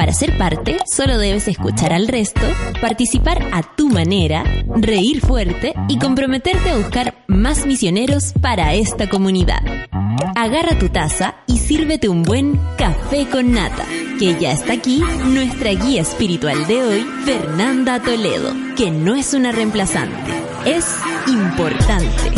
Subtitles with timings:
[0.00, 2.40] Para ser parte, solo debes escuchar al resto,
[2.80, 4.44] participar a tu manera,
[4.74, 9.60] reír fuerte y comprometerte a buscar más misioneros para esta comunidad.
[10.36, 13.84] Agarra tu taza y sírvete un buen café con nata,
[14.18, 19.52] que ya está aquí nuestra guía espiritual de hoy, Fernanda Toledo, que no es una
[19.52, 20.32] reemplazante,
[20.64, 22.32] es importante.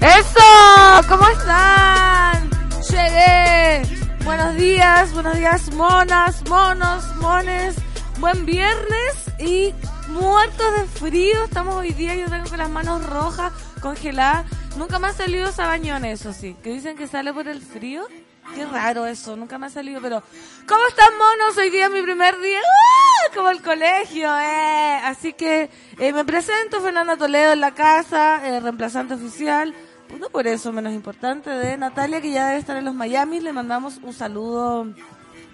[0.00, 1.08] ¡Eso!
[1.08, 2.50] ¿Cómo están?
[2.90, 3.99] Llegué.
[4.30, 7.74] Buenos días, buenos días, monas, monos, mones.
[8.20, 9.74] Buen viernes y
[10.06, 11.42] muertos de frío.
[11.42, 14.46] Estamos hoy día, yo tengo con las manos rojas, congeladas.
[14.76, 16.54] Nunca me ha salido sabañón, eso sí.
[16.62, 18.06] Que dicen que sale por el frío.
[18.54, 20.22] Qué raro eso, nunca me ha salido, pero...
[20.68, 21.58] ¿Cómo están, monos?
[21.58, 22.60] Hoy día es mi primer día.
[22.60, 23.34] ¡Ah!
[23.34, 25.00] Como el colegio, eh.
[25.06, 29.74] Así que eh, me presento, Fernanda Toledo en la casa, eh, reemplazante oficial
[30.18, 33.40] no por eso menos importante, de Natalia, que ya debe estar en los Miami.
[33.40, 34.86] Le mandamos un saludo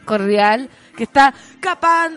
[0.04, 1.34] cordial, que está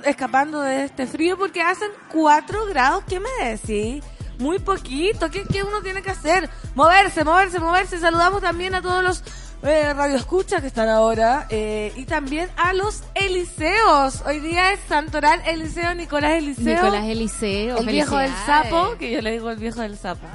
[0.06, 3.04] escapando de este frío porque hacen 4 grados.
[3.08, 4.04] ¿Qué me decís?
[4.38, 5.30] Muy poquito.
[5.30, 6.50] ¿Qué, ¿Qué uno tiene que hacer?
[6.76, 8.00] Moverse, moverse, moverse.
[8.00, 9.24] Saludamos también a todos los
[9.64, 14.22] eh, Radio Escucha que están ahora eh, y también a los Eliseos.
[14.26, 16.76] Hoy día es Santoral Eliseo Nicolás Eliseo.
[16.76, 17.78] Nicolás Eliseo.
[17.78, 20.28] El viejo del sapo, que yo le digo el viejo del sapo.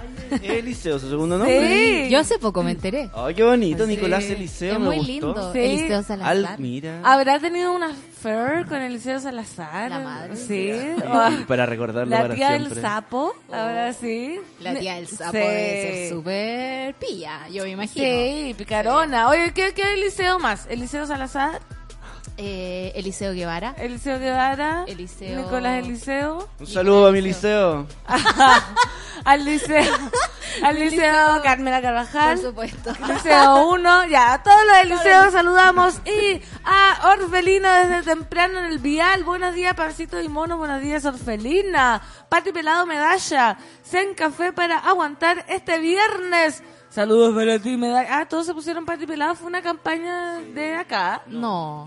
[0.42, 2.05] Eliseo, su segundo nombre.
[2.05, 2.11] Sí.
[2.11, 3.11] Yo hace poco me enteré.
[3.14, 4.75] Ay, qué bonito, Nicolás Eliseo.
[4.75, 5.52] Es muy lindo.
[5.55, 6.58] Eliseo Salazar.
[6.58, 7.00] mira.
[7.05, 7.95] ¿Habrá tenido una
[8.28, 9.91] affair con Eliseo Salazar?
[9.91, 10.36] La madre.
[10.36, 10.70] Sí.
[11.47, 12.75] para recordarlo La para tía siempre.
[12.75, 14.41] del sapo, ahora sí.
[14.61, 15.39] La tía del sapo Sí.
[15.39, 18.05] debe ser súper pilla, yo me imagino.
[18.06, 19.28] Sí, picarona.
[19.28, 20.67] Oye, ¿qué, qué Eliseo más?
[20.68, 21.61] Eliseo Salazar,
[22.36, 23.74] Eh, Eliseo Guevara.
[23.78, 27.86] Eliseo Guevara, Eliseo- Nicolás Eliseo, Un saludo a mi liceo.
[29.24, 29.95] al liceo,
[30.64, 32.36] al liceo Carmela Carvajal.
[32.36, 32.92] Por supuesto.
[33.08, 38.64] Liceo 1, ya, a todos los del liceo saludamos y a Orfelina desde temprano en
[38.64, 39.22] el vial.
[39.22, 42.02] Buenos días, Pancito y Mono, buenos días, Orfelina.
[42.28, 46.62] Pati Pelado Medalla, Zen Café para aguantar este viernes.
[46.90, 48.18] Saludos para ti, Medalla.
[48.18, 51.22] Ah, todos se pusieron Pati Pelado, fue una campaña de acá.
[51.27, 51.86] No.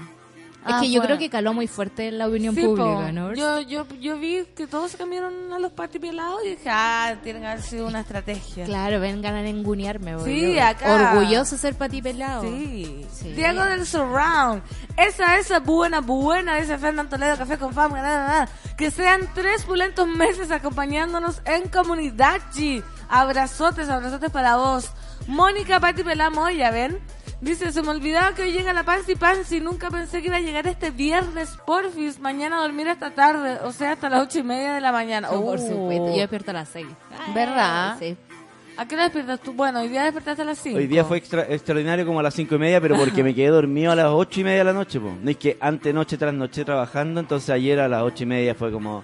[0.67, 1.05] Ah, es que yo bueno.
[1.07, 3.11] creo que caló muy fuerte en la opinión Sí, pública, po.
[3.11, 3.33] ¿no?
[3.33, 7.15] Yo, yo, yo vi que todos se cambiaron a los Pati Pelados y dije, ah,
[7.23, 8.65] tiene que haber sido una estrategia.
[8.65, 10.93] Claro, vengan a engunearme, Sí, yo- acá.
[11.13, 12.41] Orgulloso ser pati pelado.
[12.43, 13.05] Sí.
[13.11, 13.31] Sí.
[13.33, 14.61] Diego del Surround.
[14.97, 18.01] Esa, esa buena, buena, dice Fernando Toledo, Café con Fama.
[18.01, 18.49] na, na, na.
[18.77, 22.83] Que sean tres pulentos meses acompañándonos en comunidad, G.
[23.09, 24.91] Abrazotes, abrazotes para vos.
[25.27, 26.99] Mónica Pati Pelamoya, ¿ven?
[27.39, 29.59] Dice, se me olvidaba que hoy llega la Pansy Pansy.
[29.59, 32.19] Nunca pensé que iba a llegar este viernes, porfis.
[32.19, 35.29] Mañana a dormir hasta tarde, o sea, hasta las ocho y media de la mañana.
[35.31, 36.07] Oh, por supuesto.
[36.13, 36.87] Yo despierto a las seis.
[37.35, 37.95] ¿Verdad?
[37.99, 38.17] Sí.
[38.75, 39.53] ¿A qué hora despiertas tú?
[39.53, 40.77] Bueno, hoy día despertaste a las cinco.
[40.77, 43.47] Hoy día fue extra- extraordinario como a las cinco y media, pero porque me quedé
[43.49, 44.99] dormido a las ocho y media de la noche.
[44.99, 45.15] Po.
[45.21, 48.53] No es que ante noche tras noche trabajando, entonces ayer a las ocho y media
[48.55, 49.03] fue como,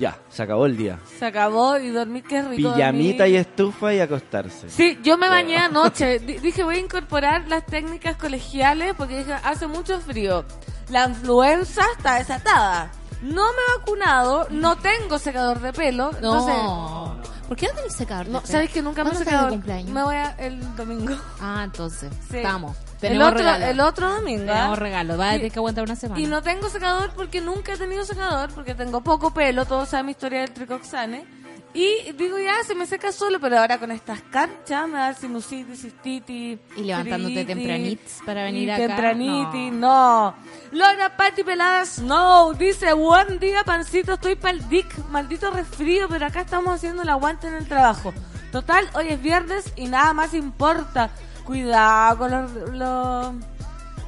[0.00, 0.98] ya, se acabó el día.
[1.18, 2.72] Se acabó y dormí, qué rico.
[2.74, 3.34] Pijamita dormir.
[3.34, 4.68] y estufa y acostarse.
[4.70, 6.18] Sí, yo me bañé anoche.
[6.26, 10.44] Di- dije, voy a incorporar las técnicas colegiales porque dije, hace mucho frío.
[10.88, 12.90] La influenza está desatada.
[13.22, 16.10] No me he vacunado, no tengo secador de pelo.
[16.14, 17.09] Entonces, No.
[17.50, 18.28] ¿Por qué no tenés secador?
[18.28, 18.42] no?
[18.44, 19.50] ¿sabes que nunca me he ¿Cuándo estás de secador?
[19.50, 19.90] cumpleaños?
[19.90, 21.16] Me voy a, el domingo.
[21.40, 22.12] Ah, entonces.
[22.30, 22.36] Sí.
[22.36, 22.76] Estamos.
[23.02, 23.64] El otro, regalo.
[23.66, 24.44] el otro domingo.
[24.44, 24.54] ¿ah?
[24.54, 25.18] Tenemos regalo.
[25.18, 26.20] Va a tener que aguantar una semana.
[26.20, 30.06] Y no tengo secador porque nunca he tenido secador, porque tengo poco pelo, todos saben
[30.06, 31.24] mi historia del tricoxane.
[31.72, 35.82] Y digo, ya, se me seca solo, pero ahora con estas canchas me da sinusitis,
[35.82, 36.58] cistitis.
[36.76, 40.34] Y levantándote tempranitis para venir y acá, Tempranitis, no.
[40.72, 42.52] Laura Patti Peladas, no.
[42.54, 44.86] Dice, buen día, pancito, estoy pa'l dick.
[45.10, 48.12] Maldito resfrío, pero acá estamos haciendo el aguante en el trabajo.
[48.50, 51.10] Total, hoy es viernes y nada más importa.
[51.44, 53.34] Cuidado con los, los,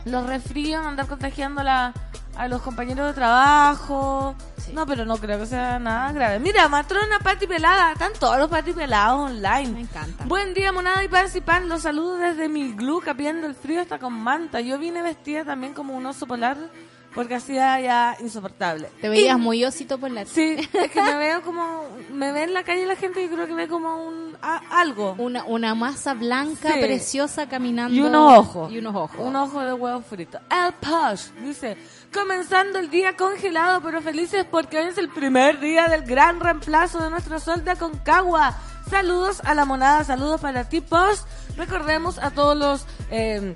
[0.04, 1.94] los resfríos, andar contagiando a la-
[2.36, 4.34] a los compañeros de trabajo.
[4.72, 6.38] No, pero no creo que sea nada grave.
[6.38, 9.68] Mira, matrona Pati Pelada, están todos los Pati Pelados online.
[9.70, 10.24] Me encanta.
[10.26, 11.68] Buen día, monada y pan y pan.
[11.68, 14.60] Los saludo desde mi glue, capiendo el frío hasta con manta.
[14.60, 16.56] Yo vine vestida también como un oso polar
[17.14, 18.88] porque hacía ya insoportable.
[19.02, 20.24] Te veías Y- muy osito por la...
[20.24, 21.84] Sí, es que me veo como.
[22.10, 24.34] Me ve en la calle la gente y creo que ve como un.
[24.40, 25.14] a- algo.
[25.18, 26.80] Una, una masa blanca Sí.
[26.80, 27.92] preciosa caminando.
[27.94, 28.72] Y unos ojos.
[28.72, 29.18] Y unos ojos.
[29.20, 30.38] Un ojo de huevo frito.
[30.50, 31.76] El Posh dice,
[32.12, 37.02] comenzando el día congelado pero felices porque hoy es el primer día del gran reemplazo
[37.02, 38.54] de nuestro sol de Aconcagua.
[38.88, 41.26] Saludos a la monada, saludos para ti, Post.
[41.56, 43.54] Recordemos a todos los eh,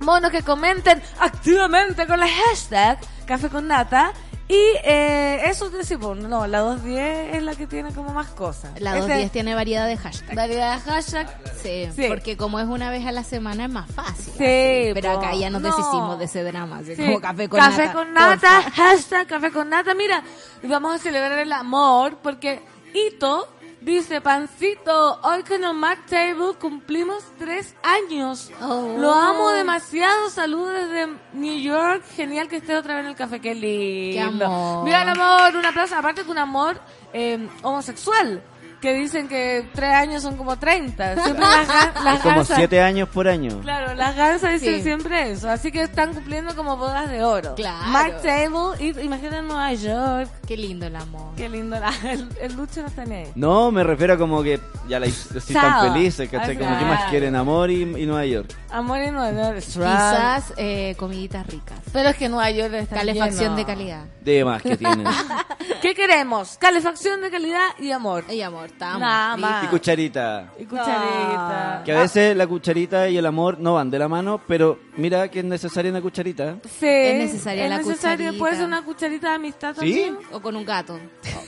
[0.00, 4.12] monos que comenten activamente con la hashtag Café con Nata.
[4.52, 8.70] Y eh, eso decimos, no, la 210 es la que tiene como más cosas.
[8.80, 10.34] La Ese- 210 tiene variedad de hashtags.
[10.36, 11.38] Variedad de hashtag.
[11.62, 12.04] Sí, Sí.
[12.06, 14.24] porque como es una vez a la semana es más fácil.
[14.36, 14.90] Sí, así.
[14.92, 15.18] pero po.
[15.20, 15.68] acá ya nos No.
[15.70, 17.02] deshicimos de ese drama, así Sí.
[17.02, 17.92] como café con Café nata.
[17.94, 18.70] con nata, porfa.
[18.72, 19.94] hashtag café con nata.
[19.94, 20.22] Mira,
[20.64, 22.60] vamos a celebrar el amor porque
[22.94, 23.48] Ito
[23.84, 28.50] dice, Pancito, hoy con el Mac Table cumplimos tres años.
[28.60, 28.96] Oh.
[28.98, 30.30] Lo amo demasiado.
[30.30, 32.04] Saludos desde New York.
[32.14, 33.40] Genial que esté otra vez en el café.
[33.40, 34.38] Qué lindo.
[34.38, 34.84] Qué amor.
[34.84, 35.96] Mira el amor, un aplauso.
[35.96, 36.80] Aparte que un amor
[37.12, 38.42] eh, homosexual.
[38.82, 41.14] Que dicen que tres años son como 30.
[41.24, 43.60] Siempre las, las Es como gansas- siete años por año.
[43.60, 44.82] Claro, las gansas dicen Sí.
[44.82, 47.54] siempre eso, así que están cumpliendo como bodas de oro.
[47.54, 47.86] Claro.
[47.86, 51.32] Mark Table, y imagínate en Nueva York, Qué lindo el amor.
[51.36, 53.32] qué lindo, la, el, el Lucho no está ni ahí.
[53.36, 55.60] No, me refiero a como que ya la Chao.
[55.62, 56.58] tan felices, ¿cachai?
[56.58, 58.52] Como que más quieren amor y, y Nueva York.
[58.70, 59.62] Amor en Nueva York.
[59.64, 61.78] Quizás eh, comiditas ricas.
[61.92, 63.56] Pero es que Nueva York está Calefacción lleno.
[63.56, 64.04] de calidad.
[64.22, 65.06] De más que tienen.
[65.82, 66.56] ¿Qué queremos?
[66.58, 68.24] Calefacción de calidad y amor.
[68.30, 69.00] Y amor, estamos.
[69.00, 69.50] Nada listos.
[69.50, 69.64] más.
[69.64, 70.52] Y cucharita.
[70.58, 71.82] Y cucharita.
[71.84, 75.28] Que a veces la cucharita y el amor no van de la mano, pero mira
[75.28, 76.56] que es necesaria una cucharita.
[76.64, 78.38] Sí, Es necesaria es la necesario, cucharita.
[78.38, 79.76] Puede ser una cucharita de amistad ¿Sí?
[79.80, 80.18] también.
[80.32, 80.98] O con un gato.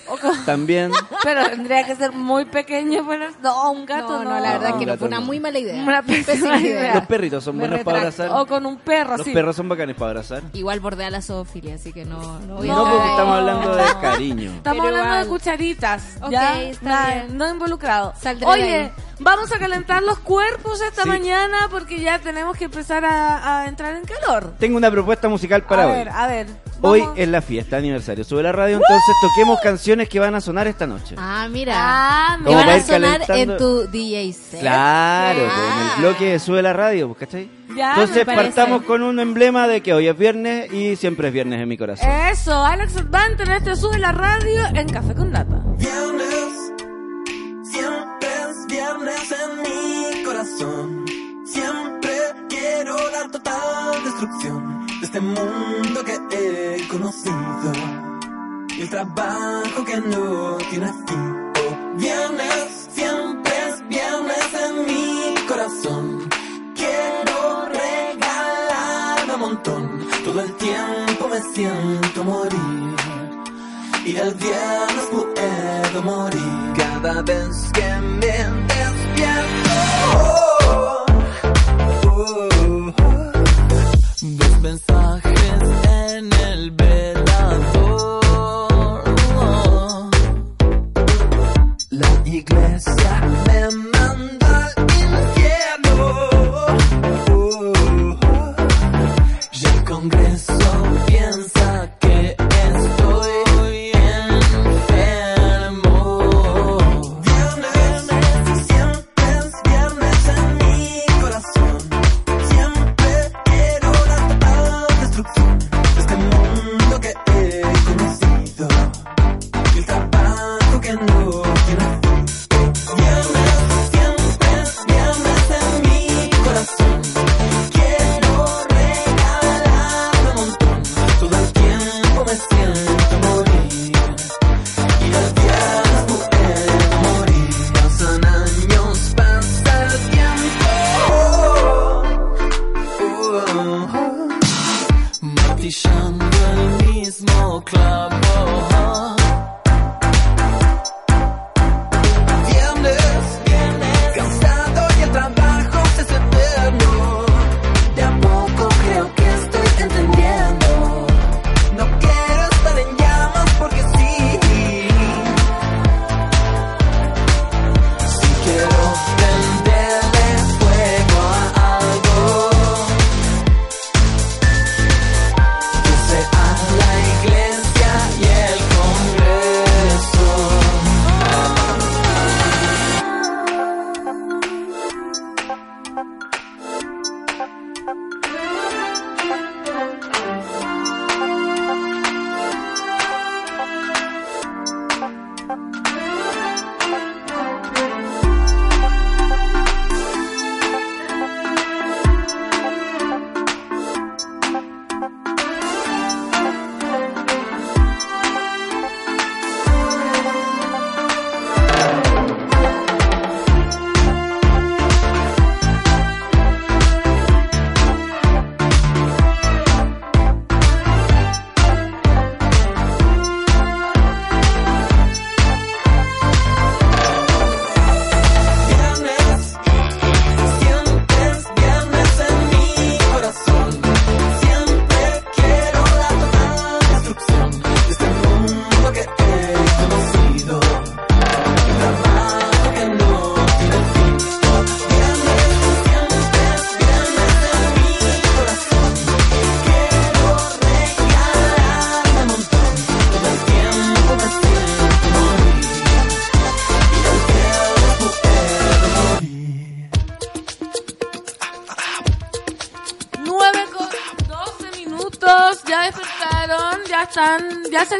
[0.09, 0.93] O con- También.
[1.23, 3.07] Pero tendría que ser muy pequeño.
[3.07, 3.31] Para...
[3.43, 4.31] No, un gato no, no.
[4.35, 5.27] no, la verdad es que no fue una no.
[5.27, 5.83] muy mala idea.
[5.83, 6.95] Una pésima idea.
[6.97, 8.31] Los perritos son Me buenos para abrazar.
[8.33, 9.33] O con un perro, Los sí.
[9.33, 10.43] perros son bacanes para abrazar.
[10.53, 13.77] Igual bordea la zoofilia, así que no, no voy a No, entrar porque estamos hablando
[13.77, 14.51] de cariño.
[14.53, 16.17] Estamos Pero hablando de cucharitas.
[16.23, 17.39] Ok, ya, está bien.
[17.39, 18.13] no involucrado.
[18.21, 21.09] Saldré Oye, vamos a calentar los cuerpos esta Sí.
[21.09, 24.55] mañana porque ya tenemos que empezar a, a entrar en calor.
[24.59, 25.93] Tengo una propuesta musical para a hoy.
[25.95, 26.47] ver, a ver.
[26.87, 28.25] Hoy es la fiesta aniversario.
[28.25, 31.15] Sube la radio, entonces toquemos canciones que van a sonar esta noche.
[31.19, 31.73] Ah, mira.
[31.77, 33.53] Ah, que van a ir sonar calentando.
[33.81, 34.61] en tu DJ set.
[34.61, 35.81] Claro, Ah.
[35.81, 37.49] en el bloque de Sube la radio, pues, ¿cachai?
[37.75, 41.61] Ya, Entonces partamos con un emblema de que hoy es viernes y siempre es viernes
[41.61, 42.09] en mi corazón.
[42.31, 45.57] Eso, Alex Advante en este sube la radio en Café con Nata.
[45.79, 46.64] Viernes,
[47.75, 51.05] siempre es viernes en mi corazón.
[51.45, 52.15] Siempre
[52.49, 57.73] quiero la total destrucción de este mundo que he conocido.
[58.77, 61.25] Y el trabajo que no tiene fin.
[61.97, 66.29] Viernes, siempre es viernes en mi corazón.
[66.75, 67.39] Quiero
[67.83, 70.09] regalarme un montón.
[70.25, 73.14] Todo el tiempo me siento morir.
[74.07, 80.44] Y el viernes puedo morir cada vez que me despierto.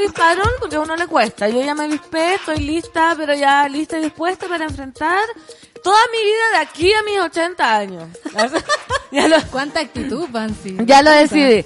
[0.05, 1.49] Avisparon porque a uno le cuesta.
[1.49, 5.19] Yo ya me avispé, estoy lista, pero ya lista y dispuesta para enfrentar
[5.83, 8.09] toda mi vida de aquí a mis 80 años.
[9.13, 10.77] ya lo, ¿Cuánta actitud, Pansy?
[10.87, 11.65] ya lo decidí.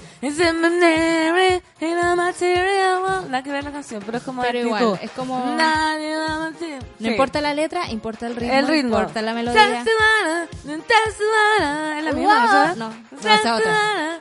[3.29, 5.05] Nada que ver la canción, pero es como Pero de igual, actitud.
[5.05, 5.55] es como-
[6.99, 7.07] No Sí.
[7.07, 8.53] importa la letra, importa el ritmo.
[8.53, 8.97] el ritmo.
[8.97, 9.63] Importa la melodía.
[9.63, 9.69] Es
[12.03, 12.75] la misma, Wow.
[12.77, 14.19] No, no, es otra.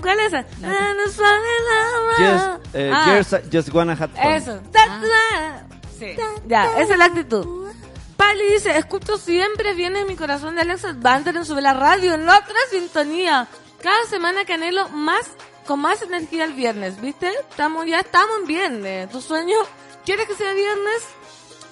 [0.00, 0.44] ¿Cuál es esa?
[2.18, 4.32] Just, eh, Ah, just, just wanna have fun.
[4.32, 4.60] Eso.
[5.98, 6.16] Sí.
[6.46, 7.46] Ya, esa es la actitud.
[8.16, 12.28] Pali dice, escucho siempre viene mi corazón de Alexa Banter en Sube la Radio, en
[12.28, 13.46] otra sintonía.
[13.82, 15.26] Cada semana que anhelo más,
[15.66, 17.30] con más energía el viernes, ¿viste?
[17.50, 19.10] Estamos, ya estamos en viernes.
[19.10, 19.56] ¿Tu sueño
[20.04, 21.02] quieres que sea viernes?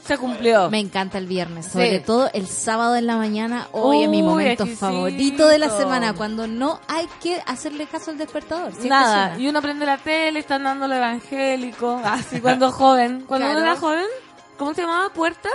[0.08, 0.70] Se cumplió.
[0.70, 2.04] Me encanta el viernes, sobre Sí.
[2.04, 3.68] todo el sábado en la mañana.
[3.72, 4.86] Hoy es mi momento exquisito.
[4.86, 8.72] favorito de la semana, cuando no hay que hacerle caso al despertador.
[8.86, 9.42] Nada, suena.
[9.44, 13.24] y uno prende la tele, están dando lo evangélico, así cuando joven.
[13.28, 14.06] Cuando uno era joven,
[14.56, 15.10] ¿cómo se llamaba?
[15.12, 15.52] ¿Puertas?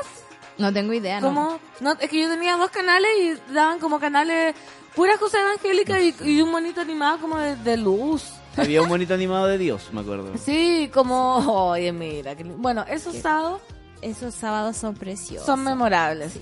[0.59, 1.59] No tengo idea, ¿no?
[1.99, 4.53] Es que yo tenía dos canales y daban como canales
[4.95, 8.23] puras cosas evangélicas y, y un monito animado como de, de luz.
[8.55, 10.31] Había un bonito animado de Dios, me acuerdo.
[10.37, 11.37] Sí, como,
[11.69, 12.35] oye, mira.
[12.35, 13.61] qué li- bueno, esos sábados
[14.03, 15.45] Esos sábados son preciosos.
[15.45, 16.33] son memorables.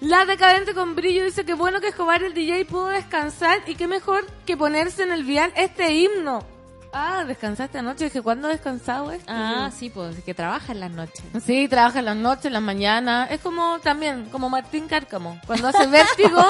[0.00, 3.88] La decadente con brillo dice que bueno que Escobar el DJ pudo descansar y qué
[3.88, 6.44] mejor que ponerse en el vial este himno.
[6.92, 8.04] Ah, descansaste anoche.
[8.04, 9.26] Dije, ¿cuándo he descansado esto?
[9.28, 11.22] Ah, sí, pues que trabaja en las noches.
[11.44, 13.30] Sí, trabaja en las noches, en las mañanas.
[13.30, 15.38] Es como también, como Martín Cárcamo.
[15.46, 16.42] Cuando hace vértigo,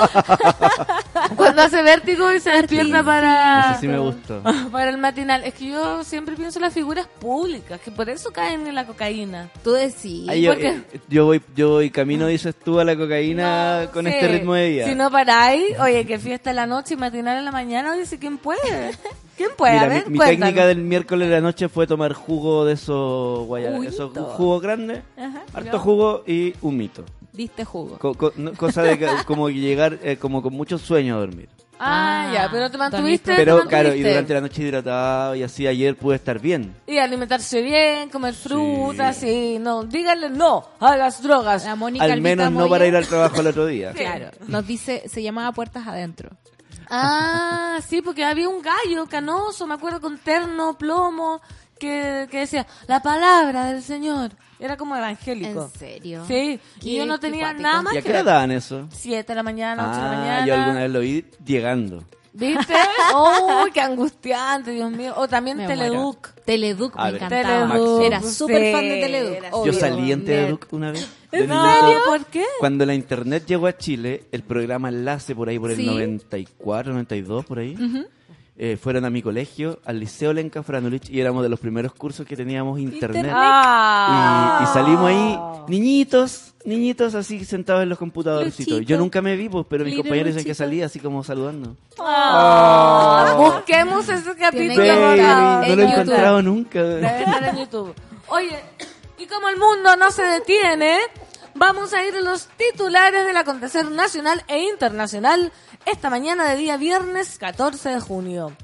[1.37, 4.43] cuando hace vértigo y se despierta para, Ese sí me gustó.
[4.73, 5.43] para el matinal.
[5.45, 8.87] Es que yo siempre pienso en las figuras públicas, que por eso caen en la
[8.87, 9.51] cocaína.
[9.65, 10.29] Tú decís.
[10.29, 14.07] Ahí yo, eh, yo voy, yo voy camino, dices tú, a la cocaína No con
[14.07, 14.87] este ritmo de vida.
[14.87, 18.19] Si no paráis, oye, que fiesta en la noche y matinal en la mañana, dice,
[18.19, 18.93] ¿quién puede?
[19.39, 19.73] ¿Quién puede?
[19.73, 22.75] Mira, a ver, mi, mi técnica del miércoles de la noche fue tomar jugo de
[22.75, 27.05] esos guayabas, esos jugos grandes, Ajá, harto jugo y un mito.
[27.33, 27.99] Diste jugo.
[27.99, 31.49] Co- co- no- cosa de como llegar eh, como con mucho sueño a dormir.
[31.81, 33.31] Ah, Ah, ya, pero te mantuviste.
[33.31, 33.31] dormiste.
[33.31, 34.09] te Pero claro, y mantuviste.
[34.11, 36.75] durante la noche hidratado y así ayer pude estar bien.
[36.89, 39.59] Y alimentarse bien, comer frutas, sí.
[39.61, 41.65] No, díganle no a las drogas.
[41.65, 43.93] La Mónica Al menos no Moya, para ir al trabajo el otro día.
[43.97, 46.31] Claro, nos dice, se llamaba Puertas Adentro.
[46.91, 51.41] Ah, sí, porque había un gallo canoso, me acuerdo, con terno, plomo,
[51.79, 54.31] que, que decía, la palabra del Señor.
[54.61, 55.71] Era como evangélico.
[55.73, 56.25] ¿En serio?
[56.27, 58.25] Sí, y yo no tenía nada más ¿Y a qué ver.
[58.25, 58.89] daban eso?
[58.91, 60.47] Siete de la mañana, ocho de la Ah, mañana.
[60.47, 62.03] yo alguna vez lo vi llegando.
[62.39, 62.73] ¿Viste?
[63.15, 65.13] ¡Oh, qué angustiante, Dios mío!
[65.17, 66.29] O también Me Teleduc.
[66.29, 66.43] muero.
[66.45, 67.73] Teleduc me encantaba.
[67.73, 69.39] Teleduc, Era súper sí, fan de Teleduc.
[69.55, 69.73] obvio.
[69.73, 70.25] Yo salí en.
[70.25, 71.09] Teleduc una vez.
[71.33, 71.99] ¿En serio?
[72.07, 72.45] ¿Por qué?
[72.61, 75.85] Cuando la internet llegó a Chile, el programa Enlace por ahí por el Sí.
[75.87, 77.77] 94, 92, por ahí,
[78.61, 82.27] eh, fueron a mi colegio, al Liceo Lenca Franulich, y éramos de los primeros cursos
[82.27, 83.19] que teníamos internet.
[83.19, 83.33] Internet.
[83.37, 84.59] Ah.
[84.61, 85.39] Y, y salimos ahí,
[85.69, 88.79] niñitos, niñitos así sentados en los computadorcitos.
[88.79, 88.89] Luchito.
[88.89, 91.77] Yo nunca me vi, pues, pero mis compañeros dicen que salía así como saludando.
[92.01, 94.85] Ah, Busquemos ese capítulo.
[94.85, 96.83] no en lo he encontrado nunca.
[96.83, 97.95] Debe estar en YouTube.
[98.27, 98.59] Oye,
[99.19, 100.99] y como el mundo no se detiene,
[101.55, 105.53] vamos a ir a los titulares del acontecer nacional e internacional
[105.91, 108.57] esta mañana de día viernes 14 de junio.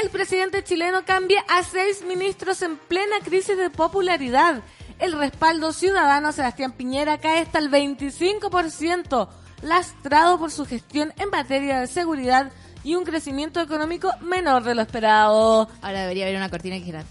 [0.00, 4.62] El presidente chileno cambia a seis ministros en plena crisis de popularidad.
[5.00, 9.28] El respaldo ciudadano Sebastián Piñera cae hasta el 25%,
[9.62, 12.52] lastrado por su gestión en materia de seguridad
[12.88, 15.68] y un crecimiento económico menor de lo esperado.
[15.82, 17.04] Ahora debería haber una cortina que dijera...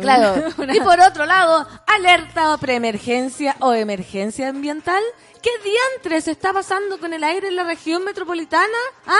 [0.00, 0.44] Claro.
[0.58, 5.02] Una- Y por otro lado, alerta o preemergencia o emergencia ambiental.
[5.42, 8.78] ¿Qué diantres está pasando con el aire en la región metropolitana?
[9.06, 9.18] ¿Ah?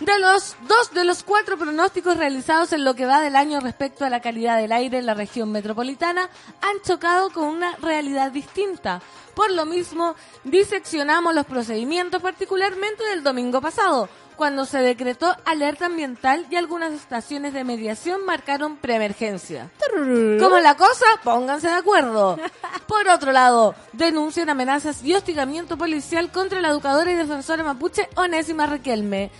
[0.00, 4.04] De los dos de los cuatro pronósticos realizados en lo que va del año respecto
[4.04, 6.28] a la calidad del aire en la región metropolitana
[6.62, 9.00] han chocado con una realidad distinta.
[9.36, 16.46] Por lo mismo, diseccionamos los procedimientos particularmente del domingo pasado, cuando se decretó alerta ambiental
[16.50, 19.70] y algunas estaciones de mediación marcaron preemergencia.
[19.90, 21.06] ¿Cómo es la cosa?
[21.22, 22.38] Pónganse de acuerdo.
[22.86, 28.66] Por otro lado, denuncian amenazas y hostigamiento policial contra la educadora y defensora mapuche Onésima
[28.66, 29.30] Requelme.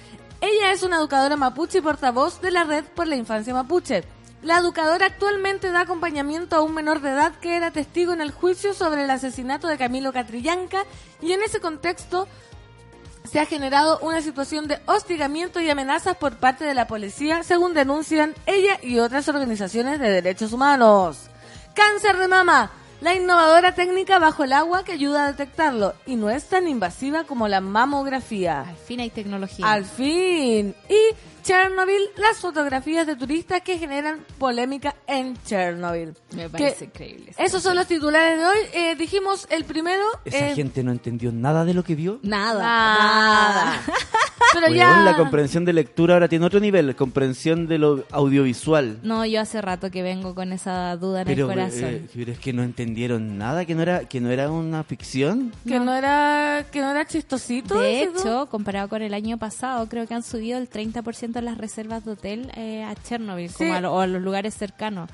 [0.40, 4.04] Ella es una educadora mapuche y portavoz de la Red por la Infancia Mapuche.
[4.42, 8.32] La educadora actualmente da acompañamiento a un menor de edad que era testigo en el
[8.32, 10.84] juicio sobre el asesinato de Camilo Catrillanca
[11.20, 12.26] y en ese contexto
[13.32, 17.72] se ha generado una situación de hostigamiento y amenazas por parte de la policía, según
[17.72, 21.30] denuncian ella y otras organizaciones de derechos humanos.
[21.74, 22.70] Cáncer de mama,
[23.00, 27.24] la innovadora técnica bajo el agua que ayuda a detectarlo y no es tan invasiva
[27.24, 28.66] como la mamografía.
[28.68, 29.66] Al fin hay tecnología.
[29.66, 30.74] Al fin.
[30.90, 36.14] Y Chernobyl, las fotografías de turistas que generan polémica en Chernobyl.
[36.34, 37.32] Me Que- parece increíble.
[37.38, 38.58] Esos son los titulares de hoy.
[38.74, 40.02] Eh, dijimos el primero.
[40.24, 42.18] Esa eh, gente no entendió nada de lo que vio.
[42.22, 43.82] Nada, Nada.
[44.54, 45.00] Pero Weón, ya.
[45.00, 48.98] la comprensión de lectura ahora tiene otro nivel, comprensión de lo audiovisual.
[49.02, 51.84] No, yo hace rato que vengo con esa duda en Pero, el corazón.
[51.84, 55.52] eh, pero es que no entendieron nada, que no era que no era una ficción.
[55.66, 57.78] Que no era, que no era chistosito.
[57.80, 58.18] de ¿no?
[58.20, 62.10] hecho, comparado con el año pasado, creo que han subido el 30% las reservas de
[62.12, 63.54] hotel eh, a Chernobyl, Sí.
[63.58, 65.08] como a, lo- o a los lugares cercanos.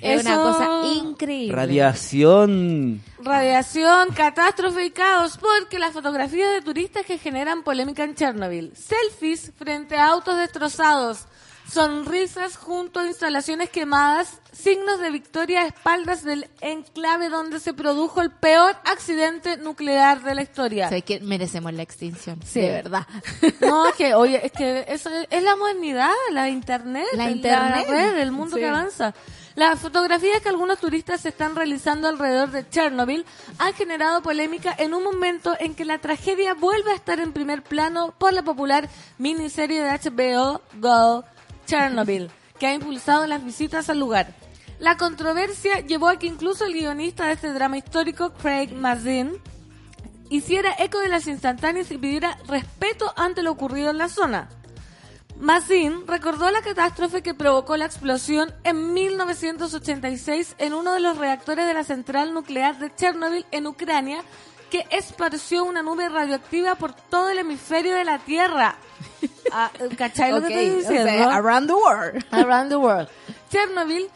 [0.00, 1.56] Es una Eso- cosa increíble.
[1.56, 3.02] Radiación.
[3.20, 8.72] Radiación, catástrofe y caos, porque las fotografías de turistas que generan polémica en Chernobyl.
[8.76, 11.24] Selfies frente a autos destrozados.
[11.72, 14.40] Sonrisas junto a instalaciones quemadas.
[14.52, 20.34] Signos de victoria a espaldas del enclave donde se produjo el peor accidente nuclear de
[20.34, 20.88] la historia.
[20.88, 22.60] Sé que merecemos la extinción, Sí.
[22.62, 23.06] de verdad.
[23.60, 27.86] No, es que, oye, es que eso es, la modernidad, la internet, La internet.
[27.88, 28.62] red, el mundo Sí.
[28.62, 29.14] que avanza.
[29.54, 33.26] Las fotografías que algunos turistas están realizando alrededor de Chernobyl
[33.58, 37.62] han generado polémica en un momento en que la tragedia vuelve a estar en primer
[37.62, 38.88] plano por la popular
[39.18, 41.24] miniserie de HBO Go
[41.68, 44.34] Chernobyl, que ha impulsado las visitas al lugar.
[44.78, 49.32] La controversia llevó a que incluso el guionista de este drama histórico, Craig Mazin,
[50.30, 54.48] hiciera eco de las instantáneas y pidiera respeto ante lo ocurrido en la zona.
[55.38, 61.66] Mazin recordó la catástrofe que provocó la explosión en 1986 en uno de los reactores
[61.66, 64.22] de la central nuclear de Chernobyl en Ucrania,
[64.70, 68.78] que esparció una nube radioactiva por todo el hemisferio de la Tierra.
[69.52, 71.10] Ah, ¿Cachai lo que estoy o diciendo?
[71.10, 72.24] sea, around the world.
[72.32, 73.08] Around the World.
[73.50, 74.08] Chernobyl,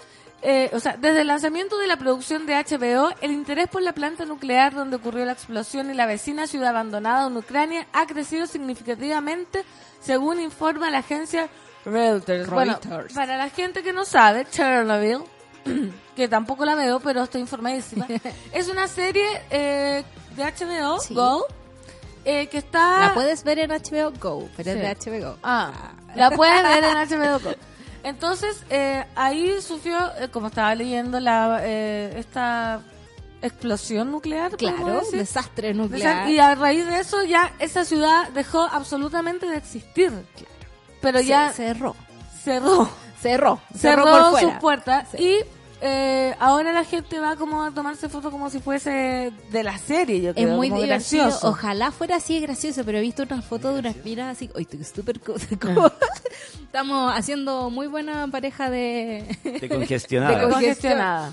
[0.42, 3.92] eh, o sea, desde el lanzamiento de la producción de HBO, el interés por la
[3.92, 8.46] planta nuclear donde ocurrió la explosión y la vecina ciudad abandonada en Ucrania ha crecido
[8.46, 9.64] significativamente,
[10.00, 11.48] según informa la agencia
[11.84, 12.48] Reuters.
[12.50, 13.14] Bueno, Reuters.
[13.14, 15.18] para la gente que no sabe, Chernobyl,
[16.16, 18.06] que tampoco la veo, pero estoy informadísima,
[18.52, 20.04] es una serie eh,
[20.36, 21.14] de HBO, Sí.
[21.14, 21.46] Go,
[22.24, 23.00] eh, que está...
[23.00, 24.78] La puedes ver en HBO Go, pero Sí.
[24.78, 25.36] es de HBO.
[25.42, 27.50] Ah, la puedes ver en HBO Go.
[28.04, 32.80] Entonces, eh, ahí sufrió, eh, como estaba leyendo, la eh, esta
[33.40, 34.56] explosión nuclear.
[34.56, 36.28] Claro, desastre nuclear.
[36.28, 40.12] Y a raíz de eso ya esa ciudad dejó absolutamente de existir.
[41.00, 41.94] Pero Se- ya cerró.
[42.42, 42.88] cerró.
[43.20, 43.60] Cerró.
[43.76, 45.22] Cerró, por sus puertas Sí.
[45.22, 45.44] y
[45.82, 50.20] eh, ahora la gente va como a tomarse fotos como si fuese de la serie,
[50.20, 51.24] yo Es muy como divertido.
[51.24, 51.48] gracioso.
[51.48, 54.48] Ojalá fuera así de gracioso, pero he visto unas fotos de unas miras así.
[54.54, 55.20] Oye, estoy súper.
[55.20, 55.90] co- como-
[56.62, 59.36] Estamos haciendo muy buena pareja de.
[59.44, 59.68] De
[60.50, 61.30] Congestionada.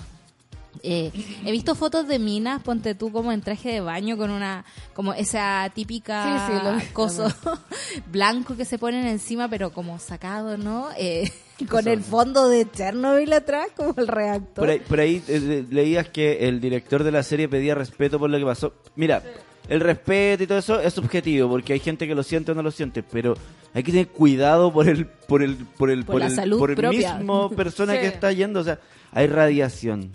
[0.84, 1.12] Eh,
[1.46, 4.64] he visto fotos de minas, ponte tú como en traje de baño con una,
[4.94, 7.28] como esa típica Sí, sí, lo coso
[8.12, 10.88] blanco que se ponen encima, pero como sacado, ¿no?
[10.98, 11.30] Eh,
[11.70, 14.56] con el fondo de Chernobyl atrás, como el reactor.
[14.66, 18.30] Por ahí, por ahí eh, leías que el director de la serie pedía respeto por
[18.30, 18.74] lo que pasó.
[18.96, 19.22] Mira,
[19.68, 22.64] el respeto y todo eso es subjetivo, porque hay gente que lo siente o no
[22.64, 23.36] lo siente, pero
[23.74, 26.72] hay que tener cuidado por el por el por el Por la el, salud por
[26.72, 27.16] el propia.
[27.18, 28.00] mismo persona Sí.
[28.00, 28.80] que está yendo, o sea,
[29.12, 30.12] hay radiación.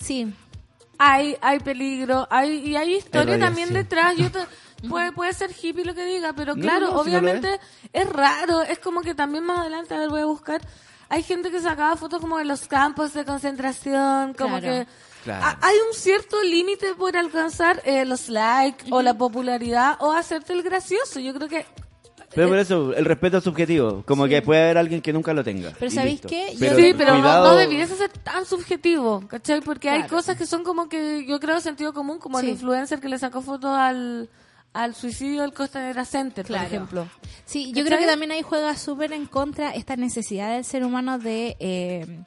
[0.00, 0.32] Sí,
[0.98, 4.16] hay hay peligro, hay y hay historia también detrás.
[4.16, 4.46] Yo te-
[4.88, 7.60] puede puede ser hippie lo que diga, pero No, claro, no, no obviamente
[7.92, 10.60] es raro, es como que también más adelante, a ver, voy a buscar,
[11.10, 14.86] hay gente que sacaba fotos como de los campos de concentración, como Claro.
[14.86, 14.86] que
[15.24, 15.58] Claro.
[15.60, 20.62] hay un cierto límite por alcanzar eh, los likes o la popularidad o hacerte el
[20.62, 21.20] gracioso.
[21.20, 21.66] Yo creo que
[22.34, 25.42] Pero por eso, el respeto es subjetivo, como que puede haber alguien que nunca lo
[25.42, 25.72] tenga.
[25.78, 26.28] Pero ¿sabéis listo.
[26.28, 26.48] qué?
[26.56, 29.60] Sí, pero no- cuidado- no, debiese ser tan subjetivo, ¿cachai?
[29.60, 33.08] Porque hay cosas que son como que yo creo sentido común, como el influencer que
[33.08, 34.28] le sacó fotos al,
[34.72, 36.62] al suicidio del Costanera Center, Claro.
[36.64, 37.08] por ejemplo.
[37.44, 37.84] Sí, yo ¿Cachai?
[37.86, 41.56] creo que también ahí juega súper en contra esta necesidad del ser humano de...
[41.58, 42.20] eh,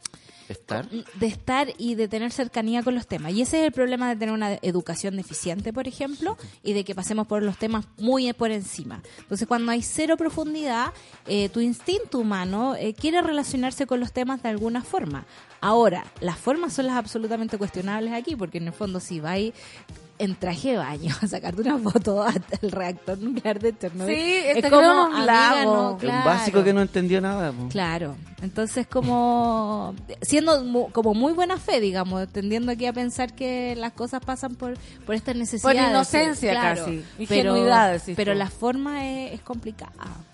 [0.54, 0.88] Estar.
[0.90, 3.34] de estar y de tener cercanía con los temas.
[3.34, 6.96] Y ese es el problema de tener una educación deficiente, por ejemplo, y de que
[6.96, 9.02] pasemos por los temas muy por encima.
[9.20, 10.94] Entonces, cuando hay cero profundidad,
[11.28, 15.26] eh, tu instinto humano eh, quiere relacionarse con los temas de alguna forma.
[15.62, 19.54] Ahora, las formas son las absolutamente cuestionables aquí, porque en el fondo si vais
[20.20, 24.22] en traje de baño a sacarte una foto hasta el reactor nuclear de Chernobyl, Sí,
[24.22, 25.98] es este como, un lago.
[26.02, 27.52] no, básico que no entendió nada.
[27.52, 27.68] po.
[27.70, 33.76] Claro, entonces como siendo mu- como muy buena fe, digamos, tendiendo aquí a pensar que
[33.76, 39.06] las cosas pasan por por esta necesidad, Por inocencia casi, pero, ingenuidad, pero la forma
[39.08, 39.92] es, es complicada.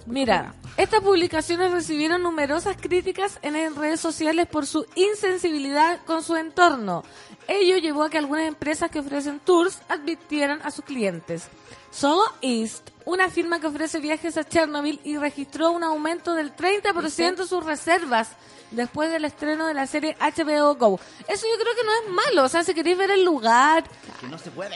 [0.10, 6.36] Mira, estas publicaciones recibieron numerosas críticas en las redes sociales por su insensibilidad con su
[6.36, 7.04] entorno.
[7.48, 11.48] Ello llevó a que algunas empresas que ofrecen tours advirtieran a sus clientes.
[11.92, 17.36] Solo East, una firma que ofrece viajes a Chernobyl y registró un aumento del 30%
[17.36, 18.30] de sus reservas
[18.72, 21.00] después del estreno de la serie HBO Go.
[21.28, 23.84] Eso yo creo que no es malo, o sea, si queréis ver el lugar,
[24.20, 24.76] Que no se puede.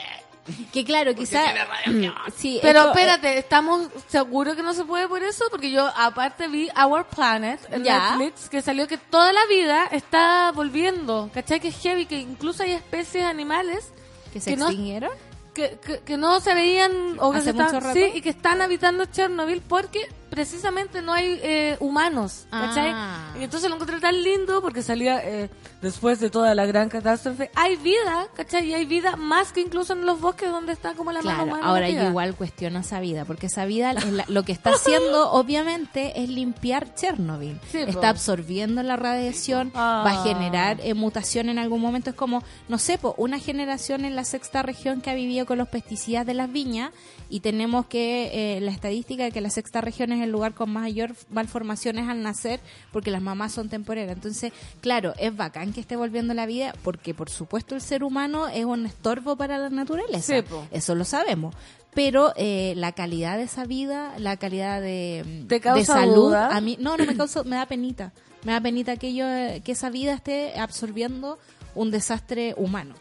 [0.73, 1.41] Que claro, quizá...
[2.35, 5.45] Sí, Pero esto- espérate, ¿estamos seguros que no se puede por eso?
[5.49, 8.17] Porque yo aparte vi Our Planet en Ya.
[8.17, 11.29] Netflix, que salió que toda la vida está volviendo.
[11.33, 11.59] ¿Cachai?
[11.59, 13.91] Que es heavy, que incluso hay especies animales
[14.33, 15.11] que se que no- extinguieron.
[15.53, 17.93] que, que, que no se veían o que ¿Hace se rato?
[17.93, 22.89] sí, y que están habitando Chernobyl porque precisamente no hay eh, humanos, ¿cachai?
[22.93, 23.33] Ah.
[23.39, 25.49] Y entonces lo encontré tan lindo porque salía eh,
[25.81, 27.51] después de toda la gran catástrofe.
[27.55, 28.65] Hay vida, ¿cachai?
[28.69, 31.51] Y hay vida más que incluso en los bosques donde está como la mano Claro,
[31.51, 31.67] humana.
[31.67, 35.31] ahora yo igual cuestiono esa vida, porque esa vida es la- lo que está haciendo,
[35.33, 37.59] obviamente, es limpiar Chernobyl.
[37.71, 37.89] Sí, po.
[37.91, 40.03] está absorbiendo la radiación, Ah.
[40.05, 42.09] va a generar eh, mutación en algún momento.
[42.09, 45.57] Es como, no sé, po, una generación en la sexta región que ha vivido con
[45.59, 46.91] los pesticidas de las viñas
[47.29, 50.71] y tenemos que, eh, la estadística de que la sexta región es el lugar con
[50.71, 52.59] mayor malformaciones al nacer
[52.91, 54.15] porque las mamás son temporeras.
[54.15, 58.47] Entonces, claro, es bacán que esté volviendo la vida porque, por supuesto, el ser humano
[58.47, 60.41] es un estorbo para la naturaleza.
[60.41, 60.55] Sí.
[60.71, 61.55] Eso lo sabemos.
[61.93, 66.47] Pero eh, la calidad de esa vida, la calidad de, ¿Te causa de salud, duda?
[66.55, 68.13] a mí no, no me causa, me da penita.
[68.43, 71.37] Me da penita que yo, eh, que esa vida esté absorbiendo
[71.75, 72.95] un desastre humano.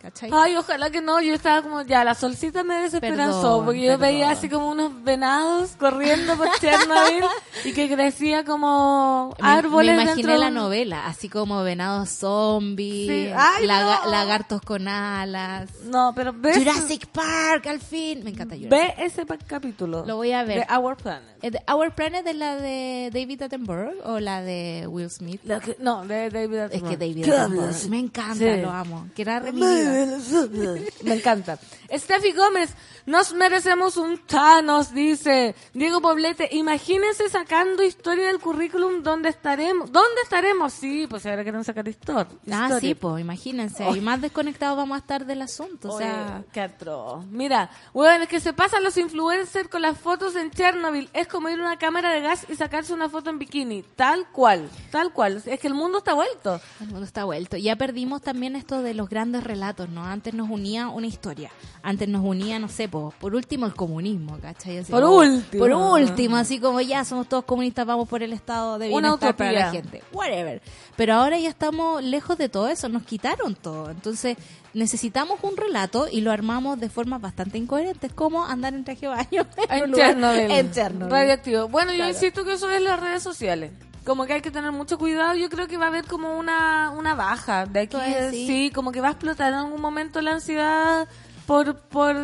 [0.00, 0.30] ¿Cachai?
[0.32, 1.20] Ay, ojalá que no.
[1.20, 3.40] Yo estaba como, ya, la solcita me desesperanzó.
[3.42, 7.24] Perdón, porque yo veía así como unos venados corriendo por Chernobyl
[7.64, 12.10] y que crecía como Me- árboles me, dentro imaginé la un- novela, así como venados
[12.10, 13.32] zombies, Sí.
[13.36, 14.10] Ay, no.
[14.10, 15.68] lagartos con alas.
[15.86, 18.22] No, pero ve, Jurassic Park, al fin.
[18.22, 20.04] Me encanta Jurassic ve ese capítulo.
[20.06, 20.64] Lo voy a ver.
[20.64, 21.38] De Our Planet.
[21.42, 25.40] Eh, de Our Planet es la de David Attenborough o la de Will Smith.
[25.42, 26.90] Que- no, de David Es Attenborough.
[26.90, 28.60] que David ¿Qué Attenborough me encanta, Sí.
[28.62, 29.08] lo amo.
[29.16, 29.40] Que era.
[31.02, 31.58] Me encanta.
[31.90, 32.74] Steffi Gómez,
[33.06, 35.54] nos merecemos un Thanos, dice.
[35.72, 39.90] Diego Poblete, imagínense sacando historia del currículum, ¿dónde estaremos?
[39.90, 40.74] ¿Dónde estaremos?
[40.74, 42.26] Sí, pues ahora quieren sacar historia.
[42.50, 43.88] Ah, sí, pues imagínense.
[43.90, 45.90] Y más desconectados vamos a estar del asunto.
[45.94, 47.24] O sea, Oye, qué atroz.
[47.26, 51.08] Mira, bueno, es que se pasan los influencers con las fotos en Chernobyl.
[51.14, 53.82] Es como ir a una cámara de gas y sacarse una foto en bikini.
[53.96, 55.42] Tal cual, tal cual.
[55.46, 56.60] Es que el mundo está vuelto.
[56.80, 57.56] el mundo está vuelto.
[57.56, 60.04] Ya perdimos también esto de los grandes relatos, ¿no?
[60.04, 61.50] Antes nos unía una historia.
[61.82, 64.78] Antes nos unía, no sé, po, por último el comunismo, ¿cachai?
[64.78, 65.60] Así Por como- último.
[65.62, 69.52] Por último, así como ya somos todos comunistas, vamos por el estado de bienestar para
[69.52, 70.02] la gente.
[70.12, 70.60] Whatever.
[70.96, 73.90] Pero ahora ya estamos lejos de todo eso, nos quitaron todo.
[73.90, 74.36] Entonces
[74.74, 79.08] necesitamos un relato y lo armamos de formas bastante incoherentes, como andar en traje de
[79.08, 80.50] baño En Chernobyl.
[80.50, 81.10] En Chernobyl.
[81.12, 81.68] Radioactivo.
[81.68, 83.72] Bueno, yo insisto que eso es las redes sociales.
[84.08, 85.34] Como que hay que tener mucho cuidado.
[85.34, 87.90] Yo creo que va a haber como una, una baja de aquí.
[87.90, 88.30] ¿Tú ves?
[88.30, 88.46] sí.
[88.46, 88.72] Sí.
[88.74, 91.06] como que va a explotar en algún momento la ansiedad
[91.46, 92.16] por, por,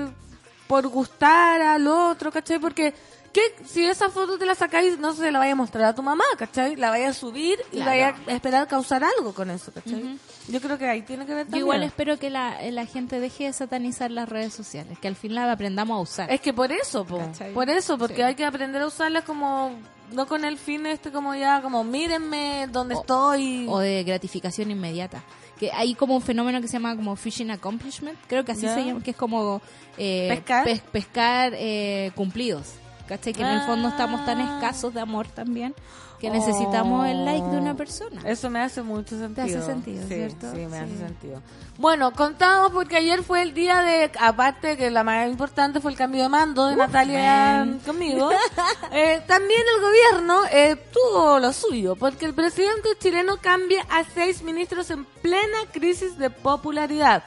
[0.67, 2.59] por gustar al otro, ¿cachai?
[2.59, 2.95] Porque
[3.35, 3.43] ¿qué?
[3.67, 6.25] si esa foto te la sacáis, no se la vaya a mostrar a tu mamá,
[6.39, 6.77] ¿cachai?
[6.77, 7.91] La vaya a subir y Claro.
[7.91, 10.19] vaya a esperar causar algo con eso, ¿cachai?
[10.49, 11.61] Yo creo que ahí tiene que ver Yo también.
[11.67, 15.51] igual espero que la, la gente deje de satanizar las redes sociales, que al final
[15.51, 16.33] aprendamos a usar.
[16.33, 17.21] Es que por eso, po.
[17.53, 18.23] Por eso, porque Sí.
[18.23, 19.73] hay que aprender a usarlas como,
[20.13, 23.67] no con el fin este como ya, como mírenme dónde O- estoy.
[23.69, 25.23] o de gratificación inmediata.
[25.59, 28.85] Que hay como un fenómeno que se llama como fishing accomplishment, creo que así se
[28.85, 29.63] llama, que es como
[29.97, 30.65] eh, ¿Pescar?
[30.65, 32.75] pes- pescar eh, cumplidos.
[33.09, 33.33] ¿Cachai?
[33.33, 34.55] Que en el fondo estamos tan Ah.
[34.55, 35.75] escasos de amor también
[36.21, 38.23] que necesitamos el like de una persona.
[38.25, 39.45] Eso me hace mucho sentido.
[39.45, 40.51] hace sentido, sí, ¿cierto?
[40.53, 40.99] Sí, me hace Sí.
[40.99, 41.43] sentido.
[41.77, 45.99] Bueno, contamos porque ayer fue el día de, aparte que la más importante fue el
[45.99, 47.81] cambio de mando de Natalia man.
[47.85, 48.31] conmigo,
[48.93, 54.43] eh, también el gobierno eh, tuvo lo suyo, porque el presidente chileno cambia a seis
[54.43, 57.23] ministros en plena crisis de popularidad.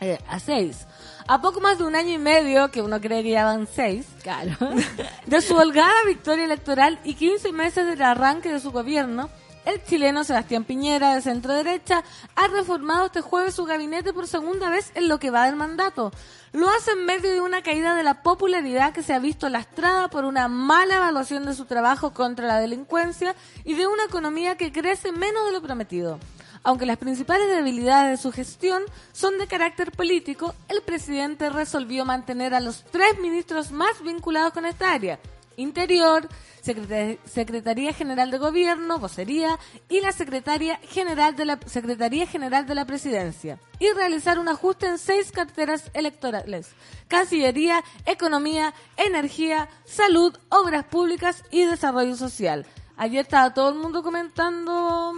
[0.00, 0.85] Eh, a seis.
[1.28, 4.06] A poco más de un año y medio, que uno cree que ya van seis,
[4.22, 4.52] Claro.
[5.26, 9.28] de su holgada victoria electoral y 15 meses del arranque de su gobierno,
[9.64, 12.04] el chileno Sebastián Piñera, de centro derecha,
[12.36, 16.12] ha reformado este jueves su gabinete por segunda vez en lo que va del mandato.
[16.52, 20.08] Lo hace en medio de una caída de la popularidad que se ha visto lastrada
[20.08, 23.34] por una mala evaluación de su trabajo contra la delincuencia
[23.64, 26.20] y de una economía que crece menos de lo prometido.
[26.66, 32.54] Aunque las principales debilidades de su gestión son de carácter político, el presidente resolvió mantener
[32.54, 35.20] a los tres ministros más vinculados con esta área.
[35.56, 36.28] Interior,
[36.62, 42.74] Secreta- Secretaría General de Gobierno, Vocería y la Secretaría General de la Secretaría General de
[42.74, 46.70] la Presidencia y realizar un ajuste en seis carteras electorales:
[47.06, 52.66] Cancillería, Economía, Energía, Salud, Obras Públicas y Desarrollo Social.
[52.96, 55.12] Ayer estaba todo el mundo comentando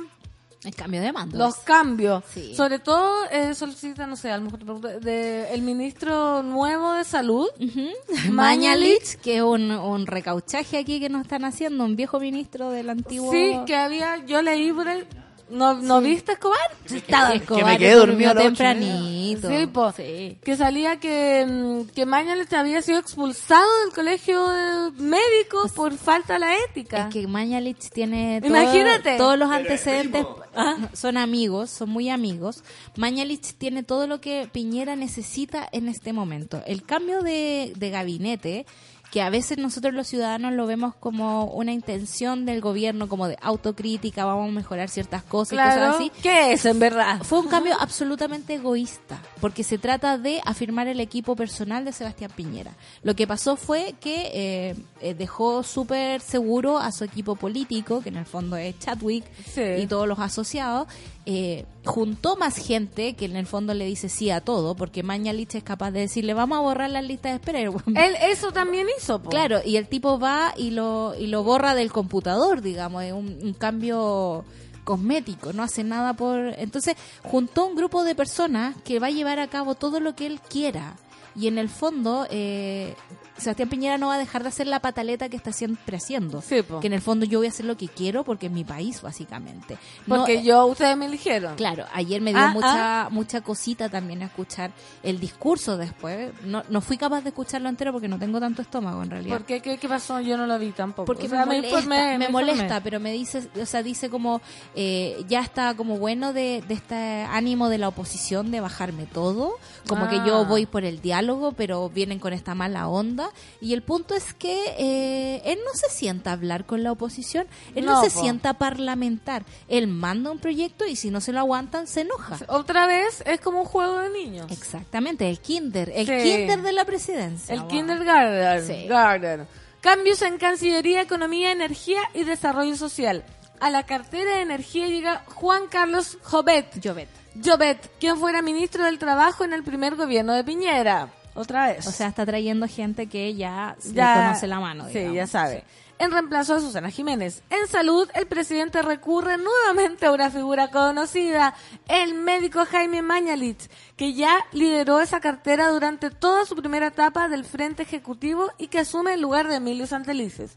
[0.64, 1.38] El cambio de mando.
[1.38, 2.24] los cambios.
[2.34, 2.52] Sí.
[2.54, 6.92] Sobre todo eh, solicita, no sé, a lo mejor te pregunto, de el ministro nuevo
[6.94, 8.32] de salud, Ujú.
[8.32, 12.90] Mañalich, que es un, un recauchaje aquí que nos están haciendo, un viejo ministro del
[12.90, 13.30] antiguo...
[13.30, 15.06] Sí, que había, yo leí por él.
[15.50, 16.58] ¿No, ¿no viste Escobar?
[16.92, 19.48] Estaba que Escobar, me quedé dormido a y tempranito.
[19.48, 19.92] Sí, po.
[19.92, 20.38] Sí.
[20.44, 26.34] Que salía que, mm, que Mañalich había sido expulsado del colegio de médicos por falta
[26.34, 27.08] de la ética.
[27.08, 29.16] Es que Mañalich tiene todo- Imagínate.
[29.16, 32.62] todos los antecedentes, ah, son amigos, son muy amigos.
[32.96, 36.62] Mañalich tiene todo lo que Piñera necesita en este momento.
[36.66, 38.66] El cambio de, de gabinete,
[39.10, 43.38] que a veces nosotros los ciudadanos lo vemos como una intención del gobierno, como de
[43.40, 46.12] autocrítica, vamos a mejorar ciertas cosas y cosas así.
[46.22, 47.22] ¿Qué es en verdad?
[47.22, 52.30] Fue un cambio absolutamente egoísta, porque se trata de afirmar el equipo personal de Sebastián
[52.36, 52.72] Piñera.
[53.02, 58.10] Lo que pasó fue que eh, eh, dejó súper seguro a su equipo político, que
[58.10, 59.62] en el fondo es Chadwick Sí.
[59.78, 60.86] y todos los asociados,
[61.30, 65.56] eh, juntó más gente que en el fondo le dice sí a todo, porque Mañalich
[65.56, 67.60] es capaz de decirle vamos a borrar las listas de espera.
[67.86, 69.28] Él eso también hizo, po.
[69.28, 73.40] Claro, y el tipo va y lo, y lo borra del computador, digamos, es un,
[73.42, 74.46] un cambio
[74.84, 76.54] cosmético, no hace nada por...
[76.56, 80.24] Entonces, juntó un grupo de personas que va a llevar a cabo todo lo que
[80.24, 80.96] él quiera.
[81.36, 82.94] Y en el fondo, eh,
[83.38, 86.42] Sebastián Piñera no va a dejar de hacer la pataleta que está siempre haciendo.
[86.42, 86.80] Sí, po.
[86.80, 89.00] Que en el fondo yo voy a hacer lo que quiero porque es mi país,
[89.02, 89.78] básicamente.
[90.06, 91.54] No, Porque eh, yo, ustedes me eligieron.
[91.56, 94.70] Claro, ayer me dio Ah, mucha mucha cosita también escuchar
[95.02, 96.32] el discurso después.
[96.44, 99.36] No, no fui capaz de escucharlo entero porque no tengo tanto estómago en realidad.
[99.36, 99.60] ¿Por qué?
[99.60, 100.20] ¿Qué, qué pasó?
[100.20, 101.06] Yo no lo vi tampoco.
[101.06, 102.52] Porque O sea, me molesta, informé, me, informé.
[102.52, 104.40] molesta, pero me dice, o sea, dice como,
[104.74, 106.94] eh, ya está como bueno de, de este
[107.30, 109.52] ánimo de la oposición de bajarme todo,
[109.88, 110.24] como que Ah.
[110.26, 113.27] yo voy por el diálogo, pero vienen con esta mala onda.
[113.60, 117.46] Y el punto es que eh, él no se sienta a hablar con la oposición,
[117.74, 118.20] él no, No, se po.
[118.20, 122.38] sienta a parlamentar, él manda un proyecto y si no se lo aguantan, se enoja.
[122.48, 124.50] Otra vez es como un juego de niños.
[124.50, 126.12] Exactamente, el kinder, el Sí.
[126.22, 127.54] kinder de la presidencia.
[127.54, 127.68] El wow.
[127.68, 128.66] kindergarten.
[128.66, 128.86] Sí.
[128.88, 129.46] garden.
[129.80, 133.24] Cambios en Cancillería, Economía, Energía y Desarrollo Social.
[133.60, 136.80] A la cartera de Energía llega Juan Carlos Jovet.
[136.80, 137.08] Llovet.
[137.44, 141.12] Jovet, quien fuera ministro del Trabajo en el primer gobierno de Piñera.
[141.38, 141.86] Otra vez.
[141.86, 144.86] O sea, está trayendo gente que ya, Ya- le conoce la mano.
[144.92, 145.64] Sí, ya sabe.
[146.00, 147.42] En reemplazo de Susana Jiménez.
[147.50, 151.54] En salud, el presidente recurre nuevamente a una figura conocida,
[151.88, 157.44] el médico Jaime Mañalich, que ya lideró esa cartera durante toda su primera etapa del
[157.44, 160.52] Frente Ejecutivo y que asume el lugar de Emilio Santelices.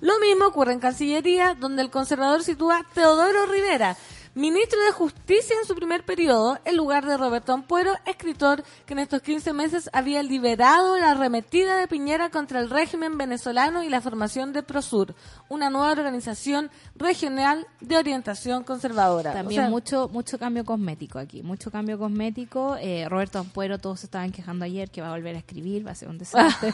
[0.00, 3.96] Lo mismo ocurre en Cancillería, donde el conservador sitúa a Teodoro Rivera,
[4.34, 8.98] ministro de Justicia en su primer periodo, en lugar de Roberto Ampuero, escritor que en
[8.98, 14.00] estos 15 meses había liberado la arremetida de Piñera contra el régimen venezolano y la
[14.00, 15.14] formación de Prosur,
[15.48, 19.32] una nueva organización regional de orientación conservadora.
[19.32, 22.76] También O sea, mucho mucho cambio cosmético aquí, mucho cambio cosmético.
[22.80, 25.92] Eh, Roberto Ampuero, todos se estaban quejando ayer que va a volver a escribir, va
[25.92, 26.72] a ser un desastre.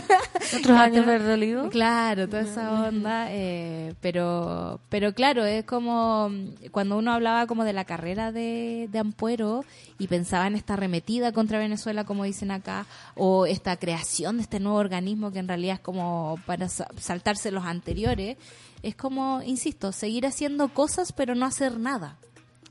[0.58, 1.68] otros años verde olivo.
[1.70, 3.26] claro, toda esa onda.
[3.30, 8.88] eh, pero pero claro, es como mm, cuando uno hablaba como de la carrera de,
[8.90, 9.64] de Ampuero
[9.98, 14.60] y pensaba en esta arremetida contra Venezuela, como dicen acá, o esta creación de este
[14.60, 18.38] nuevo organismo que en realidad es como para sa- saltarse los anteriores.
[18.82, 22.16] Es como, insisto, seguir haciendo cosas pero no hacer nada.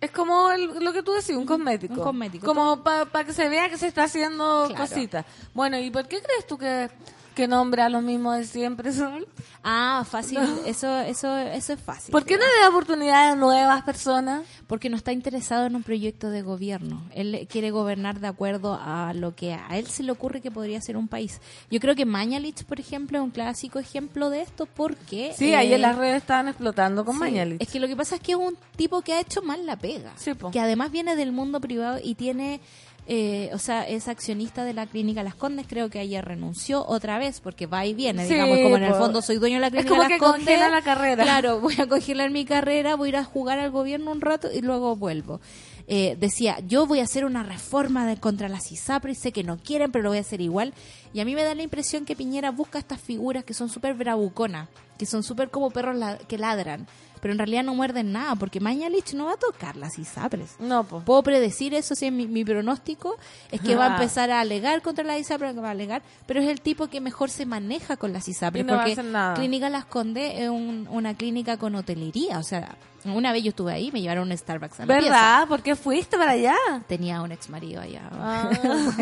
[0.01, 1.93] Es como el- lo que tú decís, un cosmético.
[1.93, 2.45] Un cosmético.
[2.47, 4.75] Como para que se vea que se está haciendo Claro.
[4.88, 5.25] cositas.
[5.53, 6.89] Bueno, ¿y por qué crees tú que,
[7.36, 9.28] que nombra a los mismos de siempre, Sol?
[9.63, 12.12] Ah, fácil, eso, eso, eso es fácil.
[12.12, 14.43] ¿Por qué no le da oportunidad a nuevas personas?
[14.67, 17.04] Porque no está interesado en un proyecto de gobierno.
[17.13, 20.82] Él quiere gobernar de acuerdo a lo que a él se le ocurre que podría
[20.82, 21.41] ser un país.
[21.69, 25.34] Yo creo que Mañalich, por ejemplo, es un clásico ejemplo de esto porque...
[25.38, 27.62] Sí, eh, ahí en las redes estaban explotando con sí, Mañalich.
[27.62, 29.76] Es que lo que pasa es que es un tipo que ha hecho mal la
[29.76, 30.13] pega.
[30.15, 30.32] Sí.
[30.52, 32.62] Que además viene del mundo privado y tiene...
[33.08, 37.20] eh, o sea, es accionista de la clínica Las Condes, creo que ayer renunció otra
[37.20, 39.68] vez, porque va y viene, Sí, digamos, como en el fondo soy dueño de la
[39.68, 40.39] Es clínica como Las que Condes.
[40.46, 41.24] congela la carrera.
[41.24, 44.50] Claro, voy a congelar mi carrera, voy a ir a jugar al gobierno un rato
[44.52, 45.39] y luego vuelvo.
[45.88, 49.44] Eh, decía, yo voy a hacer una reforma de, contra las ISAPRE y sé que
[49.44, 50.74] no quieren, pero lo voy a hacer igual.
[51.13, 53.94] Y a mí me da la impresión que Piñera busca estas figuras que son súper
[53.94, 56.88] bravuconas, que son súper como perros la- que ladran,
[57.25, 60.57] pero en realidad no muerden nada, porque Mañalich no va a tocar las ISAPRES.
[60.59, 61.03] No, pues.
[61.05, 63.15] Puedo predecir eso, si es mi, mi pronóstico,
[63.49, 66.47] es que va a empezar a alegar contra la ISAPRES, va a alegar, pero es
[66.47, 69.05] el tipo que mejor se maneja con las ISAPRES, Y no va a porque hacer
[69.05, 69.33] nada.
[69.33, 72.75] Clínica Las Condes es un- una clínica con hotelería, o sea,
[73.06, 75.12] una vez yo estuve ahí, me llevaron un Starbucks a la pieza.
[75.12, 75.48] ¿Verdad?
[75.48, 76.56] ¿Por qué fuiste para allá?
[76.88, 78.50] Tenía un ex marido allá Ah.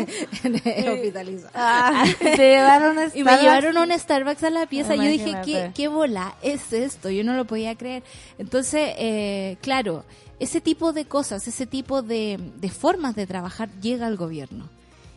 [0.92, 1.50] hospitalizado.
[1.54, 3.42] Ah, te llevaron a Y me Starbucks.
[3.42, 4.94] llevaron a un Starbucks a la pieza.
[4.94, 5.44] Yo dije, Imagínate.
[5.52, 7.10] ¿qué, qué bola es esto?
[7.10, 8.02] Yo no lo podía creer.
[8.38, 10.04] Entonces, eh, claro,
[10.40, 14.68] ese tipo de cosas, ese tipo de, de formas de trabajar llega al gobierno.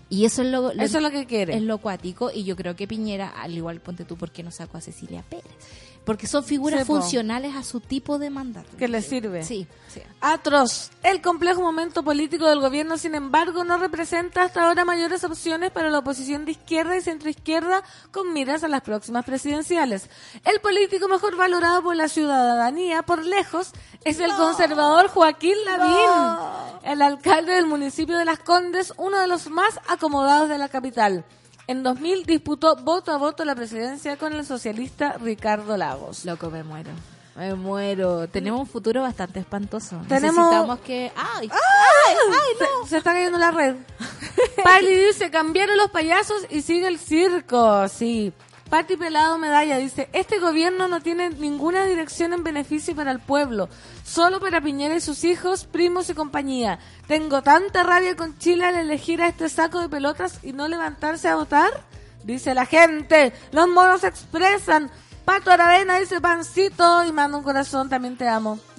[0.10, 1.56] Y eso es lo, lo- Eso es lo que quiere.
[1.56, 2.32] es lo cuático.
[2.34, 5.22] Y yo creo que Piñera, al igual ponte tú, ¿por qué no sacó a Cecilia
[5.30, 5.44] Pérez?
[6.08, 8.78] Porque son figuras funcionales a su tipo de mandato.
[8.78, 9.44] Que le sirve.
[9.44, 10.02] Sí, sí.
[10.22, 10.90] Atroz.
[11.04, 15.90] El complejo momento político del gobierno, sin embargo, no representa hasta ahora mayores opciones para
[15.90, 20.10] la oposición de izquierda y centroizquierda con miras a las próximas presidenciales.
[20.46, 23.74] El político mejor valorado por la ciudadanía, por lejos,
[24.06, 29.50] es el conservador Joaquín Lavín, el alcalde del municipio de Las Condes, uno de los
[29.50, 31.26] más acomodados de la capital.
[31.68, 36.24] En 2000 disputó voto a voto la presidencia con el socialista Ricardo Lagos.
[36.26, 36.92] Loco, me muero.
[37.36, 38.28] Me muero.
[38.30, 39.98] Tenemos un futuro bastante espantoso.
[40.08, 41.12] Tenemos- Necesitamos que...
[41.16, 41.50] ¡Ay!
[42.58, 43.76] Se, se está cayendo la red.
[44.64, 47.88] Pali dice, cambiaron los payasos y sigue el circo.
[47.90, 48.34] Sí.
[48.70, 53.70] Pati Pelado Medalla dice, este gobierno no tiene ninguna dirección en beneficio para el pueblo,
[54.04, 56.80] solo para Piñera y sus hijos, primos y compañía.
[57.08, 61.30] Tengo tanta rabia con Chile al elegir a este saco de pelotas y no levantarse
[61.30, 61.72] a votar.
[62.26, 64.92] Dice la gente, los monos expresan.
[65.24, 68.60] Pato Aravena dice pancito y manda un corazón, también te amo.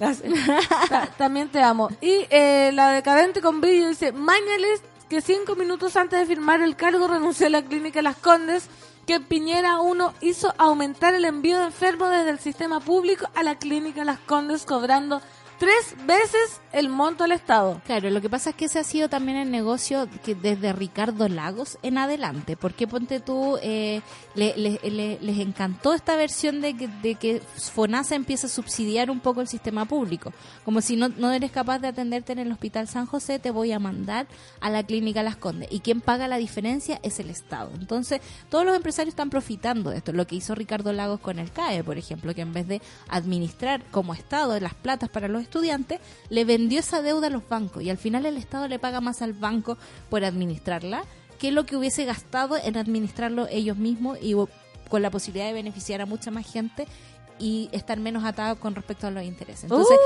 [0.89, 1.89] Ta- también te amo.
[2.01, 6.75] Y eh, la decadente con brillo dice, Mañales que cinco minutos antes de firmar el
[6.75, 8.67] cargo renunció a la clínica Las Condes,
[9.09, 13.55] que Piñera 1 hizo aumentar el envío de enfermos desde el sistema público a la
[13.55, 15.19] clínica Las Condes cobrando
[15.57, 17.81] tres veces el monto al Estado.
[17.85, 21.27] Claro, lo que pasa es que ese ha sido también el negocio que desde Ricardo
[21.27, 22.55] Lagos en adelante.
[22.57, 24.01] Porque ponte tú, eh,
[24.35, 27.41] le- le- le- les encantó esta versión de que, de que
[27.73, 30.31] FONASA empieza a subsidiar un poco el sistema público.
[30.63, 33.71] Como si no, no eres capaz de atenderte en el Hospital San José, te voy
[33.71, 34.27] a mandar
[34.61, 35.69] a la clínica Las Condes.
[35.71, 37.71] Y quien paga la diferencia es el Estado.
[37.79, 40.11] Entonces, todos los empresarios están profitando de esto.
[40.13, 43.83] Lo que hizo Ricardo Lagos con el CAE, por ejemplo, que en vez de administrar
[43.91, 47.89] como Estado las platas para los estudiantes, le vendió esa deuda a los bancos y
[47.89, 49.77] al final el Estado le paga más al banco
[50.09, 51.03] por administrarla
[51.39, 54.35] que lo que hubiese gastado en administrarlo ellos mismos y
[54.89, 56.87] con la posibilidad de beneficiar a mucha más gente
[57.39, 59.63] y estar menos atado con respecto a los intereses.
[59.63, 59.97] Entonces,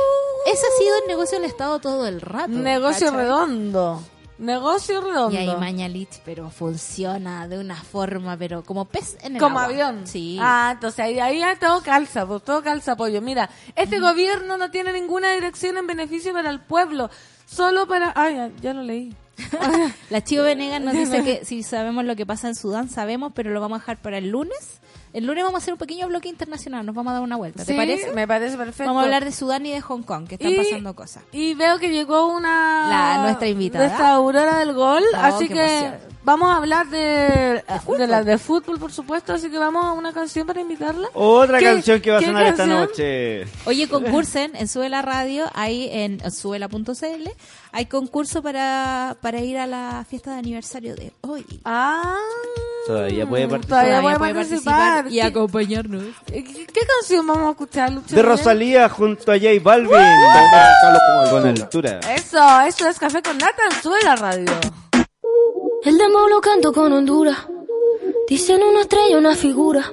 [0.46, 2.50] ese ha sido el negocio del Estado todo el rato.
[2.50, 3.22] Negocio ¿cachai?
[3.24, 4.04] redondo.
[4.38, 5.32] Negocio redondo.
[5.32, 9.72] Y ahí Mañalich, pero funciona de una forma, pero como pez en el Como agua.
[9.72, 10.08] avión.
[10.08, 10.38] Sí.
[10.42, 13.22] Ah, entonces ahí, ahí ya todo calza, pues, todo calza apoyo.
[13.22, 17.10] Mira, este gobierno no tiene ninguna dirección en beneficio para el pueblo,
[17.46, 18.12] solo para...
[18.16, 19.16] Ay, ya, ya lo leí.
[20.10, 23.52] La Chivo Venegas nos dice que si sabemos lo que pasa en Sudán, sabemos, pero
[23.52, 24.80] lo vamos a dejar para el lunes.
[25.14, 27.64] El lunes vamos a hacer un pequeño bloque internacional, nos vamos a dar una vuelta,
[27.64, 28.12] ¿te Sí, parece?
[28.14, 28.86] Me parece perfecto.
[28.86, 31.24] Vamos a hablar de Sudán y de Hong Kong, que están Y- pasando cosas.
[31.32, 32.88] Y veo que llegó una...
[32.90, 33.86] La- nuestra invitada.
[33.86, 36.14] Nuestra Aurora del Gol, Oh, así que emoción.
[36.24, 37.64] vamos a hablar de,
[37.98, 41.08] de, la de fútbol, por supuesto, así que vamos a una canción para invitarla.
[41.14, 42.80] Otra ¿Qué- canción que va a sonar esta canción?
[42.82, 43.46] noche.
[43.66, 47.30] Oye, concursen en Sube la Radio, ahí en suela.cl,
[47.76, 51.44] hay concurso para, para ir a la fiesta de aniversario de hoy.
[51.66, 52.16] Ah,
[52.86, 53.86] Todavía puede participar.
[53.88, 55.08] Todavía puede participar.
[55.08, 56.04] y ¿Qué- acompañarnos.
[56.26, 58.16] ¿Qué, qué canción vamos a escuchar, Lucho?
[58.16, 59.90] De Rosalía junto a J Balvin.
[61.32, 62.00] Con altura.
[62.16, 64.52] Eso, eso es Café con Nata en Sube la Radio.
[65.84, 67.38] El demo lo canto con Honduras.
[68.28, 69.92] Dicen una estrella, una figura.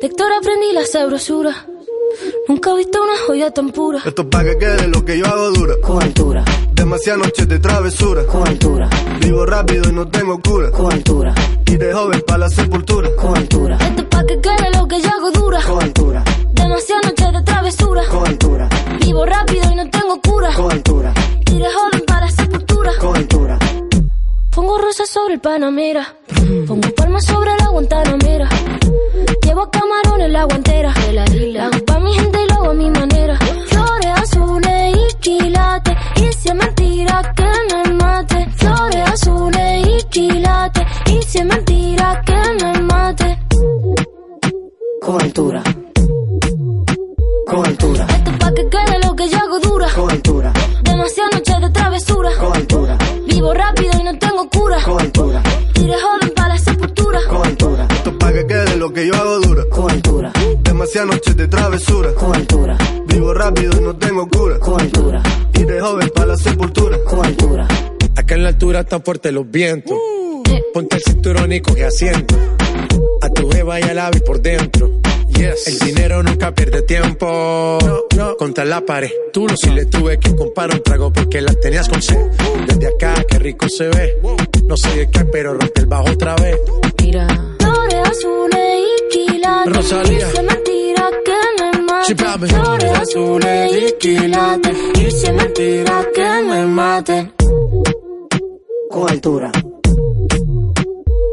[0.00, 1.66] De Héctor aprendí la sabrosura.
[2.48, 4.00] Nunca he visto una joya tan pura.
[4.04, 5.74] Esto es pa' que quede lo que yo hago dura.
[5.82, 6.44] Con altura,
[6.92, 8.26] Demasiadas noches de travesura.
[8.26, 8.90] con altura,
[9.20, 10.70] Vivo rápido y no tengo cura.
[10.70, 11.34] con altura,
[11.64, 13.08] Y de joven pa' la sepultura.
[13.16, 13.78] con altura.
[13.80, 15.58] Esto es pa' que quede lo que yo hago dura.
[15.66, 16.22] Con altura,
[16.52, 18.02] Demasiadas noches de travesura.
[18.10, 18.68] con altura,
[19.00, 20.52] Vivo rápido y no tengo cura.
[20.54, 21.14] con altura,
[21.50, 22.92] Y de joven para la sepultura.
[23.00, 23.58] con altura.
[24.54, 26.14] Pongo rosas sobre el Panamera.
[26.66, 28.50] Pongo palmas sobre la Guantanamera.
[29.42, 30.92] Llevo camarones en la guantera.
[31.10, 31.24] La
[31.68, 33.38] hago pa' mi gente y lo hago a mi manera.
[33.70, 34.61] Flores azules
[35.22, 35.96] quilates.
[36.16, 38.48] Y si es mentira que me mate.
[38.56, 40.84] Flores azules y quilates.
[41.06, 43.38] Y si es mentira que me mate.
[45.00, 45.62] Con altura.
[47.46, 49.86] Con altura, Esto es pa' que quede lo que yo hago dura.
[49.94, 50.52] con altura,
[50.84, 52.30] Demasiadas noches de travesura.
[52.40, 54.78] con altura, Vivo rápido y no tengo cura.
[54.84, 55.42] con altura,
[55.74, 57.20] de joven para la sepultura.
[57.28, 57.86] con altura.
[57.90, 59.64] Esto es pa' que quede lo que yo hago dura.
[59.70, 62.14] Con altura, Demasiadas noches de travesura.
[62.14, 62.78] con altura,
[63.22, 64.58] vivo rápido, no tengo cura.
[64.58, 64.80] Con.
[65.54, 66.98] Y de joven para la sepultura.
[67.04, 67.24] Con.
[68.16, 69.92] Acá en la altura están fuertes los vientos.
[69.92, 70.42] Uh.
[70.74, 72.34] Ponte el cinturón y coge asiento.
[73.20, 74.90] A tu jeva y al ave por dentro.
[75.28, 75.68] Yes.
[75.68, 77.78] El dinero nunca pierde tiempo.
[77.84, 78.36] No, no.
[78.36, 79.10] Contra la pared.
[79.32, 82.18] Tú no si le tuve que comprar un trago porque la tenías con sed.
[82.66, 84.18] Desde acá, qué rico se ve.
[84.66, 86.56] No sé de qué, pero rompe el bajo otra vez.
[87.00, 87.26] Mira.
[87.60, 88.26] Flores.
[89.66, 90.28] Rosalía
[92.10, 92.46] papi.
[92.46, 94.76] Flores azules y quilates.
[94.94, 97.32] Dice mentira que me mate.
[98.90, 99.50] Con altura.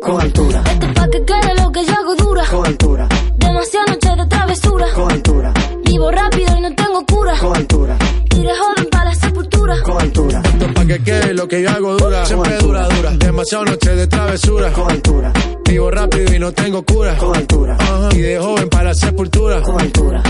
[0.01, 0.63] Con altura.
[0.65, 2.43] Esto es pa' que quede lo que yo hago dura.
[2.49, 3.07] Con altura.
[3.37, 4.85] Demasiadas noches de travesura.
[4.93, 5.53] Con altura.
[5.83, 7.33] Vivo rápido y no tengo cura.
[7.39, 7.97] Con altura.
[8.35, 9.81] Iré joven para la sepultura.
[9.83, 10.41] Con altura.
[10.45, 12.25] Esto es pa' que quede lo que yo hago dura.
[12.25, 13.11] Siempre dura, dura.
[13.17, 14.71] Demasiado noche de travesura.
[14.71, 15.33] Con altura.
[15.69, 17.15] Vivo rápido y no tengo cura.
[17.17, 17.77] Con altura.
[17.79, 18.09] Ajá.
[18.13, 19.61] Y de joven para la sepultura.
[19.61, 20.23] Con altura.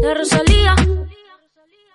[0.00, 0.74] De Rosalía.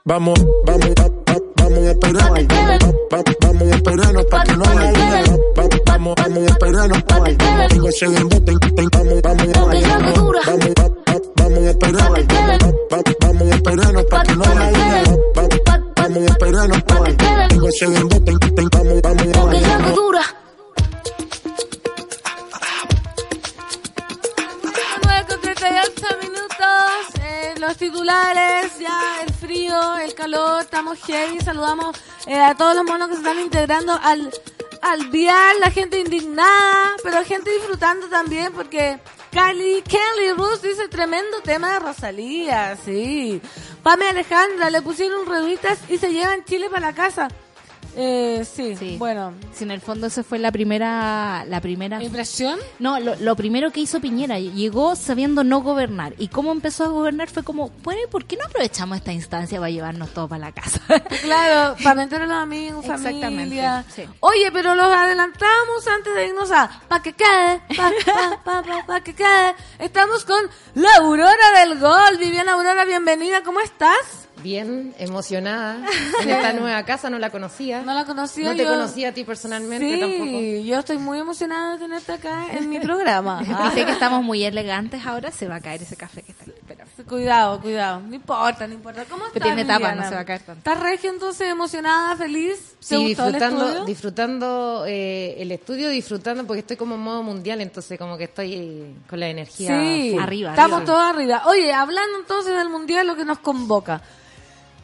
[0.06, 2.28] Vamos, vamos, va- va- vamos a esperar.
[2.30, 2.78] Pa' que quede.
[3.14, 5.38] Va- va- Vamos a esperarnos pa' que no Pa' que haya
[5.86, 7.68] Vamos, vamos a esperarnos Pa' que quede.
[7.70, 8.40] Tengo ese embuste,
[8.76, 12.08] ten- Vamos, vamos, vamos, va- va- vamos a esperar.
[12.08, 12.58] Pa' que quede.
[12.92, 15.04] Va- va- Vamos a esperarnos pa' Pa' que no haya
[15.96, 17.48] Vamos a esperarnos pa' que quede.
[17.50, 18.20] Tengo ese embuste,
[18.56, 19.28] ten- Vamos, vamos,
[27.60, 31.40] los titulares, ya el frío, el calor, estamos heavy.
[31.40, 31.96] Saludamos
[32.26, 34.32] eh, a todos los monos que se están integrando al,
[34.82, 39.00] al dial, la gente indignada, pero gente disfrutando también porque
[39.32, 43.42] Kylie, Kelly Rus dice tremendo tema de Rosalía, sí.
[43.84, 47.28] Pame Alejandra, le pusieron rueditas y se llevan Chile para la casa.
[48.02, 48.96] Eh, sí, Sí.
[48.98, 49.34] bueno.
[49.54, 52.58] Si en el fondo esa fue la primera, la primera ¿Impresión?
[52.80, 56.14] No, lo, lo primero que hizo Piñera, llegó sabiendo no gobernar.
[56.18, 59.60] Y cómo empezó a gobernar fue como, bueno, ¿y por qué no aprovechamos esta instancia
[59.60, 60.80] para llevarnos todos para la casa?
[61.24, 63.84] Claro, para meter a los amigos, Exactamente, familia.
[63.94, 64.04] sí.
[64.22, 68.86] Oye, pero los adelantamos antes de irnos a pa que quede, pa, pa, pa, pa,
[68.88, 69.56] pa que quede.
[69.80, 70.42] Estamos con
[70.76, 72.18] la Aurora del Gol.
[72.18, 74.29] Viviana Aurora, bienvenida, ¿cómo estás?
[74.44, 75.78] Bien, emocionada
[76.22, 77.82] en esta nueva casa, no la conocía.
[77.82, 78.70] No la conocía No te yo.
[78.70, 80.40] conocía a ti personalmente sí, tampoco.
[80.66, 83.42] yo estoy muy emocionada de tenerte acá en mi programa.
[83.66, 86.54] Dice que estamos muy elegantes ahora, se va a caer ese café que está ahí.
[86.68, 86.80] Pero...
[87.08, 88.02] Cuidado, cuidado.
[88.02, 89.06] No importa, no importa.
[89.06, 90.60] ¿Cómo estás, Que tiene tapa, no se va a caer tanto.
[90.60, 92.76] ¿Estás regia entonces, emocionada, feliz?
[92.80, 93.86] ¿Te Sí, gustó el disfrutando, estudio?
[93.86, 98.54] disfrutando eh, el estudio, disfrutando porque estoy como en modo mundial, entonces como que estoy
[98.54, 100.16] eh, con la energía Sí.
[100.20, 100.86] Arriba, Estamos arriba.
[100.94, 101.42] todos arriba.
[101.48, 104.02] Oye, hablando entonces del mundial, lo que nos convoca.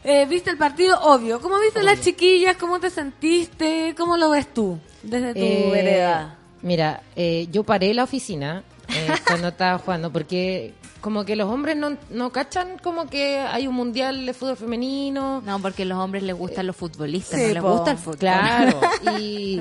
[0.08, 1.00] Eh, ¿Viste el partido?
[1.02, 1.40] Obvio.
[1.40, 2.56] ¿Cómo viste las chiquillas?
[2.56, 3.92] ¿Cómo te sentiste?
[3.96, 6.36] ¿Cómo lo ves tú desde tu Eh, vereda?
[6.62, 10.74] Mira, eh, yo paré la oficina eh, cuando estaba jugando porque
[11.06, 15.40] como que los hombres no, no cachan como que hay un mundial de fútbol femenino.
[15.46, 17.70] No, porque a los hombres les gustan los futbolistas, Sí, no les po.
[17.76, 18.16] gusta el fútbol.
[18.18, 18.80] Claro,
[19.20, 19.60] y,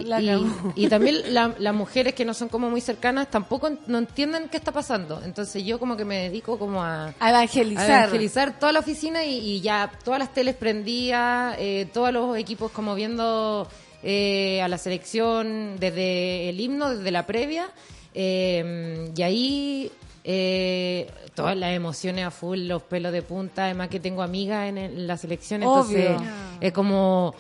[0.76, 4.58] y, también la- las mujeres que no son como muy cercanas tampoco no entienden qué
[4.58, 5.22] está pasando.
[5.24, 7.92] Entonces yo como que me dedico como a, A evangelizar.
[7.92, 12.36] a evangelizar toda la oficina y, y ya todas las teles prendidas, eh, todos los
[12.40, 13.68] equipos como viendo
[14.02, 17.68] eh, a la selección desde el himno, desde la previa.
[18.16, 19.92] eh, y ahí
[20.28, 24.78] eh, todas las emociones a full, los pelos de punta, además que tengo amigas en,
[24.80, 26.28] el- la selección, entonces Obvio.
[26.62, 27.36] es como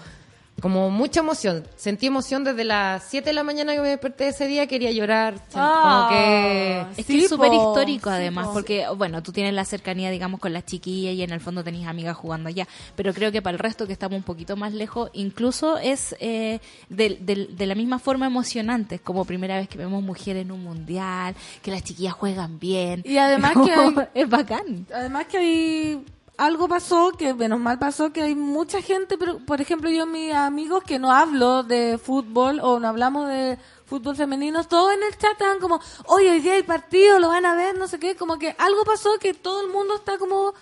[0.61, 1.63] como mucha emoción.
[1.75, 5.35] Sentí emoción desde las 7 de la mañana que me desperté ese día, quería llorar.
[5.53, 6.07] Ah.
[6.07, 8.53] como que Es Sí, que es súper histórico Sí, además, po.
[8.53, 11.85] porque, bueno, tú tienes la cercanía, digamos, con las chiquillas y en el fondo tenés
[11.87, 15.09] amigas jugando allá, pero creo que para el resto que estamos un poquito más lejos,
[15.13, 19.77] incluso es eh, del- del- de, la misma forma emocionante, es como primera vez que
[19.77, 23.01] vemos mujeres en un mundial, que las chiquillas juegan bien.
[23.05, 24.87] Y además que hay- es bacán.
[24.93, 26.05] Además que hay
[26.37, 30.33] algo pasó que menos mal pasó que hay mucha gente, pero por ejemplo yo mis
[30.33, 35.17] amigos que no hablo de fútbol o no hablamos de fútbol femenino, todos en el
[35.17, 38.15] chat estaban como, oye, hoy día hay partido, lo van a ver, no sé qué,
[38.15, 40.53] como que algo pasó que todo el mundo está como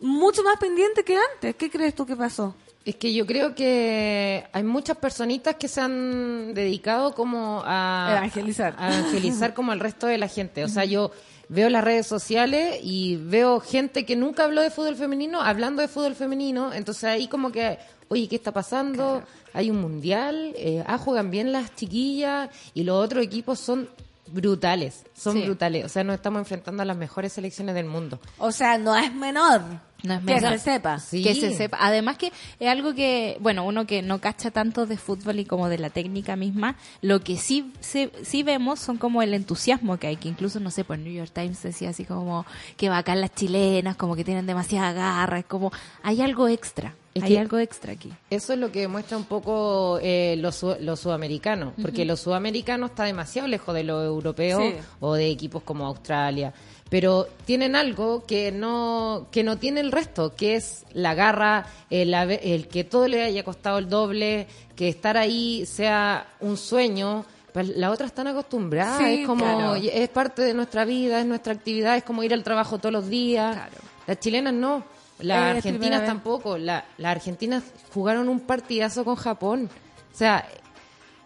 [0.00, 1.54] mucho más pendiente que antes.
[1.56, 2.54] ¿Qué crees tú que pasó?
[2.84, 8.76] Es que yo creo que hay muchas personitas que se han dedicado como a Evangelizar.
[8.78, 10.62] a evangelizar como al resto de la gente.
[10.64, 11.10] O sea, yo
[11.48, 15.88] veo las redes sociales y veo gente que nunca habló de fútbol femenino hablando de
[15.88, 16.72] fútbol femenino.
[16.72, 17.78] Entonces ahí como que,
[18.08, 19.22] oye, ¿qué está pasando?
[19.52, 23.88] Hay un mundial, eh, ah, juegan bien las chiquillas y los otros equipos son
[24.28, 25.42] brutales, son Sí.
[25.42, 25.84] brutales.
[25.84, 28.18] O sea, nos estamos enfrentando a las mejores selecciones del mundo.
[28.38, 29.62] O sea, no es menor.
[30.06, 30.98] No es que se sepa.
[30.98, 31.22] Sí.
[31.22, 31.78] Que se sepa.
[31.80, 35.68] Además que es algo que, bueno, uno que no cacha tanto de fútbol y como
[35.68, 40.06] de la técnica misma, lo que sí, sí, sí vemos son como el entusiasmo que
[40.06, 42.46] hay, que incluso, no sé, por New York Times decía así como
[42.76, 46.94] que bacán las chilenas, como que tienen demasiada garra, es como, hay algo extra.
[47.14, 48.12] Es Hay algo extra aquí.
[48.28, 52.90] Eso es lo que demuestra un poco eh, los, su- los sudamericanos, porque los sudamericanos
[52.90, 54.74] está demasiado lejos de los europeos Sí.
[55.00, 56.52] o de equipos como Australia,
[56.88, 62.14] pero tienen algo que no que no tiene el resto, que es la garra, el,
[62.14, 67.24] el que todo le haya costado el doble, que estar ahí sea un sueño.
[67.52, 69.74] Pues Las otras están acostumbradas, Sí, es como claro.
[69.76, 73.08] es parte de nuestra vida, es nuestra actividad, es como ir al trabajo todos los
[73.08, 73.54] días.
[73.56, 73.76] Claro.
[74.06, 74.84] Las chilenas no.
[75.20, 76.58] Las argentinas tampoco.
[76.58, 77.64] La, las argentinas
[77.94, 79.70] jugaron un partidazo con Japón.
[80.12, 80.46] O sea,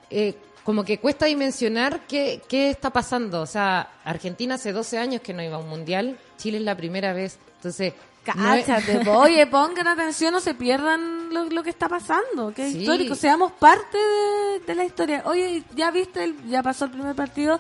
[0.09, 3.43] eh, como que cuesta dimensionar qué, qué está pasando.
[3.43, 6.19] O sea, Argentina hace 12 años que no iba a un mundial.
[6.37, 7.39] Chile es la primera vez.
[7.57, 7.95] Entonces,
[8.37, 9.13] no es- Cáchate, po.
[9.19, 12.81] oye, pongan atención, no se pierdan lo, lo que está pasando, que es Sí.
[12.81, 15.23] histórico, seamos parte de, de la historia.
[15.25, 17.59] Oye, ya viste, el- ya pasó el primer partido,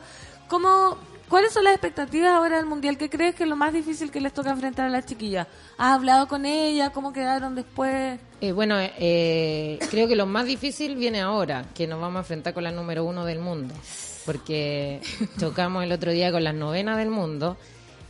[0.49, 0.97] ¿cómo,
[1.31, 2.99] ¿cuáles son las expectativas ahora del Mundial?
[2.99, 5.47] ¿Qué crees que es lo más difícil que les toca enfrentar a las chiquillas?
[5.79, 6.91] ¿Has hablado con ellas?
[6.91, 8.19] ¿Cómo quedaron después?
[8.43, 12.53] Eh, bueno, eh, creo que lo más difícil viene ahora, que nos vamos a enfrentar
[12.53, 13.75] con la número uno del mundo.
[14.27, 15.01] Porque
[15.39, 17.57] chocamos el otro día con las novenas del mundo,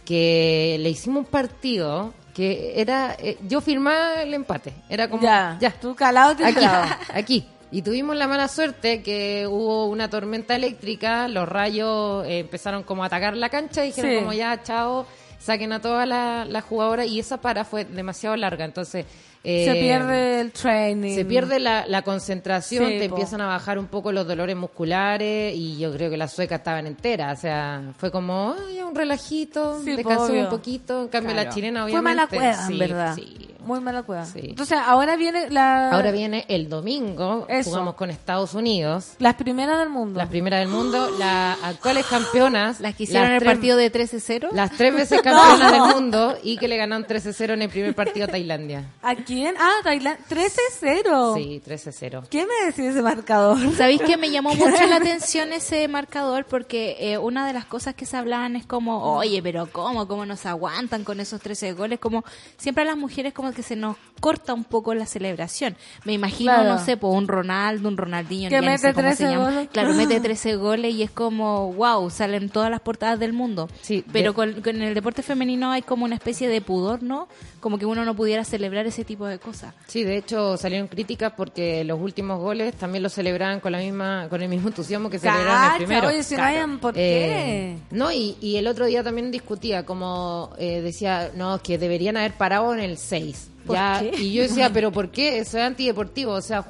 [0.05, 3.15] que le hicimos un partido que era.
[3.19, 4.73] eh, yo firmaba el empate.
[4.89, 5.23] Era como.
[5.23, 6.65] ya, ya, tú calado te aquí,
[7.15, 7.47] aquí.
[7.73, 13.05] Y tuvimos la mala suerte que hubo una tormenta eléctrica, los rayos eh, empezaron como
[13.05, 14.17] a atacar la cancha y dijeron Sí.
[14.19, 15.07] como ya, chao,
[15.39, 19.07] saquen a todas las las jugadoras y esa para fue demasiado larga, entonces...
[19.45, 21.15] eh, se pierde el training.
[21.15, 23.15] se pierde la, la concentración, Sí, te po.
[23.15, 26.87] empiezan a bajar un poco los dolores musculares y yo creo que las suecas estaban
[26.89, 30.43] enteras, o sea, fue como "Ay, un relajito, Sí, obvio.
[30.43, 31.55] un poquito, en cambio la Claro.
[31.55, 32.17] chilena Fue obviamente...
[32.17, 33.15] mala cueva, sí, en verdad.
[33.15, 33.50] sí.
[33.65, 34.25] Muy mala cueva.
[34.25, 34.41] Sí.
[34.51, 37.71] Entonces, ahora viene la, Ahora viene el domingo, Eso.
[37.71, 40.19] jugamos con Estados Unidos, las primeras del mundo.
[40.19, 42.81] las primeras del mundo, las actuales campeonas.
[42.81, 44.49] Las que hicieron el tres- partido de 13-0.
[44.53, 48.25] Las tres veces campeonas del mundo y que le ganaron 13-0 en el primer partido
[48.27, 48.85] a Tailandia.
[49.03, 49.55] ¿A quién?
[49.59, 50.25] Ah, Tailandia.
[50.29, 51.35] 13-0.
[51.35, 52.27] Sí, 13-0.
[52.29, 53.59] ¿Qué me decís ese marcador?
[53.77, 56.45] ¿Sabéis que me llamó mucho la atención ese marcador?
[56.47, 60.07] Porque eh, una de las cosas que se hablaban es como, oye, pero ¿cómo?
[60.09, 61.99] ¿Cómo nos aguantan con esos 13 goles?
[61.99, 62.25] Como
[62.57, 65.77] siempre a las mujeres como que se nos corta un poco la celebración.
[66.05, 66.69] Me imagino, Claro.
[66.75, 69.45] no sé, por un Ronaldo, un Ronaldinho, Que ya mete sé cómo 13 se llama.
[69.51, 69.69] goles.
[69.73, 73.69] Claro, mete 13 goles y es como, wow, salen todas las portadas del mundo.
[73.81, 77.29] Sí, pero de- con, con el deporte femenino hay como una especie de pudor, ¿no?
[77.61, 79.75] Como que uno no pudiera celebrar ese tipo de cosas.
[79.87, 84.27] Sí, de hecho salieron críticas porque los últimos goles también los celebraban con la misma
[84.29, 86.09] con el mismo entusiasmo que celebraron el Cacha, primero.
[86.09, 87.97] oye, si no por Eh, qué.
[87.97, 92.33] no, y, y el otro día también discutía, como eh, decía, no, que deberían haber
[92.35, 93.40] parado en el 6.
[93.67, 94.17] ¿Por Ya, qué?
[94.23, 95.39] Y yo decía, pero ¿por qué?
[95.39, 96.33] Eso es antideportivo.
[96.33, 96.65] O sea,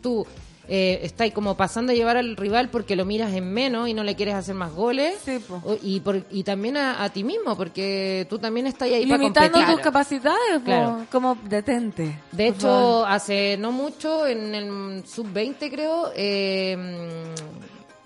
[0.00, 0.26] tú
[0.70, 4.04] eh, estás como pasando a llevar al rival porque lo miras en menos y no
[4.04, 5.14] le quieres hacer más goles.
[5.24, 5.62] Sí, po.
[5.64, 9.18] O- y, por- y también a, a ti mismo, porque tú también estás ahí para
[9.18, 9.74] Limitando competir.
[9.74, 11.06] tus capacidades, Claro.
[11.10, 12.18] como detente.
[12.32, 12.56] De favor.
[13.02, 16.76] hecho, hace no mucho, en el sub-20 creo, eh,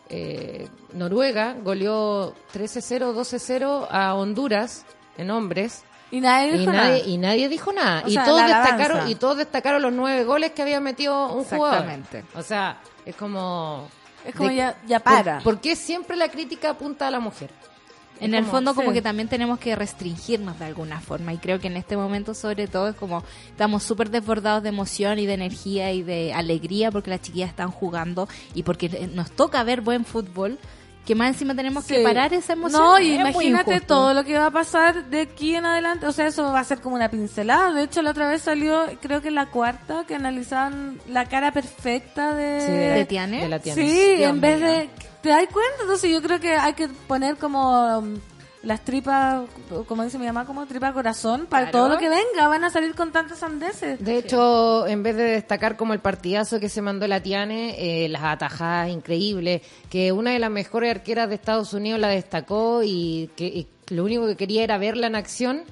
[0.09, 4.85] eh, Noruega goleó 13-0, 12-0 a Honduras
[5.17, 5.83] en hombres.
[6.13, 7.09] Y nadie Y dijo nadie, nada.
[7.09, 8.03] y nadie dijo nada.
[8.05, 11.43] O y, sea, todos destacaron, y todos destacaron los nueve goles que había metido un
[11.45, 11.79] jugador.
[11.89, 12.25] Exactamente.
[12.35, 13.89] O sea, es como...
[14.25, 15.39] Es como de- ya, ya ¿por- para.
[15.41, 17.51] ¿Por qué siempre la crítica apunta a la mujer?
[18.21, 18.95] En el fondo como sí.
[18.95, 22.69] que también tenemos que restringirnos de alguna forma y creo que en este momento sobre
[22.69, 27.11] todo es como estamos súper desbordados de emoción y de energía y de alegría porque
[27.11, 30.57] las chiquillas están jugando y porque nos toca ver buen fútbol
[31.05, 32.81] que más encima tenemos que parar esa emoción.
[32.81, 36.07] No, y Es muy imagínate todo lo que va a pasar de aquí en adelante.
[36.07, 37.73] O sea, eso va a ser como una pincelada.
[37.73, 42.35] De hecho, la otra vez salió, creo que la cuarta, que analizaban la cara perfecta
[42.35, 42.61] de...
[42.61, 43.43] Sí, ¿De Tiane?
[43.43, 43.83] de la Tiane.
[43.83, 44.69] Sí, Dios en vez mío.
[44.69, 44.91] de...
[45.23, 45.83] ¿Te das cuenta?
[45.83, 48.17] Entonces yo creo que hay que poner como um,
[48.63, 49.43] las tripas,
[49.89, 51.79] como dice mi mamá, como tripa corazón, para Claro.
[51.79, 52.47] todo lo que venga.
[52.49, 53.99] Van a salir con tantas sandeces.
[54.05, 58.09] De hecho, en vez de destacar como el partidazo que se mandó la Tiane, eh,
[58.09, 63.31] las atajadas increíbles, que una de las mejores arqueras de Estados Unidos la destacó y
[63.37, 65.63] que y lo único que quería era verla en acción,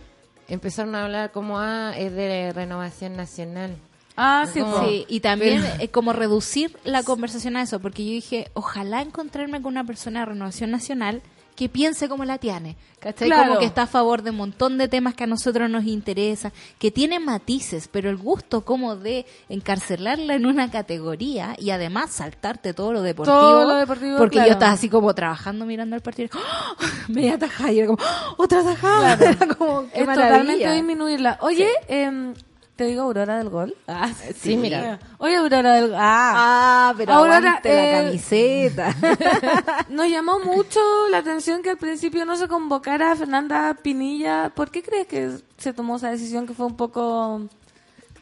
[0.49, 3.77] empezaron a hablar como, ah, es de renovación nacional.
[4.17, 4.85] Ah, sí, Como- po.
[4.89, 9.01] Sí, y también Pero- eh, como reducir la conversación a eso, porque yo dije, ojalá
[9.01, 11.23] encontrarme con una persona de Renovación Nacional
[11.57, 13.29] que piense como la Tiane, ¿cachai?
[13.29, 13.49] Claro.
[13.49, 16.53] Como que está a favor de un montón de temas que a nosotros nos interesan,
[16.79, 22.73] que tiene matices, pero el gusto como de encarcelarla en una categoría y además saltarte
[22.75, 23.39] todo lo deportivo.
[23.39, 24.49] Todo lo deportivo, Porque claro.
[24.49, 26.83] yo estaba así como trabajando mirando el partido, ¡oh!
[27.09, 28.35] media tajada y era como, ¡oh!
[28.43, 30.29] otra tajada, era como, qué es maravilla.
[30.39, 31.39] totalmente disminuirla.
[31.43, 32.35] Oye, em,
[32.81, 33.75] te digo Aurora del Gol.
[33.87, 34.09] Ah,
[34.41, 34.99] Sí, mira.
[35.19, 38.97] Oye, Aurora del Ah, Ah, pero Aurora, aguante la eh, camiseta.
[39.91, 44.51] Nos llamó mucho la atención que al principio no se convocara a Fernanda Pinilla.
[44.55, 47.43] ¿Por qué crees que se tomó esa decisión que fue un poco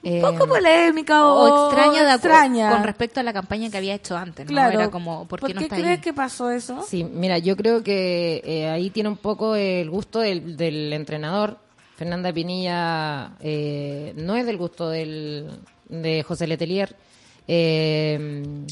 [0.03, 2.71] Eh, poco polémica o, o extraña, de acu- extraña.
[2.71, 4.51] con respecto a la campaña que había hecho antes, ¿no?
[4.51, 4.73] Claro.
[4.81, 6.01] Era como, ¿por qué no está crees ahí?
[6.01, 6.83] que pasó eso?
[6.83, 11.59] Sí, mira, yo creo que eh, ahí tiene un poco el gusto del, del entrenador.
[11.99, 15.51] Fernanda Pinilla eh, no es del gusto del,
[15.89, 16.95] de José Letelier.
[17.49, 18.65] Eh,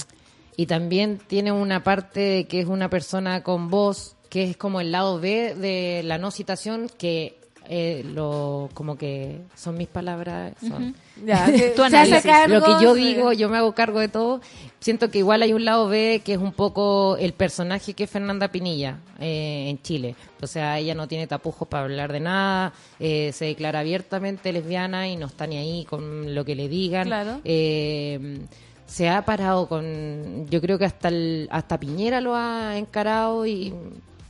[0.56, 4.92] y también tiene una parte que es una persona con voz, que es como el
[4.92, 10.54] lado B de la no citación, que eh, lo como que son mis palabras.
[10.60, 10.94] Son,
[11.24, 12.22] Ya, que Tu análisis.
[12.22, 14.40] cargo, lo que yo digo, yo me hago cargo de todo.
[14.80, 18.10] Siento que igual hay un lado B que es un poco el personaje que es
[18.10, 20.14] Fernanda Pinilla eh, en Chile.
[20.40, 25.08] O sea, ella no tiene tapujos para hablar de nada, eh, se declara abiertamente lesbiana
[25.08, 27.06] y no está ni ahí con lo que le digan.
[27.06, 27.40] Claro.
[27.44, 28.38] Eh,
[28.86, 33.74] se ha parado con, yo creo que hasta el, hasta Piñera lo ha encarado y,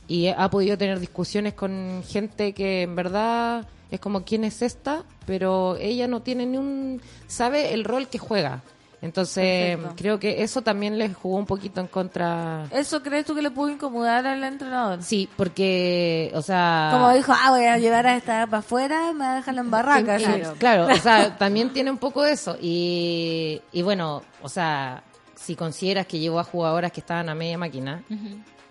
[0.07, 5.03] y ha podido tener discusiones con gente que en verdad es como quién es esta,
[5.25, 8.63] pero ella no tiene ni un, sabe el rol que juega.
[8.99, 9.95] Entonces Perfecto.
[9.95, 12.65] creo que eso también le jugó un poquito en contra.
[12.71, 15.03] ¿Eso crees tú que le pudo incomodar al entrenador?
[15.03, 19.19] Sí, porque, o sea, Como dijo, ah, voy a llevar a esta para afuera, me
[19.19, 20.19] va a dejar en barraca.
[20.19, 20.25] Sí,
[20.57, 22.57] Claro, o sea, también tiene un poco de eso.
[22.59, 25.03] Y, y bueno, o sea,
[25.35, 28.03] si consideras que llevó a jugadoras que estaban a media máquina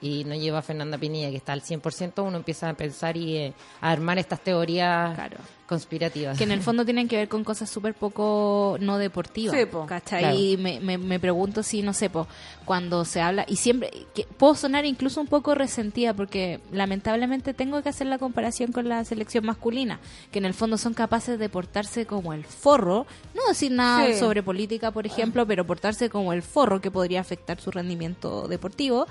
[0.01, 3.37] y no lleva a Fernanda Pinilla, que está al 100%, uno empieza a pensar y
[3.37, 5.39] eh, a armar estas teorías Claro.
[5.67, 6.37] conspirativas.
[6.37, 9.57] Que en el fondo tienen que ver con cosas súper poco no deportivas.
[9.59, 9.87] Sí, po.
[9.87, 10.21] ¿cachai?
[10.21, 10.39] Claro.
[10.39, 12.27] Y me, me, me pregunto si, no sé, po,
[12.65, 17.83] cuando se habla, y siempre, que puedo sonar incluso un poco resentida porque lamentablemente tengo
[17.83, 19.99] que hacer la comparación con la selección masculina,
[20.31, 24.19] que en el fondo son capaces de portarse como el forro, no decir nada Sí.
[24.19, 29.07] sobre política, por ejemplo, pero portarse como el forro que podría afectar su rendimiento deportivo.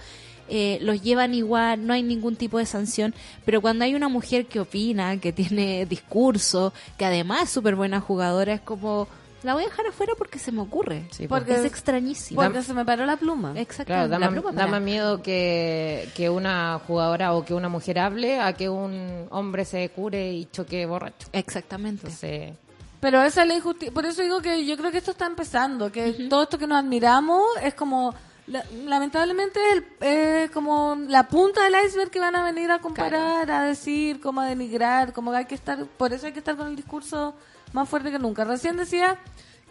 [0.50, 3.14] Eh, los llevan igual, no hay ningún tipo de sanción,
[3.46, 8.00] pero cuando hay una mujer que opina, que tiene discurso, que además es súper buena
[8.02, 9.08] jugadora, es como,
[9.44, 12.42] la voy a dejar afuera porque se me ocurre, Sí, porque porque- es extrañísimo.
[12.42, 13.54] Porque se me paró la pluma.
[13.56, 13.86] Exactamente.
[13.86, 17.54] Claro, da, la más- pluma da para- más miedo que, que una jugadora o que
[17.54, 21.28] una mujer hable a que un hombre se cure y choque borracho.
[21.32, 22.08] Exactamente.
[22.08, 22.54] Entonces,
[23.02, 23.94] Pero esa es la injusticia.
[23.94, 25.92] Por eso digo que yo creo que esto está empezando.
[25.92, 28.16] Que todo esto que nos admiramos es como.
[28.48, 33.50] La- lamentablemente el- es como la punta del iceberg que van a venir a comparar,
[33.50, 35.86] a decir, como a denigrar, como que hay que estar.
[35.86, 37.36] Por eso hay que estar con el discurso
[37.74, 38.44] más fuerte que nunca.
[38.44, 39.18] Recién decía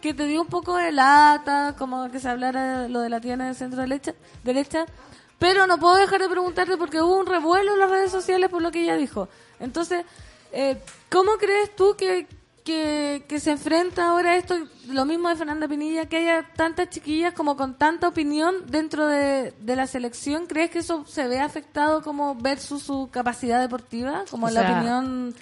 [0.01, 3.45] que te dio un poco de lata, como que se hablara lo de la tienda
[3.45, 4.13] de centro derecha,
[4.43, 4.85] derecha.
[5.39, 8.61] Pero no puedo dejar de preguntarte porque hubo un revuelo en las redes sociales por
[8.61, 9.27] lo que ella dijo.
[9.59, 10.05] Entonces,
[10.51, 10.77] eh,
[11.09, 12.27] ¿cómo crees tú que,
[12.65, 14.55] que, que se enfrenta ahora esto,
[14.89, 19.53] lo mismo de Fernanda Pinilla, que haya tantas chiquillas como con tanta opinión dentro de,
[19.61, 20.47] de la selección?
[20.47, 24.23] ¿Crees que eso se ve afectado como versus su capacidad deportiva?
[24.29, 25.33] Como O la sea- opinión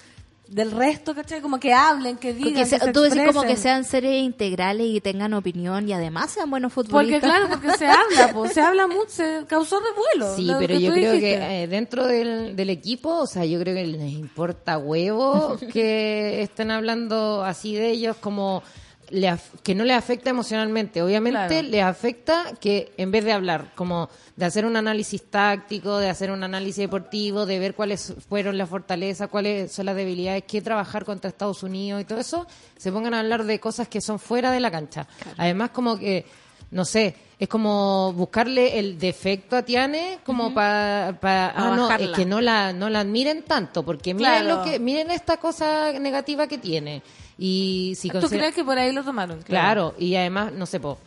[0.46, 1.40] del resto, ¿cachai?
[1.40, 4.22] Como que hablen, que digan, Porque se- que se tú decís como que sean seres
[4.22, 7.22] integrales y tengan opinión y además sean buenos Porque futbolistas.
[7.22, 10.36] claro, porque se habla, pues, se habla mucho, se causó revuelo.
[10.36, 11.38] Sí, pero yo creo dijiste.
[11.38, 16.42] que eh, dentro del, del equipo, o sea, yo creo que les importa huevo que
[16.42, 18.62] estén hablando así de ellos como
[19.10, 21.02] le que no les afecta emocionalmente.
[21.02, 21.68] Obviamente Claro.
[21.68, 26.30] les afecta que en vez de hablar, como de hacer un análisis táctico, de hacer
[26.30, 31.04] un análisis deportivo, de ver cuáles fueron las fortalezas, cuáles son las debilidades, qué trabajar
[31.04, 32.46] contra Estados Unidos y todo eso,
[32.76, 35.06] se pongan a hablar de cosas que son fuera de la cancha.
[35.36, 36.24] Además, como que
[36.70, 42.10] no sé, es como buscarle el defecto a Tiane como para A ah no, es
[42.10, 44.56] que no la no la admiren tanto, porque miren Claro.
[44.56, 47.02] lo que miren esta cosa negativa que tiene.
[47.38, 49.42] Y si ¿Tú considera- crees que por ahí lo tomaron?
[49.42, 50.98] Claro, y además, no sé, po,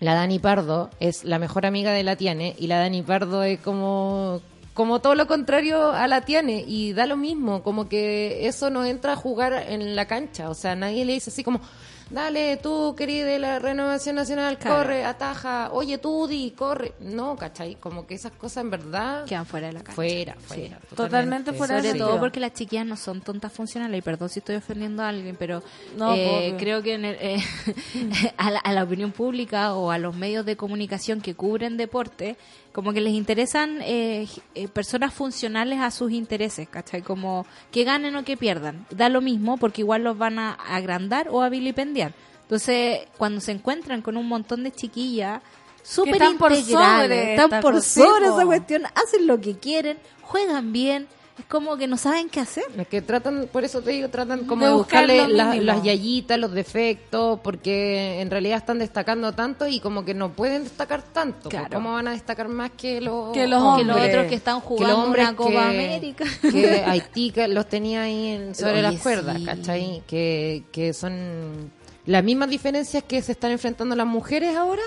[0.00, 3.60] la Dani Pardo es la mejor amiga de la Tiane y la Dani Pardo es
[3.60, 4.40] como
[4.74, 8.84] como todo lo contrario a la Tiane y da lo mismo, como que eso no
[8.84, 11.62] entra a jugar en la cancha, o sea, nadie le dice así como
[12.08, 14.76] Dale, tú, querida de la Renovación Nacional, Claro.
[14.76, 15.70] corre, ataja.
[15.72, 16.92] Oye, tú, di, corre.
[17.00, 17.74] No, ¿cachai?
[17.74, 19.24] Como que esas cosas en verdad...
[19.24, 19.94] Quedan fuera de la cancha.
[19.96, 20.78] Fuera, fuera.
[20.94, 22.08] Totalmente fuera de Sobre sentido.
[22.10, 23.98] todo porque las chiquillas no son tontas funcionales.
[23.98, 25.64] Y perdón si estoy ofendiendo a alguien, pero
[25.96, 27.38] No, eh, creo que en el- eh,
[28.36, 32.36] a, la, a la opinión pública o a los medios de comunicación que cubren deporte,
[32.76, 37.00] como que les interesan eh, eh, personas funcionales a sus intereses, ¿cachai?
[37.00, 38.84] Como que ganen o que pierdan.
[38.90, 42.12] Da lo mismo porque igual los van a agrandar o a vilipendiar.
[42.42, 45.40] Entonces, cuando se encuentran con un montón de chiquillas
[45.82, 50.74] súper están por integrales, sobre están por sobre esa cuestión, hacen lo que quieren, juegan
[50.74, 51.08] bien,
[51.38, 52.64] es como que no saben qué hacer.
[52.78, 55.82] Es que tratan, por eso te digo, tratan como De de, buscar buscarle la- las
[55.82, 61.02] yayitas, los defectos, porque en realidad están destacando tanto y como que no pueden destacar
[61.02, 61.50] tanto.
[61.50, 61.68] pues, Claro.
[61.74, 64.66] ¿Cómo van a destacar más que los, Que los Que los otros que están que
[64.66, 66.24] jugando los hombres una Copa que- América.
[66.42, 69.44] Que Haití que los tenía ahí en- sobre Oye, las cuerdas, sí.
[69.44, 70.02] ¿cachai?
[70.06, 71.70] Que, que son
[72.06, 74.82] las mismas diferencias que se están enfrentando las mujeres ahora,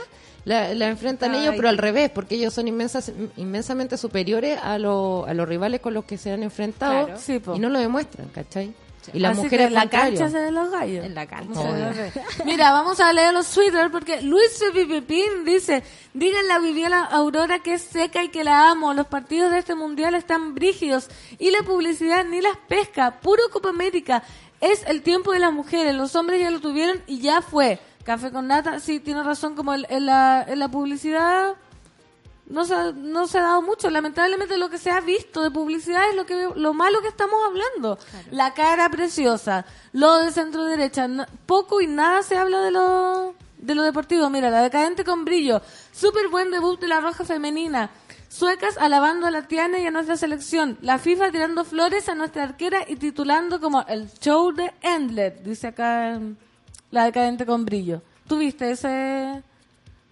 [0.45, 1.41] la, la enfrentan Ay.
[1.41, 5.79] ellos, pero al revés, porque ellos son inmensas, inmensamente superiores a, lo- a los rivales
[5.81, 7.19] con los que se han enfrentado Claro.
[7.21, 7.55] sí, po.
[7.55, 8.73] y no lo demuestran, ¿cachai?
[9.13, 11.03] Y las Así mujeres que en la cancha se ven los gallos.
[11.05, 11.59] En la cancha.
[12.45, 15.81] Mira, vamos a leer los Twitter porque Luis Pipipín dice,
[16.13, 18.93] díganle a Viviana Aurora que es seca y que la amo.
[18.93, 21.07] Los partidos de este mundial están brígidos
[21.39, 23.19] y la publicidad ni las pesca.
[23.19, 24.21] Puro Copa América.
[24.61, 25.95] Es el tiempo de las mujeres.
[25.95, 27.79] Los hombres ya lo tuvieron y ya fue.
[28.09, 31.53] Café con nata, sí, tiene razón, como el- en, la, en la publicidad
[32.47, 33.87] no se, ha- no se ha dado mucho.
[33.91, 37.35] Lamentablemente lo que se ha visto de publicidad es lo que lo malo que estamos
[37.45, 37.99] hablando.
[38.31, 43.35] La cara preciosa, lo de centro derecha, no- poco y nada se habla de lo
[43.59, 44.27] de lo deportivo.
[44.31, 45.61] Mira, la decadente con brillo,
[45.93, 47.91] súper buen debut de la roja femenina.
[48.27, 50.79] Suecas alabando a la Tiana y a nuestra selección.
[50.81, 55.67] La FIFA tirando flores a nuestra arquera y titulando como el show de Endlet, dice
[55.67, 56.19] acá
[56.91, 58.01] la decadente con brillo.
[58.27, 59.41] ¿Tú viste ese,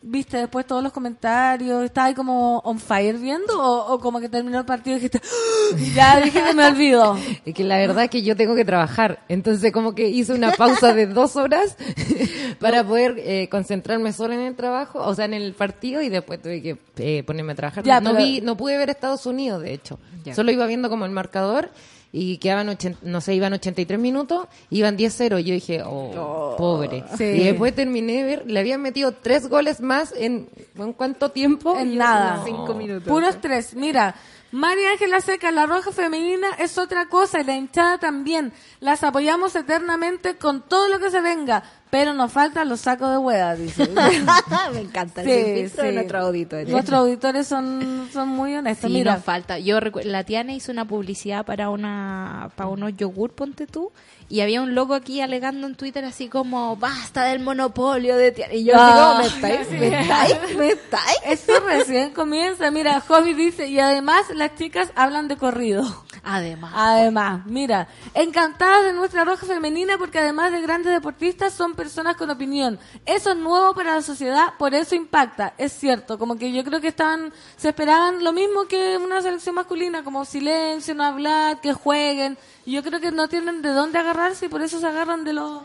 [0.01, 4.29] viste después todos los comentarios, ¿estabas ahí como on fire viendo o, o como que
[4.29, 7.17] terminó el partido y dijiste, "Ah", ya dije que me olvido?
[7.45, 10.51] Es que la verdad es que yo tengo que trabajar, entonces como que hice una
[10.51, 11.75] pausa de dos horas
[12.59, 16.41] para poder eh, concentrarme solo en el trabajo, o sea, en el partido y después
[16.41, 17.83] tuve que eh, ponerme a trabajar.
[17.83, 19.99] Ya, no pero- vi, no pude ver Estados Unidos, de hecho.
[20.25, 20.33] Ya.
[20.35, 21.69] Solo iba viendo como el marcador
[22.17, 25.39] y quedaban, ochen- no sé, iban 83 minutos, iban 10-0.
[25.39, 27.03] Yo dije, oh, pobre.
[27.17, 27.23] Sí.
[27.23, 31.77] Y después terminé de ver, le habían metido tres goles más en, ¿en cuánto tiempo?
[31.77, 32.37] En nada.
[32.37, 32.45] no.
[32.45, 33.07] Cinco minutos.
[33.07, 33.75] Puros tres.
[33.75, 34.15] Mira,
[34.51, 38.53] María Ángela Seca, la roja femenina es otra cosa y la hinchada también.
[38.79, 43.17] Las apoyamos eternamente con todo lo que se venga, pero nos faltan los sacos de
[43.17, 43.87] hueá, dice.
[44.73, 45.95] Me encanta Sí, filtro de sí.
[45.95, 46.67] nuestro auditorio.
[46.69, 48.89] Nuestros auditores son, son muy honestos.
[48.89, 49.59] Sí, Mira, nos falta.
[49.59, 53.91] Yo la Tiana hizo una publicidad para una para unos yogur, ponte tú,
[54.29, 58.53] y había un loco aquí alegando en Twitter así como basta del monopolio de Tiana.
[58.53, 59.69] Y yo Ah, así como, ¿me estáis?
[59.79, 60.57] ¿Me estáis?
[60.57, 61.17] ¿Me estáis?
[61.25, 62.69] esto recién comienza.
[62.71, 65.83] Mira, Hobby dice, y además las chicas hablan de corrido.
[66.23, 66.73] Además.
[66.75, 72.29] Además, mira, encantadas de nuestra roja femenina porque además de grandes deportistas son personas con
[72.29, 72.77] opinión.
[73.05, 75.53] Eso es nuevo para la sociedad, por eso impacta.
[75.57, 79.55] Es cierto, como que yo creo que estaban, se esperaban lo mismo que una selección
[79.55, 82.37] masculina, como silencio, no hablar, que jueguen.
[82.65, 85.31] Y yo creo que no tienen de dónde agarrarse y por eso se agarran de
[85.31, 85.63] lo,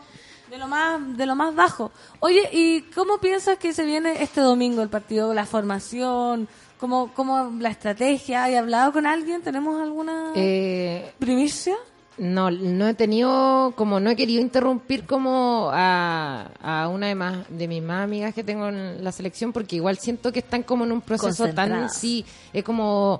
[0.49, 1.91] de lo más, de lo más bajo.
[2.21, 6.47] Oye, ¿y cómo piensas que se viene este domingo el partido, la formación?
[6.79, 8.43] ¿Cómo, cómo la estrategia?
[8.43, 9.41] ¿Hay hablado con alguien?
[9.41, 11.75] ¿Tenemos alguna Eh, primicia?
[12.17, 17.45] No, no he tenido, como no he querido interrumpir como a, a una de, más,
[17.49, 20.83] de mis más amigas que tengo en la selección porque igual siento que están como
[20.85, 23.19] en un proceso tan, sí, es como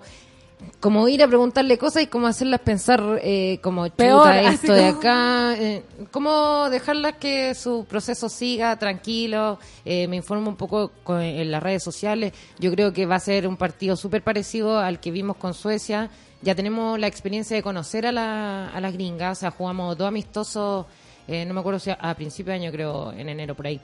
[0.80, 4.88] como ir a preguntarle cosas y como hacerlas pensar eh, como chuta, Peor, esto de
[4.88, 10.91] como- acá, eh, como dejarlas que su proceso siga tranquilo, eh, me informo un poco
[11.04, 14.80] con- en las redes sociales, yo creo que va a ser un partido súper parecido
[14.80, 16.10] al que vimos con Suecia,
[16.44, 20.08] ya tenemos la experiencia de conocer a, la, a las gringas, o sea, jugamos dos
[20.08, 20.86] amistosos,
[21.28, 23.80] eh, no me acuerdo si a, a principio de año creo, en enero por ahí.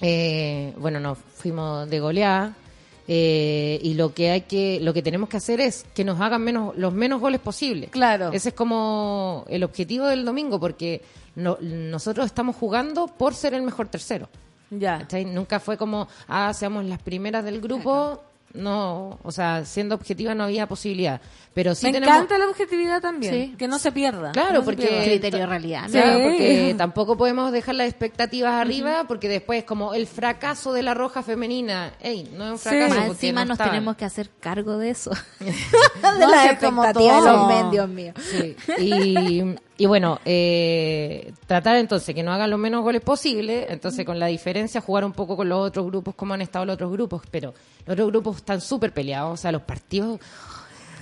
[0.00, 2.52] Eh, bueno, nos fuimos de goleada.
[3.06, 6.42] eh, y lo que hay que lo que tenemos que hacer es que nos hagan
[6.42, 8.30] menos los menos goles posibles Claro.
[8.32, 11.02] ese es como el objetivo del domingo porque
[11.34, 14.30] no- nosotros estamos jugando por ser el mejor tercero
[14.70, 15.00] Ya.
[15.00, 15.26] ¿cachai?
[15.26, 18.22] nunca fue como ah seamos las primeras del grupo
[18.54, 21.20] no o sea siendo objetiva no había posibilidad
[21.52, 23.54] pero sí Me tenemos encanta la objetividad también, Sí.
[23.56, 24.32] que no se pierda.
[24.32, 25.04] Claro, no porque- pierda.
[25.04, 25.82] criterio realidad.
[25.84, 25.90] ¿no?
[25.92, 26.24] Claro, Sí.
[26.24, 31.22] porque tampoco podemos dejar las expectativas arriba porque después como el fracaso de la roja
[31.22, 32.68] femenina, ey, no es un Sí.
[32.70, 32.94] fracaso.
[32.96, 35.12] Más encima no nos tenemos que hacer cargo de eso.
[35.38, 35.52] de
[36.02, 37.36] No, las sí, expectativas de todo.
[37.36, 38.12] los men, Dios mío.
[38.18, 38.56] Sí.
[38.78, 44.18] Y, y bueno, eh, tratar entonces que no hagan los menos goles posible, entonces con
[44.18, 47.22] la diferencia jugar un poco con los otros grupos como han estado los otros grupos,
[47.30, 47.54] pero
[47.86, 50.20] los otros grupos están súper peleados, o sea, los partidos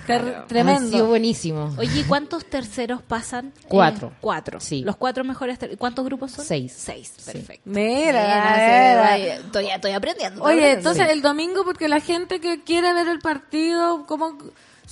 [0.07, 1.07] Ter- han sido tremendo.
[1.07, 1.77] buenísimos.
[1.77, 3.53] Oye, ¿y cuántos terceros pasan?
[3.69, 4.09] Cuatro.
[4.09, 4.59] Eh, cuatro.
[4.59, 4.81] Sí.
[4.81, 5.57] Los cuatro mejores.
[5.77, 6.43] ¿Cuántos grupos son?
[6.43, 6.73] Seis.
[6.75, 7.31] Seis, Sí.
[7.31, 7.61] perfecto.
[7.63, 9.35] Mira, Mira, mira.
[9.37, 10.39] estoy, estoy aprendiendo.
[10.41, 10.89] estoy Oye, aprendiendo.
[10.89, 14.37] entonces el domingo, porque la gente que quiere ver el partido, ¿cómo,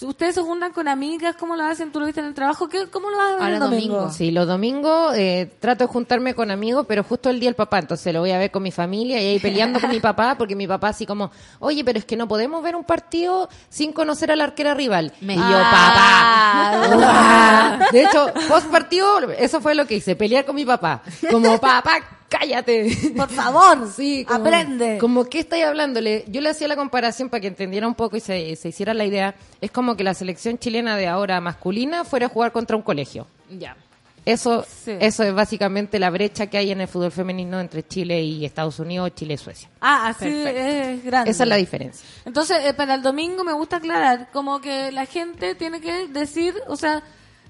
[0.01, 1.91] ustedes se juntan con amigas, ¿cómo lo hacen?
[1.91, 2.67] ¿Tú lo viste en el trabajo?
[2.69, 3.95] ¿Qué, ¿Cómo lo vas a ver Ahora el domingo?
[3.95, 4.13] domingo.
[4.13, 7.79] Sí, los domingos eh, trato de juntarme con amigos, pero justo el día del papá,
[7.79, 10.55] entonces lo voy a ver con mi familia y ahí peleando con mi papá, porque
[10.55, 14.31] mi papá así como, oye, pero es que no podemos ver un partido sin conocer
[14.31, 15.13] a la arquera rival.
[15.21, 16.81] Me- y yo, Ah.
[16.81, 17.89] papá.
[17.91, 21.01] De hecho, post partido, eso fue lo que hice, pelear con mi papá.
[21.29, 21.95] Como, papá,
[22.31, 23.13] cállate.
[23.15, 24.97] Por favor, Sí, como, aprende.
[24.97, 26.23] Como, ¿qué estáis hablándole?
[26.29, 29.05] Yo le hacía la comparación para que entendiera un poco y se, se hiciera la
[29.05, 29.35] idea.
[29.59, 33.27] Es como que la selección chilena de ahora masculina fuera a jugar contra un colegio.
[33.49, 33.75] Ya.
[34.23, 34.91] Eso, Sí.
[34.99, 38.77] eso es básicamente la brecha que hay en el fútbol femenino entre Chile y Estados
[38.79, 39.67] Unidos, Chile y Suecia.
[39.81, 41.31] Ah, así es grande.
[41.31, 42.07] Esa es la diferencia.
[42.23, 46.53] Entonces, eh, para el domingo me gusta aclarar, como que la gente tiene que decir,
[46.67, 47.01] o sea,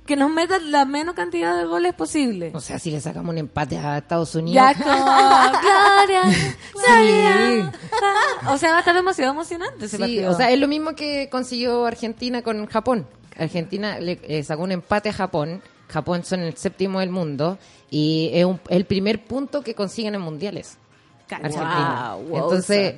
[0.05, 2.51] que nos metan la menos cantidad de goles posible.
[2.53, 4.55] O sea, si le sacamos un empate a Estados Unidos.
[4.55, 4.83] Ya con
[5.61, 6.23] Gloria,
[6.73, 7.71] Gloria.
[8.49, 10.31] O sea, va a estar demasiado emocionante ese Sí, partido.
[10.31, 13.07] o sea, es lo mismo que consiguió Argentina con Japón.
[13.37, 15.61] Argentina le eh, sacó un empate a Japón.
[15.87, 17.57] Japón son el séptimo del mundo
[17.89, 20.77] y es un- el primer punto que consiguen en mundiales.
[21.29, 22.15] Argentina.
[22.15, 22.95] Wow, wow, Entonces,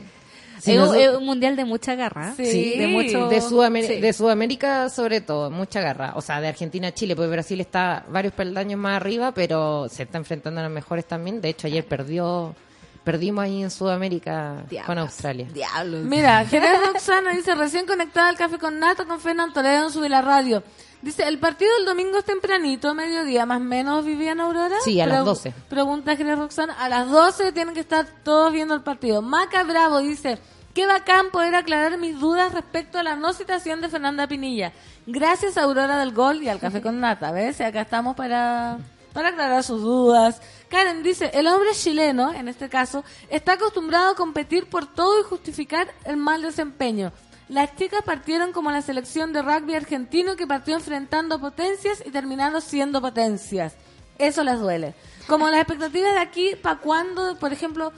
[0.64, 2.34] si es, un- nosotros- es un mundial de mucha garra.
[2.38, 2.46] Sí.
[2.46, 4.00] Sí, de mucho- de, Sudamer- sí.
[4.00, 6.14] de Sudamérica sobre todo, mucha garra.
[6.16, 10.04] O sea, de Argentina a Chile, pues Brasil está varios peldaños más arriba, pero se
[10.04, 11.42] está enfrentando a los mejores también.
[11.42, 12.56] De hecho, ayer perdió,
[13.04, 15.48] perdimos ahí en Sudamérica con Australia.
[15.54, 16.04] Diablos.
[16.06, 20.08] Mira, Jerez Roxana dice, recién conectada al café con Nato con Fernando Toledo en Sube
[20.10, 20.64] la Radio.
[21.04, 24.78] Dice, el partido del domingo es tempranito, mediodía, más o menos, Viviana Aurora.
[24.86, 25.54] Sí, a las Pregu- 12.
[25.70, 29.22] Pregunta Jerez Roxana, a las 12 tienen que estar todos viendo el partido.
[29.22, 30.40] Maca Bravo dice,
[30.74, 34.72] qué bacán poder aclarar mis dudas respecto a la no citación de Fernanda Pinilla.
[35.06, 37.60] Gracias a Aurora del Gol y al café con Nata, ¿ves?
[37.60, 38.78] Y acá estamos para,
[39.12, 40.42] para aclarar sus dudas.
[40.70, 45.24] Karen dice, el hombre chileno, en este caso, está acostumbrado a competir por todo y
[45.24, 47.12] justificar el mal desempeño.
[47.50, 52.62] Las chicas partieron como la selección de rugby argentino que partió enfrentando potencias y terminaron
[52.62, 53.76] siendo potencias.
[54.18, 54.94] Eso les duele.
[55.28, 57.92] Como las expectativas de aquí, ¿para cuándo, por ejemplo,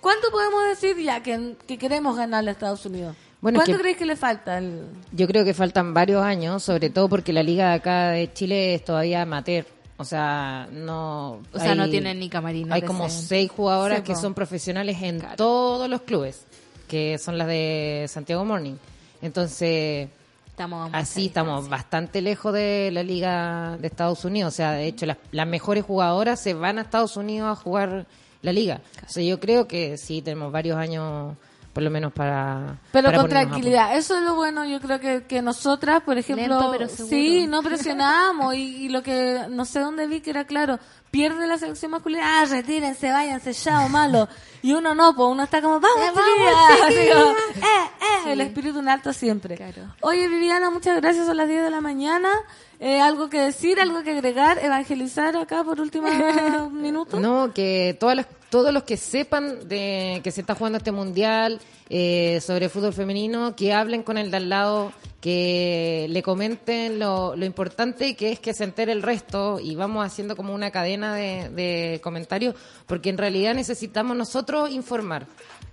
[0.00, 3.16] cuánto podemos decir ya que, que queremos ganarle a Estados Unidos?
[3.40, 4.58] Bueno, ¿Cuánto que- creéis que le falta?
[4.58, 4.86] El...
[5.12, 8.74] Yo creo que faltan varios años, sobre todo porque la liga de acá de Chile
[8.74, 9.66] es todavía amateur.
[9.98, 11.40] O sea, no.
[11.52, 15.22] O sea, no tienen ni camarines Hay como seis jugadoras Sí, que son profesionales en
[15.36, 16.44] todos los clubes,
[16.86, 18.76] que son las de Santiago Morning.
[19.22, 20.08] Entonces,
[20.56, 24.54] Estamos así estamos bastante lejos de la liga de Estados Unidos.
[24.54, 28.06] O sea, de hecho, las, las mejores jugadoras se van a Estados Unidos a jugar
[28.40, 28.80] la liga.
[29.04, 31.36] O sea, yo creo que sí tenemos varios años,
[31.76, 32.78] por lo menos, para.
[32.90, 33.98] Pero para con tranquilidad.
[33.98, 37.10] Eso es lo bueno, yo creo que, que nosotras, por ejemplo, Lento, pero seguro.
[37.10, 40.78] sí, no presionamos y, y lo que no sé dónde vi que era claro,
[41.10, 44.26] pierde la selección masculina, ah, retírense, váyanse, chao, malo.
[44.62, 47.90] Y uno no, pues uno está como, vamos, chiquillas", así como, eh,
[48.24, 49.56] eh, el espíritu en alto siempre.
[49.56, 49.94] Claro.
[50.00, 52.30] Oye, Viviana, muchas gracias, son las 10 de la mañana.
[52.78, 56.08] Eh, ¿Algo que decir, algo que agregar, evangelizar acá por último
[56.72, 57.18] minuto?
[57.18, 61.58] No, que todas las, todos los que sepan de que se está jugando este mundial
[61.88, 67.34] eh, sobre fútbol femenino, que hablen con el de al lado, que le comenten lo,
[67.34, 71.14] lo importante que es que se entere el resto y vamos haciendo como una cadena
[71.14, 72.54] de, de comentarios,
[72.86, 75.26] porque en realidad necesitamos nosotros informar.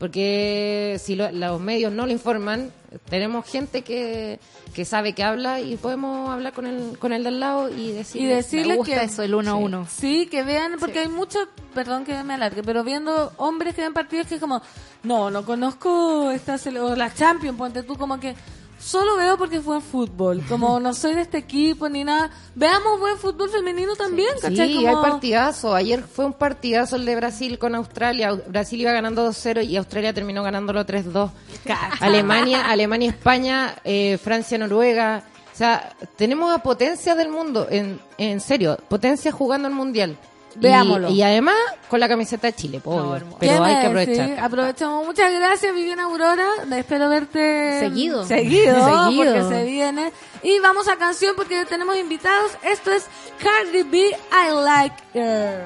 [0.04, 2.74] Porque si lo- los medios no lo informan,
[3.10, 4.38] tenemos gente que,
[4.74, 7.94] que sabe que habla y podemos hablar con el, con el de al lado y
[7.94, 9.88] decir y decirle Me gusta que eso, el uno a uno.
[9.90, 13.94] Sí, que vean, porque hay muchos, perdón que me alargue, pero viendo hombres que ven
[13.94, 14.62] partidos que es como,
[15.04, 18.36] no, no conozco esta o la Champions, ponte tú como que
[18.84, 22.30] solo veo porque fue fútbol, como no soy de este equipo ni nada.
[22.56, 24.68] Veamos buen fútbol femenino también, ¿cachai?
[24.68, 25.74] Sí, Como- hay partidazo.
[25.74, 28.32] Ayer fue un partidazo el de Brasil con Australia.
[28.32, 31.32] Au- Brasil iba ganando 2-0 y Australia terminó ganándolo 3-2.
[32.00, 35.24] Alemania, Alemania, España, eh, Francia, Noruega.
[35.54, 40.18] O sea, tenemos a potencias del mundo, en, en serio, potencias jugando el mundial.
[40.56, 41.10] Y- Veámoslo.
[41.10, 41.56] Y, además
[41.90, 43.38] con la camiseta de Chile, hermoso.
[43.40, 44.40] pero ¿Qué hay que aprovechar.
[44.40, 45.06] Aprovechamos.
[45.06, 46.48] Muchas gracias, Viviana Aurora.
[46.76, 48.26] Espero verte Seguido.
[48.26, 48.74] Seguido,
[49.08, 49.34] Seguido.
[49.36, 50.12] porque se viene.
[50.44, 52.52] Y vamos a canción porque tenemos invitados.
[52.64, 53.06] Esto es
[53.40, 55.66] Cardi B, I Like Her.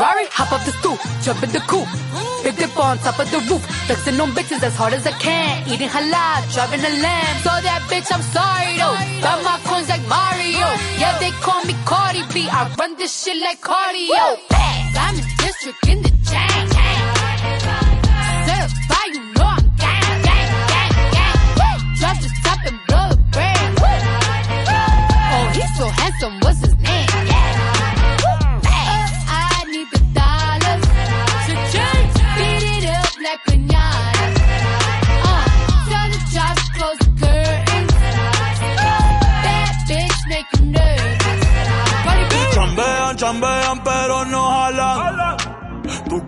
[0.00, 1.84] Ferrari, hop up the stoop, jump in the coupe.
[2.42, 5.68] Big dip on top of the roof, flexing on bitches as hard as I can.
[5.68, 7.36] Eating halal, driving a lamb.
[7.44, 8.96] So that bitch, I'm sorry though.
[9.20, 10.72] Got my coins like Mario.
[10.96, 12.48] Yeah, they call me Cardi B.
[12.48, 14.40] I run this shit like cardio.
[14.96, 16.64] I'm in district in the chain.
[18.48, 19.29] Certified, you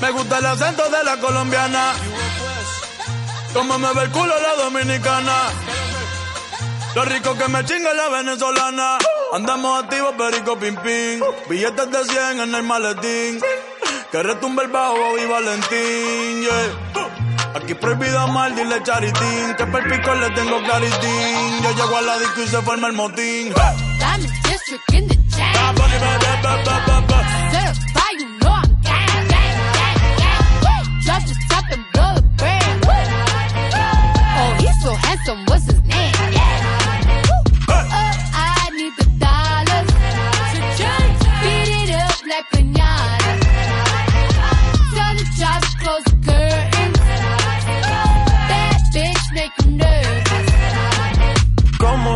[0.00, 1.92] Me gusta el acento de la colombiana.
[3.52, 5.34] Como me ve el culo la dominicana.
[6.94, 8.98] Lo rico que me chinga la venezolana.
[9.32, 11.20] Andamos activos, perico pim pim.
[11.48, 13.40] Billetes de 100 en el maletín.
[14.10, 17.54] Que retumbe el bajo y Valentín, yeah.
[17.54, 19.54] Aquí prohibido amar, dile charitín.
[19.56, 21.62] Que per pico le tengo claritín.
[21.62, 23.52] Yo llego a la disco y se forma el motín.
[35.24, 35.73] some was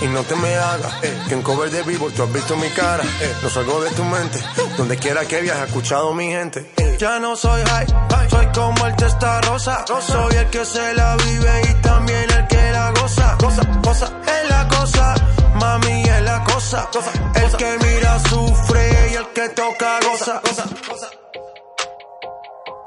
[0.00, 2.68] Y no te me hagas, eh, que en cover de vivo tú has visto mi
[2.70, 4.38] cara, eh, no salgo de tu mente,
[4.76, 6.70] donde quiera que viajes, he escuchado mi gente.
[6.76, 6.96] eh.
[7.00, 7.86] Ya no soy high,
[8.30, 12.70] soy como el testa rosa, soy el que se la vive y también el que
[12.70, 15.14] la goza, goza, goza, es la cosa,
[15.54, 16.88] mami es la cosa,
[17.34, 21.08] el que mira sufre y el que toca goza, goza, goza.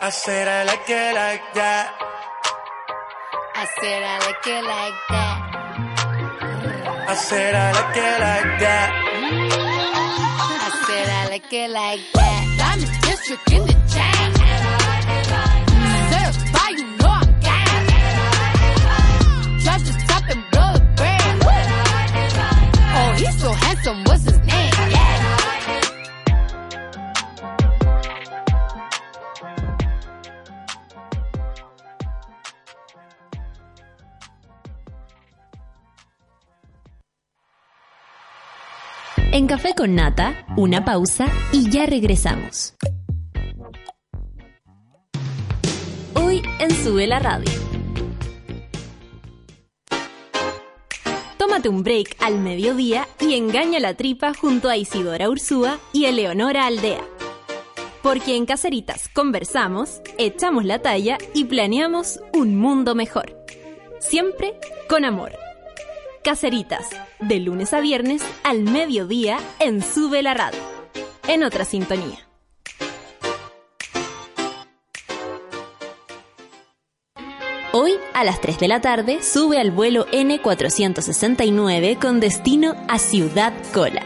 [0.04, 1.92] I said I like it like that.
[3.56, 5.51] I said I like it like that.
[7.12, 8.90] I said I like it like that.
[10.64, 12.56] I said I like it like that.
[12.58, 14.81] Diamond District in the chain.
[39.52, 42.74] Café con Nata, una pausa y ya regresamos.
[46.14, 47.52] Hoy en Sube la Radio.
[51.38, 56.66] Tómate un break al mediodía y engaña la tripa junto a Isidora Ursúa y Eleonora
[56.66, 57.04] Aldea.
[58.02, 63.36] Porque en Caseritas conversamos, echamos la talla y planeamos un mundo mejor.
[64.00, 64.54] Siempre
[64.88, 65.34] con amor.
[66.24, 66.88] Caseritas,
[67.20, 70.60] de lunes a viernes al mediodía en Sube la Radio.
[71.28, 72.20] En otra sintonía.
[77.74, 83.54] Hoy, a las 3 de la tarde, sube al vuelo N469 con destino a Ciudad
[83.74, 84.04] Cola.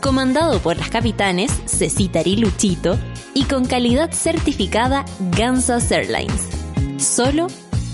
[0.00, 2.98] Comandado por las capitanes Cecita y Luchito
[3.34, 5.04] y con calidad certificada
[5.36, 6.48] Gansas Airlines.
[6.98, 7.46] Solo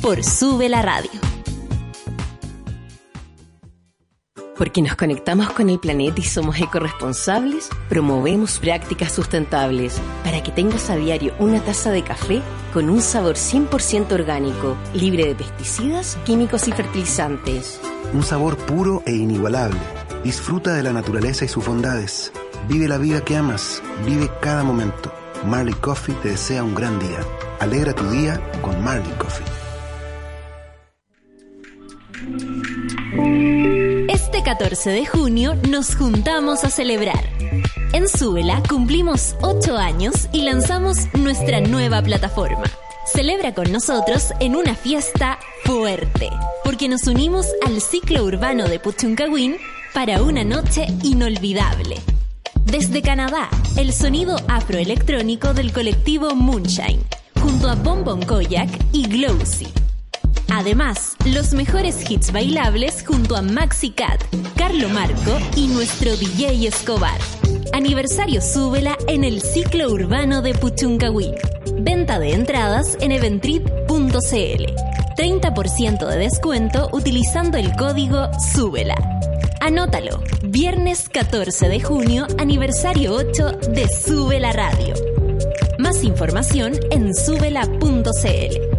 [0.02, 1.27] por Sube la Radio.
[4.58, 10.90] Porque nos conectamos con el planeta y somos ecorresponsables, promovemos prácticas sustentables para que tengas
[10.90, 12.42] a diario una taza de café
[12.74, 17.80] con un sabor 100% orgánico, libre de pesticidas, químicos y fertilizantes.
[18.12, 19.78] Un sabor puro e inigualable.
[20.24, 22.32] Disfruta de la naturaleza y sus bondades.
[22.68, 23.80] Vive la vida que amas.
[24.04, 25.12] Vive cada momento.
[25.46, 27.20] Marley Coffee te desea un gran día.
[27.60, 29.46] Alegra tu día con Marley Coffee.
[34.38, 37.28] Este 14 de junio nos juntamos a celebrar.
[37.92, 42.62] En Súbela cumplimos 8 años y lanzamos nuestra nueva plataforma.
[43.04, 46.30] Celebra con nosotros en una fiesta fuerte,
[46.62, 49.56] porque nos unimos al ciclo urbano de Puchuncahuín
[49.92, 51.96] para una noche inolvidable.
[52.62, 57.02] Desde Canadá, el sonido afroelectrónico del colectivo Moonshine,
[57.42, 59.66] junto a Bonbon Koyak y Glowsy.
[60.50, 64.22] Además, los mejores hits bailables junto a Maxi Cat,
[64.56, 67.18] Carlo Marco y nuestro DJ Escobar.
[67.72, 71.34] Aniversario Súbela en el ciclo urbano de Puchuncahuín.
[71.80, 74.64] Venta de entradas en eventrit.cl.
[75.16, 78.96] 30% de descuento utilizando el código Súbela.
[79.60, 80.22] Anótalo.
[80.42, 84.94] Viernes 14 de junio, aniversario 8 de Sube la Radio.
[85.78, 88.77] Más información en subela.cl.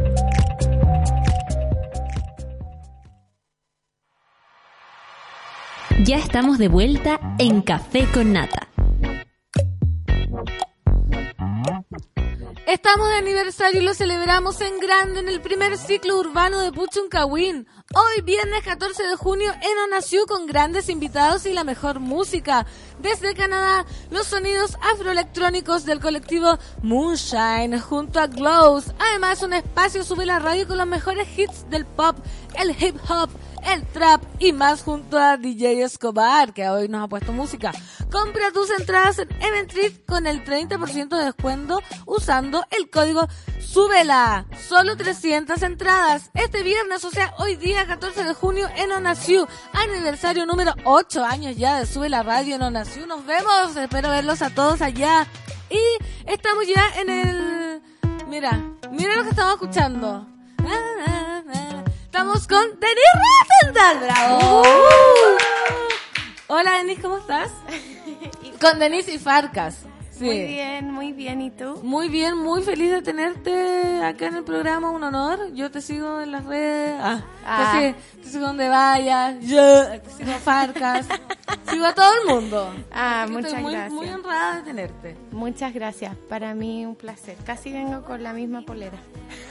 [6.09, 8.67] Ya estamos de vuelta en Café con Nata.
[12.65, 17.67] Estamos de aniversario y lo celebramos en grande en el primer ciclo urbano de Puchuncahuín.
[17.93, 22.65] Hoy, viernes 14 de junio, Eno nació con grandes invitados y la mejor música.
[22.99, 28.95] Desde Canadá, los sonidos afroelectrónicos del colectivo Moonshine junto a Glows.
[28.97, 32.17] Además, un espacio sube la radio con los mejores hits del pop,
[32.55, 33.29] el hip hop,
[33.65, 37.71] el trap y más junto a DJ Escobar, que hoy nos ha puesto música.
[38.11, 43.27] Compra tus entradas en Eventrit con el 30% de descuento usando el código
[43.59, 44.45] SUBELA.
[44.67, 46.31] Solo 300 entradas.
[46.33, 49.47] Este viernes, o sea, hoy día 14 de junio en Onasiu.
[49.73, 53.05] Aniversario número 8 años ya de Sube la Radio en.
[53.05, 53.75] Nos vemos.
[53.75, 55.27] Espero verlos a todos allá.
[55.69, 55.79] Y
[56.25, 57.81] estamos ya en el...
[58.27, 58.59] Mira,
[58.91, 60.27] mira lo que estamos escuchando.
[62.05, 64.63] Estamos con Denis ¡Bravo!
[66.47, 67.51] Hola Denis, ¿cómo estás?
[68.61, 69.88] con Denis y Farcas.
[70.19, 70.25] Sí.
[70.25, 71.41] Muy bien, muy bien.
[71.41, 71.79] ¿Y tú?
[71.81, 75.53] Muy bien, muy feliz de tenerte acá en el programa, un honor.
[75.53, 77.71] Yo te sigo en las redes, ah, Ah.
[77.73, 81.07] Te, sigo, te sigo donde vayas, yo te sigo a Farcas,
[81.71, 82.73] sigo a todo el mundo.
[82.91, 83.93] Ah, muchas estoy muy, gracias.
[83.93, 85.17] muy honrada de tenerte.
[85.31, 86.15] Muchas gracias.
[86.27, 87.37] Para mí un placer.
[87.45, 88.97] Casi vengo con la misma polera.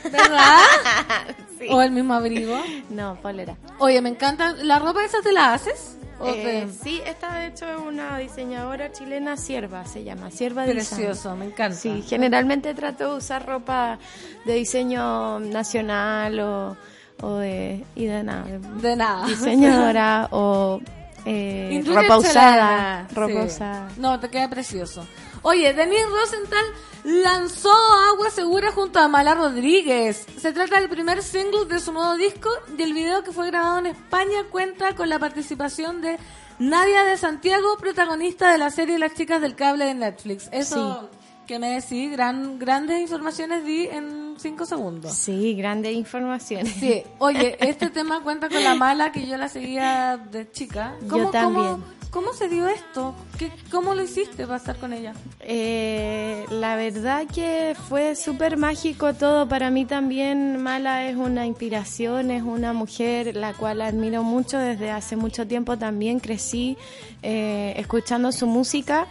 [0.04, 0.58] ¿Verdad?
[1.58, 1.66] Sí.
[1.72, 2.56] ¿O el mismo abrigo?
[2.88, 3.56] No, polera.
[3.80, 4.52] Oye, me encanta.
[4.52, 5.98] ¿La ropa esa te la haces?
[6.20, 10.86] ¿O Eh, sí, esta de hecho es una diseñadora chilena, Sierva se llama, Sierva Design.
[11.04, 11.76] Precioso, me encanta.
[11.76, 13.98] Sí, generalmente trato de usar ropa
[14.44, 16.76] de diseño nacional o,
[17.22, 17.84] o de...
[17.94, 18.44] y de nada.
[18.80, 19.26] De nada.
[19.26, 20.80] Diseñadora o
[21.24, 23.06] eh, ropa usada.
[23.06, 23.08] chilena.
[23.14, 23.46] Ropa Sí.
[23.54, 23.88] usada.
[23.98, 25.06] No, te queda precioso.
[25.42, 26.64] Oye, Denis Rosenthal
[27.04, 27.72] lanzó
[28.10, 30.26] Agua Segura junto a Mala Rodríguez.
[30.38, 33.78] Se trata del primer single de su nuevo disco y el video que fue grabado
[33.78, 36.18] en España cuenta con la participación de
[36.58, 40.48] Nadia de Santiago, protagonista de la serie Las chicas del cable de Netflix.
[40.52, 41.08] Eso
[41.46, 45.14] que me decís, gran, grandes informaciones di en cinco segundos.
[45.14, 46.74] Sí, grandes informaciones.
[46.74, 50.94] Sí, oye, este tema cuenta con la mala que yo la seguía de chica.
[51.02, 51.64] Yo también.
[51.64, 51.97] ¿Cómo
[52.38, 53.16] se dio esto?
[53.36, 55.12] ¿Qué, ¿Cómo lo hiciste para estar con ella?
[55.40, 59.48] Eh, la verdad que fue súper mágico todo.
[59.48, 64.92] Para mí también Mala es una inspiración, es una mujer la cual admiro mucho desde
[64.92, 65.78] hace mucho tiempo.
[65.78, 66.76] También crecí
[67.22, 69.08] eh, escuchando su música.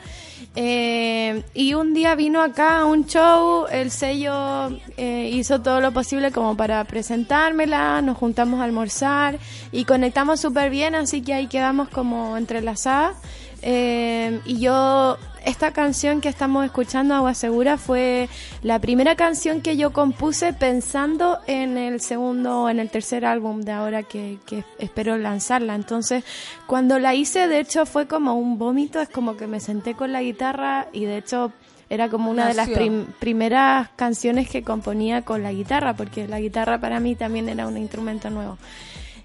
[0.56, 5.92] Eh, y un día vino acá a un show, el sello eh, hizo todo lo
[5.92, 9.38] posible como para presentármela, nos juntamos a almorzar
[9.78, 13.16] y conectamos súper bien, así que ahí quedamos como entrelazadas.
[13.62, 18.28] Eh, y yo, esta canción que estamos escuchando, Agua Segura, fue
[18.64, 23.72] la primera canción que yo compuse pensando en el segundo, en el tercer álbum de
[23.72, 25.76] ahora que, que espero lanzarla.
[25.76, 26.24] Entonces,
[26.66, 30.12] cuando la hice, de hecho, fue como un vómito, es como que me senté con
[30.12, 31.52] la guitarra y de hecho
[31.90, 36.40] era como una de las prim- primeras canciones que componía con la guitarra, porque la
[36.40, 38.58] guitarra para mí también era un instrumento nuevo.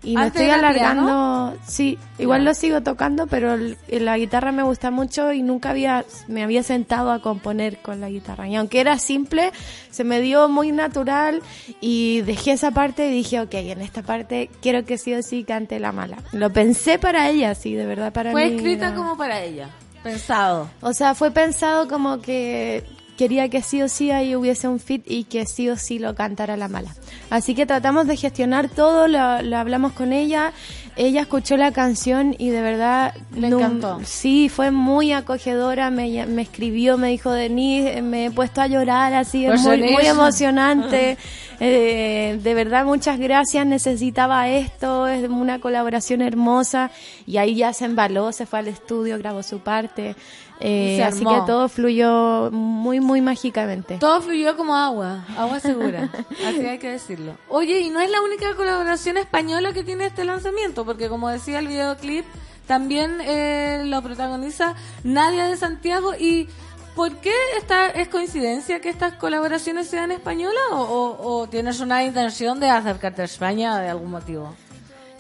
[0.05, 4.65] Y me ¿Antes estoy alargando, sí, igual lo sigo tocando, pero el- la guitarra me
[4.65, 8.49] gusta mucho y nunca había, me había sentado a componer con la guitarra.
[8.49, 9.53] Y aunque era simple,
[9.91, 11.41] se me dio muy natural
[11.81, 15.45] y dejé esa parte y dije, ok, en esta parte quiero que sí o sí
[15.45, 16.17] cante la mala.
[16.33, 18.57] Lo pensé para ella, sí, de verdad para Fue mí.
[18.57, 19.69] escrita era- como para ella,
[20.03, 20.69] pensado.
[20.81, 22.83] o sea, fue pensado como que
[23.23, 26.17] quería que sí o sí ahí hubiese un fit y que sí o sí lo
[26.17, 26.93] cantara la mala.
[27.31, 30.53] Así que tratamos de gestionar todo, lo, lo hablamos con ella,
[30.97, 33.15] ella escuchó la canción y de verdad...
[33.37, 34.01] Le no- encantó.
[34.05, 39.47] Sí, fue muy acogedora, me, escribió, me dijo, Denise, me he puesto a llorar así,
[39.47, 41.17] es muy, muy emocionante.
[41.65, 46.91] Eh, de verdad, muchas gracias, necesitaba esto, es una colaboración hermosa
[47.25, 50.17] y ahí ya se embaló, se fue al estudio, grabó su parte.
[50.59, 53.99] Eh, así que todo fluyó muy, muy mágicamente.
[53.99, 56.11] Todo fluyó como agua, agua segura,
[56.49, 57.37] así hay que decirlo.
[57.49, 61.61] Oye, y no es la única colaboración española que tiene este lanzamiento, porque como decía
[61.61, 62.25] el videoclip,
[62.67, 64.75] también eh, lo protagoniza
[65.05, 66.49] Nadia de Santiago y...
[66.95, 72.61] ¿Por qué esta, es coincidencia que estas colaboraciones sean españolas o, o- tienes una intención
[72.61, 74.55] de acercarte a España de algún motivo?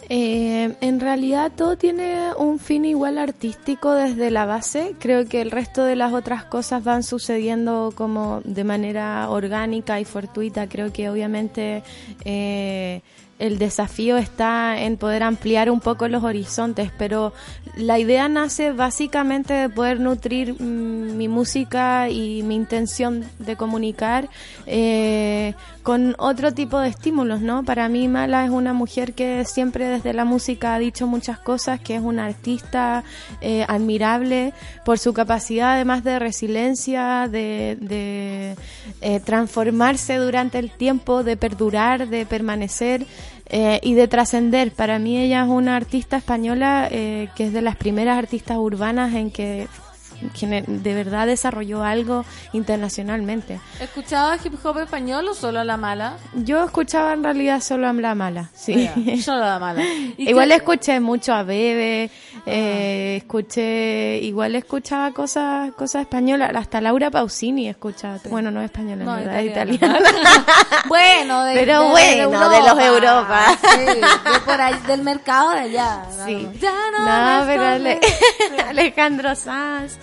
[0.09, 4.95] Eh, en realidad todo tiene un fin igual artístico desde la base.
[4.99, 10.05] Creo que el resto de las otras cosas van sucediendo como de manera orgánica y
[10.05, 10.69] fortuita.
[10.69, 11.83] Creo que obviamente
[12.27, 13.01] eh,
[13.43, 17.33] el desafío está en poder ampliar un poco los horizontes, pero
[17.77, 24.29] la idea nace básicamente de poder nutrir mm, mi música y mi intención de comunicar
[24.67, 27.65] eh, con otro tipo de estímulos, ¿no?
[27.65, 31.81] Para mí Mala es una mujer que siempre desde la música ha dicho muchas cosas,
[31.81, 33.03] que es una artista
[33.41, 34.53] eh, admirable
[34.85, 38.57] por su capacidad además de resiliencia, de, de
[39.01, 43.05] eh, transformarse durante el tiempo, de perdurar, de permanecer.
[43.53, 44.73] Eh, y de trascender.
[44.73, 49.15] Para mí ella es una artista española eh, que es de las primeras artistas urbanas
[49.15, 49.92] en que, que
[50.23, 53.61] de verdad desarrolló algo internacionalmente.
[53.81, 56.17] ¿Escuchabas hip hop español o solo la mala?
[56.35, 58.89] Yo escuchaba en realidad solo a La Mala, sí.
[58.95, 59.83] Ah, solo la mala.
[60.17, 62.11] ¿Y Igual qué- escuché mucho a Bebe,
[62.47, 69.03] eh, escuché, igual escuchaba cosas, cosas españolas, hasta Laura Pausini escuchaba, bueno, no es española,
[69.03, 69.99] en No, verdad, italiana.
[69.99, 70.45] italiana.
[70.89, 73.59] bueno, de, Pero de- bueno, de los Europa.
[73.61, 76.03] Sí, de por ahí, del mercado de allá.
[76.27, 76.49] Sí.
[76.61, 77.63] Ya no, No, me pero.
[77.65, 78.01] Ale-
[78.69, 79.97] Alejandro Sanz.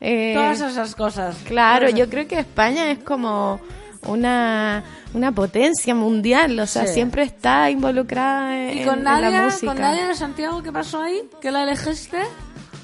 [0.00, 1.36] Eh, Todas esas cosas.
[1.46, 3.60] Claro, yo creo que España es como
[4.06, 4.82] una,
[5.12, 6.94] una potencia mundial, o sea, Sí.
[6.94, 9.66] siempre está involucrada en, ¿Y con en la Nadia, música.
[9.72, 11.20] con Nadia de Santiago qué pasó ahí?
[11.40, 12.18] ¿Que la elegiste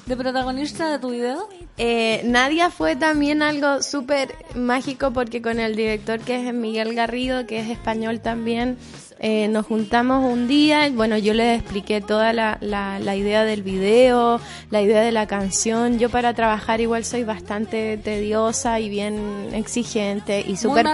[0.05, 1.49] de protagonista de tu video?
[1.79, 7.45] Eh, Nadia fue también algo súper mágico porque con el director que es Miguel Garrido,
[7.47, 8.77] que es español también,
[9.19, 13.63] eh, nos juntamos un día, bueno, yo le expliqué toda la, la, la idea del
[13.63, 14.39] video,
[14.69, 15.99] la idea de la canción.
[15.99, 20.87] Yo para trabajar igual soy bastante tediosa y bien exigente y súper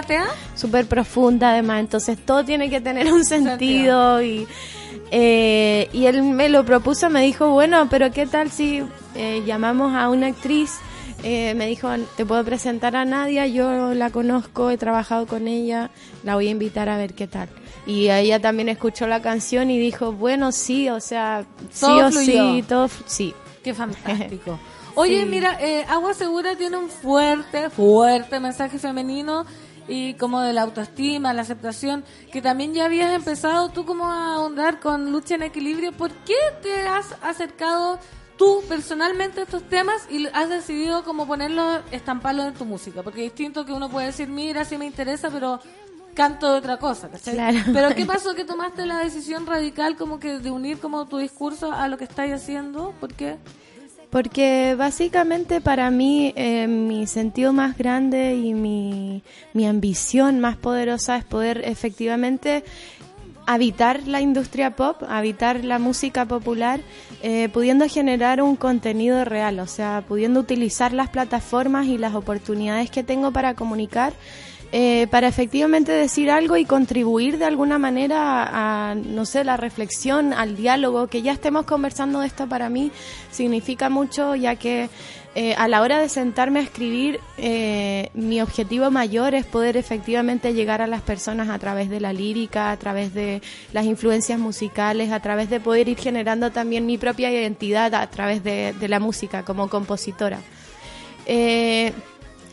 [0.54, 4.46] súper profunda además, entonces todo tiene que tener un sentido y
[5.10, 8.82] eh, y él me lo propuso, me dijo, bueno, pero ¿qué tal si
[9.14, 10.72] eh, llamamos a una actriz?
[11.26, 15.90] Eh, me dijo, te puedo presentar a Nadia, yo la conozco, he trabajado con ella,
[16.22, 17.48] la voy a invitar a ver qué tal.
[17.86, 21.44] Y ella también escuchó la canción y dijo, bueno, sí, o sea,
[21.80, 22.52] Todo sí o fluyó.
[22.54, 23.34] sí, todo, sí.
[23.62, 24.58] Qué fantástico.
[24.96, 25.28] Oye, Sí.
[25.28, 29.44] mira, eh, Agua Segura tiene un fuerte, fuerte mensaje femenino
[29.88, 34.34] y como de la autoestima, la aceptación, que también ya habías empezado tú como a
[34.36, 35.92] ahondar con Lucha en Equilibrio.
[35.92, 37.98] ¿Por qué te has acercado
[38.36, 43.02] tú personalmente estos temas y has decidido como ponerlos, estamparlos en tu música?
[43.02, 45.60] Porque es distinto que uno puede decir, mira, sí me interesa, pero
[46.14, 47.34] canto de otra cosa, ¿cachai?
[47.34, 47.58] Claro.
[47.72, 51.72] Pero ¿qué pasó que tomaste la decisión radical como que de unir como tu discurso
[51.72, 52.94] a lo que estáis haciendo?
[53.00, 53.36] ¿Por qué?
[54.10, 59.24] Porque básicamente para mí eh, mi sentido más grande y mi,
[59.54, 62.62] mi ambición más poderosa es poder efectivamente
[63.46, 66.80] habitar la industria pop, habitar la música popular,
[67.22, 72.90] eh, pudiendo generar un contenido real, o sea, pudiendo utilizar las plataformas y las oportunidades
[72.90, 74.14] que tengo para comunicar
[74.76, 79.56] eh, para efectivamente decir algo y contribuir de alguna manera a, a, no sé, la
[79.56, 82.90] reflexión, al diálogo, que ya estemos conversando de esto para mí
[83.30, 84.88] significa mucho, ya que
[85.36, 90.54] eh, a la hora de sentarme a escribir, eh, mi objetivo mayor es poder efectivamente
[90.54, 93.42] llegar a las personas a través de la lírica, a través de
[93.72, 98.44] las influencias musicales, a través de poder ir generando también mi propia identidad a través
[98.44, 100.38] de, la música como compositora.
[101.26, 101.92] Eh,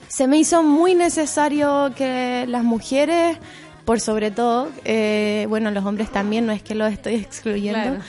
[0.08, 3.38] se me hizo muy necesario que las mujeres,
[3.86, 8.02] por sobre todo, eh, bueno, los hombres también, no es que los estoy excluyendo, Claro.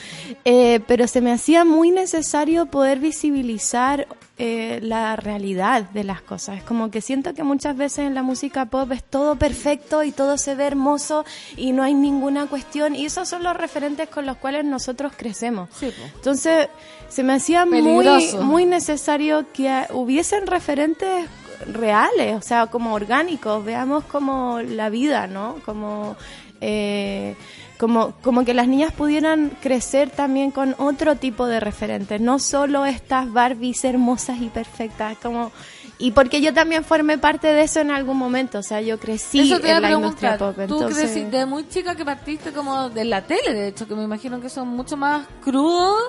[0.45, 4.07] eh, pero se me hacía muy necesario poder visibilizar
[4.39, 6.57] eh, la realidad de las cosas.
[6.57, 10.11] Es como que siento que muchas veces en la música pop es todo perfecto y
[10.11, 11.23] todo se ve hermoso
[11.55, 15.69] y no hay ninguna cuestión y esos son los referentes con los cuales nosotros crecemos.
[16.15, 16.67] Entonces,
[17.09, 18.41] se me hacía muy, Peligroso.
[18.41, 21.27] muy necesario que hubiesen referentes
[21.71, 25.55] reales, o sea, como orgánicos, veamos como la vida, ¿no?
[25.65, 26.15] Como,
[26.61, 27.35] eh,
[27.77, 32.85] como, como que las niñas pudieran crecer también con otro tipo de referentes, no solo
[32.85, 35.51] estas Barbies hermosas y perfectas, como
[35.99, 39.39] y porque yo también formé parte de eso en algún momento, o sea, yo crecí
[39.41, 42.89] Eso te en la industria pop, Tú entonces crecí- de muy chica que partiste como
[42.89, 46.01] de la tele, de hecho, que me imagino que son mucho más crudos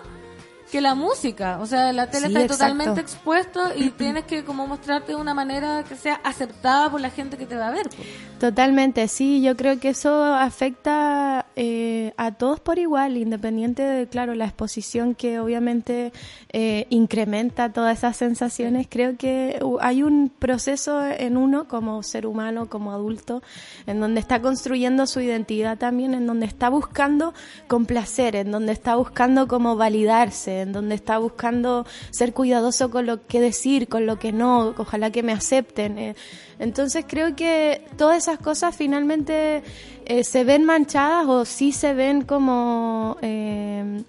[0.74, 1.58] que la música.
[1.60, 2.54] O sea, la tele Sí, está exacto.
[2.64, 7.10] totalmente expuesto y tienes que como mostrarte de una manera que sea aceptada por la
[7.10, 7.88] gente que te va a ver.
[7.94, 8.08] pues.
[8.40, 14.34] Totalmente, sí, yo creo que eso afecta eh, a todos por igual, independiente de, claro,
[14.34, 16.12] la exposición que obviamente
[16.52, 18.88] eh, incrementa todas esas sensaciones.
[18.90, 23.42] Creo que hay un proceso en uno como ser humano, como adulto,
[23.86, 27.32] en donde está construyendo su identidad también, en donde está buscando
[27.68, 33.24] complacer, en donde está buscando como validarse, en donde está buscando ser cuidadoso con lo
[33.26, 35.98] que decir, con lo que no, ojalá que me acepten.
[35.98, 36.16] eh.
[36.58, 39.62] Entonces creo que todas esas cosas finalmente
[40.04, 44.02] eh, se ven manchadas o sí se ven como eh,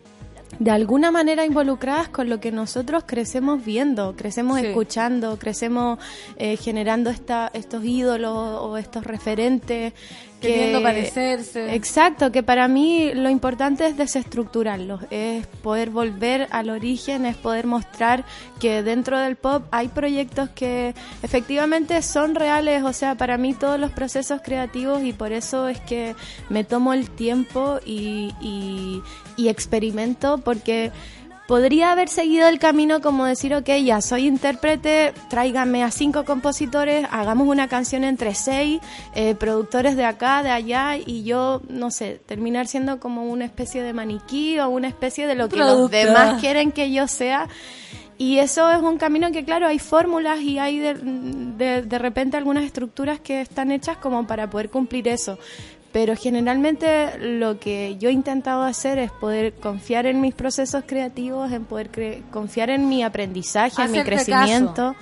[0.59, 4.67] de alguna manera involucradas con lo que nosotros crecemos viendo, crecemos Sí.
[4.67, 5.99] escuchando, crecemos
[6.37, 9.93] eh, generando esta, estos ídolos o estos referentes.
[10.45, 11.73] Que- Queriendo parecerse.
[11.75, 17.65] Exacto, que para mí lo importante es desestructurarlos, es poder volver al origen, es poder
[17.67, 18.23] mostrar
[18.59, 20.93] que dentro del pop hay proyectos que
[21.23, 25.79] efectivamente son reales, o sea, para mí todos los procesos creativos y por eso es
[25.81, 26.15] que
[26.49, 29.01] me tomo el tiempo y, y,
[29.37, 30.91] y experimento porque...
[31.47, 37.05] Podría haber seguido el camino como decir, ok, ya soy intérprete, tráigame a cinco compositores,
[37.11, 38.81] hagamos una canción entre seis,
[39.13, 43.83] eh, productores de acá, de allá, y yo, no sé, terminar siendo como una especie
[43.83, 47.47] de maniquí o una especie de lo que los demás quieren que yo sea.
[48.17, 52.37] Y eso es un camino que, claro, hay fórmulas y hay de, de, de repente
[52.37, 55.37] algunas estructuras que están hechas como para poder cumplir eso.
[55.95, 61.53] Pero generalmente lo que yo he intentado hacer es poder confiar en mis procesos creativos,
[61.53, 64.93] en poder cre- confiar en mi aprendizaje, en mi crecimiento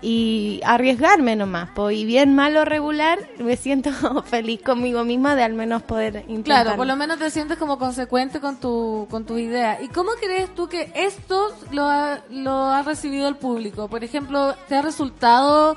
[0.00, 1.68] y arriesgarme nomás.
[1.70, 1.90] po.
[1.90, 3.90] Y bien malo regular, me siento
[4.24, 6.62] feliz conmigo misma de al menos poder intentar.
[6.64, 9.82] Claro, por lo menos te sientes como consecuente con tu, con tu idea.
[9.82, 13.88] ¿Y cómo crees tú que esto lo ha, lo ha recibido el público?
[13.88, 15.76] Por ejemplo, ¿te ha resultado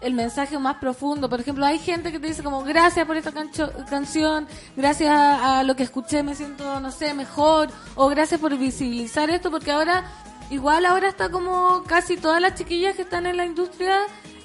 [0.00, 1.28] el mensaje más profundo?
[1.28, 4.46] Por ejemplo, hay gente que te dice como, gracias por esta cancho- canción,
[4.76, 9.30] gracias a, a lo que escuché me siento, no sé, mejor, o gracias por visibilizar
[9.30, 10.04] esto, porque ahora,
[10.50, 13.98] igual ahora está como casi todas las chiquillas que están en la industria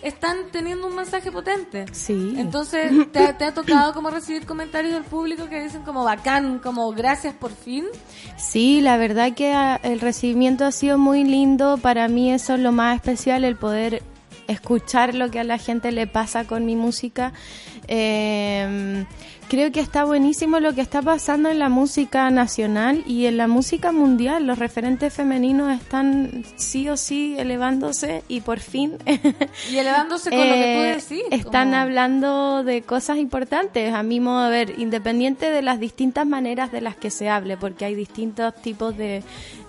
[0.04, 1.86] están teniendo un mensaje potente.
[1.92, 2.34] Sí.
[2.38, 6.90] Entonces, ¿te, te ha tocado como recibir comentarios del público que dicen como bacán, como
[6.92, 7.86] gracias por fin?
[8.36, 11.78] Sí, la verdad que ah, el recibimiento ha sido muy lindo.
[11.78, 14.02] Para mí eso es lo más especial, el poder
[14.52, 17.34] escuchar lo que a la gente le pasa con mi música.
[17.88, 19.06] Eh,
[19.52, 23.50] creo que está buenísimo lo que está pasando en la música nacional y en la
[23.50, 24.48] música mundial.
[24.48, 28.94] Los referentes femeninos están sí o sí elevándose y por fin
[29.70, 31.24] Y elevándose con lo que eh, tú decís.
[31.32, 36.72] están hablando de cosas importantes, a mi modo de ver, independiente de las distintas maneras
[36.72, 39.22] de las que se hable, porque hay distintos tipos de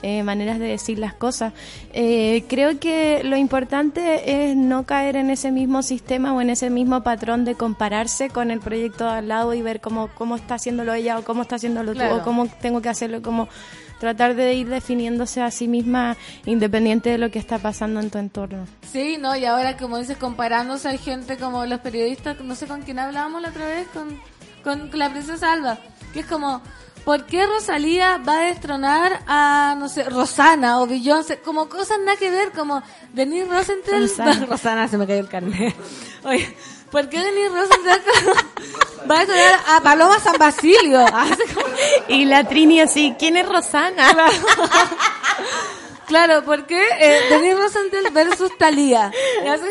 [0.02, 1.54] eh, maneras de decir las cosas.
[1.92, 6.70] Eh, creo que lo importante es no caer en ese mismo sistema o en ese
[6.70, 10.93] mismo patrón de compararse con el proyecto al lado y ver cómo, cómo está haciéndolo
[10.94, 12.16] ella o cómo está haciéndolo tú Claro.
[12.16, 13.49] o cómo tengo que hacerlo, como
[14.01, 18.19] tratar de ir definiéndose a sí misma independiente de lo que está pasando en tu
[18.19, 18.66] entorno.
[18.90, 22.82] Sí, no, y ahora como dices, comparándose hay gente como los periodistas, no sé con
[22.82, 24.20] quién hablábamos la otra vez, con,
[24.65, 25.78] con la princesa Alba,
[26.12, 26.61] que es como,
[27.05, 31.39] ¿por qué Rosalía va a destronar a, no sé, Rosana o Beyoncé?
[31.39, 32.82] Como cosas nada que ver, como
[33.12, 34.47] Denise Rosenthal, Rosana.
[34.51, 35.74] Rosana se me cayó el carnet.
[36.24, 36.53] Oye,
[36.93, 38.02] ¿por qué Denise Rosenthal
[39.10, 41.05] va a destronar a Paloma San Basilio?
[42.09, 44.12] Y la Trini así, ¿quién es Rosana?
[46.06, 48.51] Claro, porque eh, Denise Rosenthal versus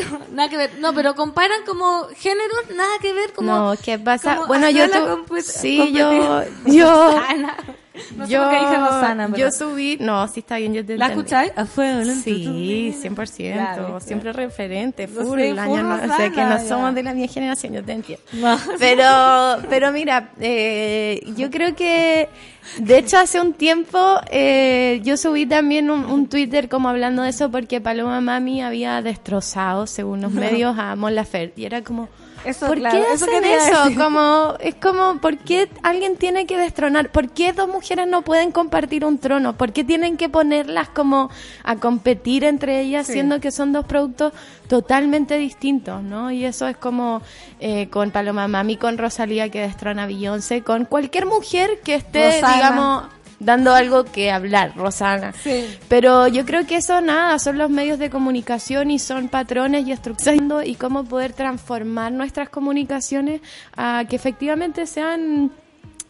[0.10, 0.74] como- Nada que ver.
[0.80, 3.34] No, pero comparan como géneros, nada que ver.
[3.34, 4.42] Como, No, ¿qué pasa?
[4.48, 7.22] Bueno, yo tu- sí, yo, yo.
[8.16, 10.98] No sé yo, qué dije Rosana, pero- yo subí, no, sí está bien, yo te
[10.98, 11.52] ¿La escucháis?
[11.56, 13.10] A fuego, lento, Sí, tú.
[13.10, 16.60] 100%, Claro, siempre referente, No full, sé, año no- o sea que no ya.
[16.68, 18.24] somos de la misma generación, yo te entiendo.
[18.34, 18.58] No.
[18.80, 22.30] Pero, pero mira, eh, yo creo que,
[22.78, 27.30] de hecho, hace un tiempo eh, yo subí también un, un Twitter como hablando de
[27.30, 30.32] eso porque Paloma Mami había destrozado, según los
[30.66, 32.08] medios, a Mon Laferte y era como,
[32.46, 34.02] Eso, ¿por claro, qué eso hacen eso?
[34.04, 37.10] Como, es como, ¿por qué alguien tiene que destronar?
[37.12, 39.54] ¿Por qué dos mujeres no pueden compartir un trono?
[39.58, 41.30] ¿Por qué tienen que ponerlas como
[41.64, 43.14] a competir entre ellas, Sí.
[43.14, 44.34] siendo que son dos productos
[44.68, 46.32] totalmente distintos, ¿no?
[46.32, 47.22] Y eso es como
[47.60, 52.32] eh, con Paloma Mami, con Rosalía que destrona a Beyoncé, con cualquier mujer que esté,
[52.42, 52.54] Rosana.
[52.56, 53.04] digamos,
[53.42, 55.34] dando algo que hablar, Rosana.
[55.34, 55.66] Sí.
[55.90, 59.92] Pero yo creo que eso nada, son los medios de comunicación y son patrones y
[59.92, 63.42] estructuras y cómo poder transformar nuestras comunicaciones
[63.76, 65.52] a que efectivamente sean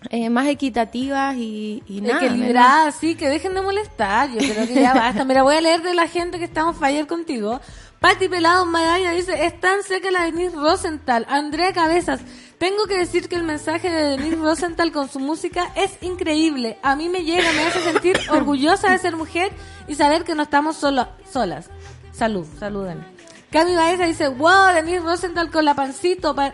[0.10, 2.26] eh, más equitativas y, y nada.
[2.26, 4.30] Equilibrada, sí, que dejen de molestar.
[4.30, 5.24] Yo creo que ya basta.
[5.24, 7.62] Mira, voy a leer de la gente que estamos fire contigo.
[8.02, 11.26] Patti Pelado Medalla dice, es tan seca la Denise Rosenthal.
[11.30, 12.22] Andrea Cabezas,
[12.62, 16.78] tengo que decir que el mensaje de Denise Rosenthal con su música es increíble.
[16.84, 19.52] A mí me llega, me hace sentir orgullosa de ser mujer
[19.88, 21.72] y saber que no estamos solo, solas.
[22.12, 23.04] Salud, saluden.
[23.52, 26.36] Cami Baeza dice, wow, Denise Rosenthal con la pancito.
[26.36, 26.54] pa-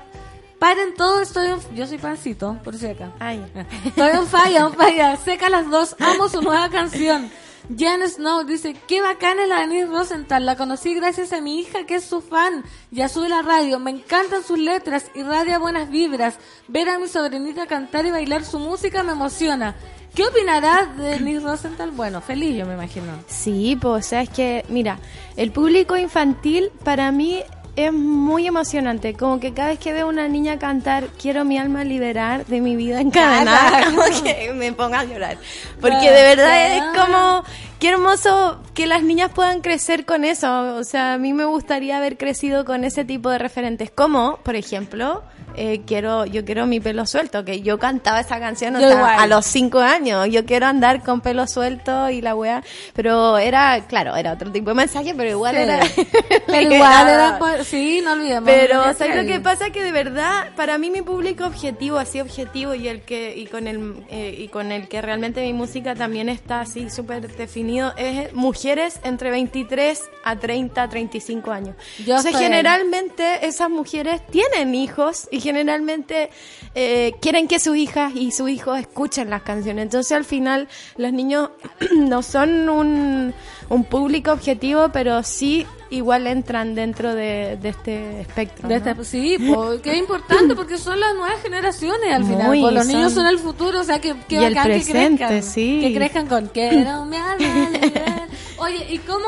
[0.60, 1.76] paren todo, estoy en...
[1.76, 3.12] Yo soy pancito, por si acá.
[3.20, 3.46] Ay.
[3.84, 5.18] Estoy en falla, en falla.
[5.18, 5.94] Seca las dos.
[6.00, 7.30] Amo su nueva canción.
[7.76, 11.86] Jan Snow dice, qué bacana es la Denise Rosenthal, la conocí gracias a mi hija
[11.86, 16.36] que es su fan, ya sube la radio, me encantan sus letras, irradia buenas vibras,
[16.70, 19.76] ver a mi sobrinita cantar y bailar su música me emociona.
[20.16, 21.92] ¿Qué opinarás de Denise Rosenthal?
[21.92, 23.12] Bueno, feliz yo me imagino.
[23.28, 24.98] Sí, pues, o sea, es que, mira,
[25.36, 27.44] el público infantil para mí
[27.78, 29.14] es muy emocionante.
[29.14, 32.60] Como que cada vez que veo a una niña cantar, quiero mi alma liberar de
[32.60, 33.86] mi vida encadenada.
[33.86, 35.38] Como que me ponga a llorar.
[35.80, 37.44] Porque de verdad es como,
[37.80, 40.76] qué hermoso que las niñas puedan crecer con eso.
[40.76, 43.92] O sea, a mí me gustaría haber crecido con ese tipo de referentes.
[43.92, 45.22] Como, por ejemplo,
[45.58, 49.46] eh, quiero, yo quiero mi pelo suelto, que yo cantaba esa canción hasta a los
[49.46, 50.28] cinco años.
[50.30, 52.64] Yo quiero andar con pelo suelto y la wea.
[52.94, 55.62] Pero era, claro, era otro tipo de mensaje, pero igual Sí.
[55.62, 55.80] era.
[56.48, 58.44] Pero igual era, sí, no olvidemos.
[58.50, 59.70] Pero, Ya ¿sabes lo que pasa?
[59.72, 63.68] Que de verdad, para mí mi público objetivo, así objetivo, y el que, y con
[63.68, 68.34] el, eh, y con el que realmente mi música también está así súper definido, es
[68.34, 71.76] mujeres entre 23 a 30, 35 años.
[72.06, 72.44] Yo estoy ahí.
[72.44, 76.30] generalmente esas mujeres tienen hijos y generalmente
[76.76, 79.84] eh, quieren que sus hijas y sus hijos escuchen las canciones.
[79.84, 80.68] Entonces, al final,
[80.98, 81.50] los niños
[81.98, 83.34] no son un,
[83.70, 88.68] un público objetivo, pero sí igual entran dentro de, de este espectro.
[88.68, 88.92] De ¿no?
[88.92, 92.48] este- sí, po, que es importante porque son las nuevas generaciones al final.
[92.48, 95.24] Muy, po, los niños son- el futuro, o sea, que, que Y el bacán presente,
[95.24, 95.44] que crezcan.
[95.44, 95.80] sí.
[95.82, 98.28] Que crezcan con quiero mi alma liberar.
[98.60, 99.26] Oye, ¿y cómo,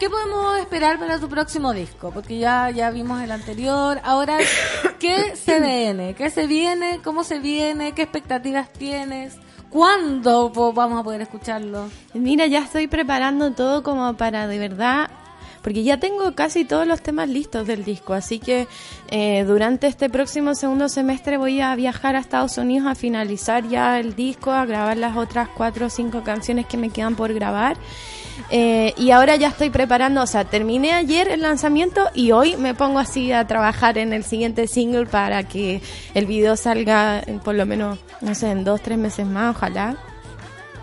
[0.00, 2.10] qué podemos esperar para tu próximo disco?
[2.10, 4.00] Porque ya, ya vimos el anterior.
[4.02, 4.38] Ahora,
[4.98, 6.14] ¿qué se viene?
[6.14, 7.00] ¿Qué se viene?
[7.04, 7.92] ¿Cómo se viene?
[7.92, 9.36] ¿Qué expectativas tienes?
[9.68, 11.90] ¿Cuándo vamos a poder escucharlo?
[12.14, 15.10] Mira, ya estoy preparando todo como para de verdad,
[15.62, 18.66] porque ya tengo casi todos los temas listos del disco, así que
[19.10, 24.00] eh, durante este próximo segundo semestre voy a viajar a Estados Unidos a finalizar ya
[24.00, 27.76] el disco, a grabar las otras cuatro o cinco canciones que me quedan por grabar.
[28.50, 32.74] Eh, y ahora ya estoy preparando, o sea, terminé ayer el lanzamiento y hoy me
[32.74, 35.80] pongo así a trabajar en el siguiente single para que
[36.14, 39.96] el video salga en por lo menos, no sé, en dos, tres meses más, ojalá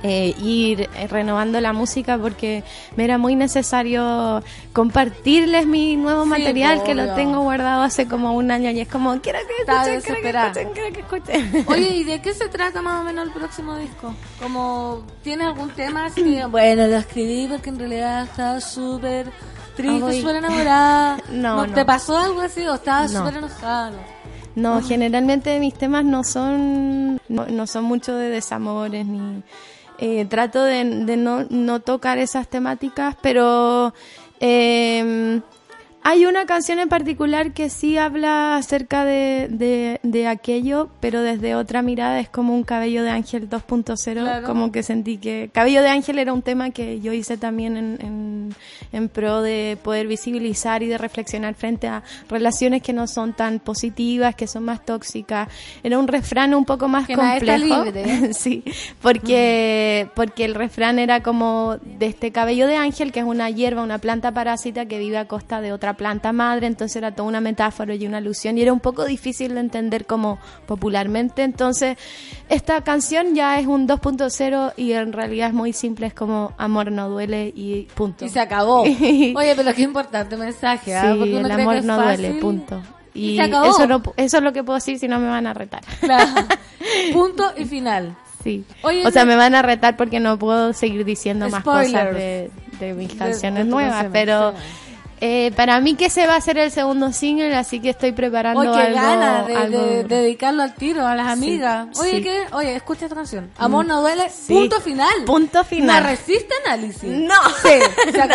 [0.07, 2.63] eh, ir eh, renovando la música porque
[2.95, 4.41] me era muy necesario
[4.73, 7.05] compartirles mi nuevo Sí, material que obvio.
[7.07, 10.29] lo tengo guardado hace como un año y es como quiero que escuchen, quiero que
[10.29, 11.65] escuchen, quiero que escuchen.
[11.67, 14.13] Oye, ¿y de qué se trata más o menos el próximo disco?
[14.41, 19.31] Como, ¿tiene algún tema así bueno, lo escribí porque en realidad estaba súper
[19.75, 20.21] triste, Ay.
[20.21, 21.17] súper enamorada?
[21.31, 21.73] No, no.
[21.73, 23.19] ¿Te pasó algo así o estabas No.
[23.19, 23.91] súper enojada?
[24.55, 29.43] No, generalmente mis temas no son no, no son mucho de desamores ni
[29.99, 33.93] eh, trato de, no, no tocar esas temáticas, pero
[34.39, 35.41] eh,
[36.09, 41.53] hay una canción en particular que sí habla acerca de, de, de aquello, pero desde
[41.55, 44.47] otra mirada es como un cabello de ángel 2.0, Claro.
[44.47, 47.97] como que sentí que cabello de ángel era un tema que yo hice también en,
[48.01, 48.55] en,
[48.93, 53.59] en pro de poder visibilizar y de reflexionar frente a relaciones que no son tan
[53.59, 55.49] positivas, que son más tóxicas.
[55.83, 57.83] Era un refrán un poco más Que complejo.
[57.83, 58.33] libre.
[58.33, 58.63] sí,
[59.01, 63.83] porque, porque el refrán era como de este cabello de ángel, que es una hierba,
[63.83, 67.41] una planta parásita que vive a costa de otra planta madre, entonces era toda una
[67.41, 71.97] metáfora y una alusión y era un poco difícil de entender como popularmente, entonces
[72.49, 76.91] esta canción ya es un 2.0 y en realidad es muy simple, es como amor
[76.91, 78.23] no duele y punto.
[78.25, 78.81] Y se acabó.
[78.83, 81.11] Oye, pero qué importante mensaje, ¿ah?
[81.11, 82.21] Sí, Porque el amor no fácil.
[82.25, 82.81] duele, punto.
[83.13, 83.65] Y, Y, se acabó.
[83.65, 85.81] Eso, no- eso es lo que puedo decir si no me van a retar.
[85.99, 86.31] Claro.
[87.13, 88.15] Punto y final.
[88.43, 88.63] Sí.
[88.83, 92.51] Oye, o sea, me- van a retar porque no puedo seguir diciendo más cosas de,
[92.79, 94.53] de mis canciones de nuevas, pero.
[95.21, 98.59] Eh, para mí que se va a hacer el segundo single, así que estoy preparando
[98.59, 101.99] Oye, algo, ganas de, algo- de- de dedicarlo al tiro, a las Sí, amigas.
[101.99, 102.23] Oye, sí.
[102.23, 102.43] ¿qué?
[102.51, 103.49] Oye, escucha esta canción.
[103.57, 104.53] Amor no duele, Sí.
[104.53, 105.23] punto final.
[105.25, 106.03] Punto final.
[106.03, 107.03] No resiste análisis.
[107.03, 107.35] No.
[107.61, 107.79] Se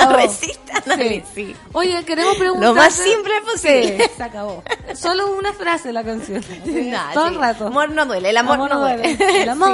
[0.03, 1.57] No resiste análisis.
[1.73, 2.69] Oye, queremos preguntar.
[2.69, 3.99] Lo más simple posible.
[4.05, 4.63] Sí, se acabó.
[4.95, 6.43] Solo una frase la canción.
[6.93, 7.67] Nah, Todo el rato.
[7.69, 9.17] Amor no duele, el amor, no duele.
[9.43, 9.71] El amor.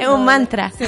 [0.00, 0.24] Es no un duele.
[0.24, 0.72] mantra.
[0.76, 0.84] Sí.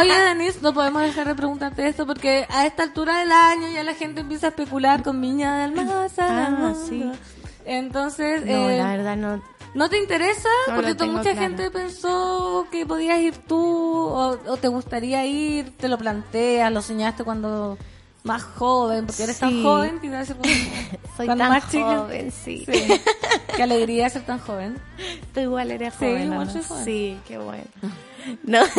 [0.00, 3.82] Oye, Denise, no podemos dejar de preguntarte esto porque a esta altura del año ya
[3.84, 6.08] la gente empieza a especular con Viña del Mar.
[6.18, 7.10] Ah, sí.
[7.64, 9.42] Entonces, No, eh, la verdad no.
[9.74, 10.48] ¿No te interesa?
[10.68, 11.40] No Porque mucha claro.
[11.40, 16.82] gente pensó que podías ir tú o, o te gustaría ir, te lo planteas, lo
[16.82, 17.78] soñaste cuando
[18.22, 20.36] más joven, porque eres tan joven debe ser
[21.16, 21.98] Soy tan más chica.
[22.00, 22.66] joven, sí.
[23.56, 24.78] Qué alegría ser tan joven.
[25.32, 26.50] Tú igual eres Sí, joven.
[26.84, 27.64] Sí, qué bueno.
[28.44, 28.60] No.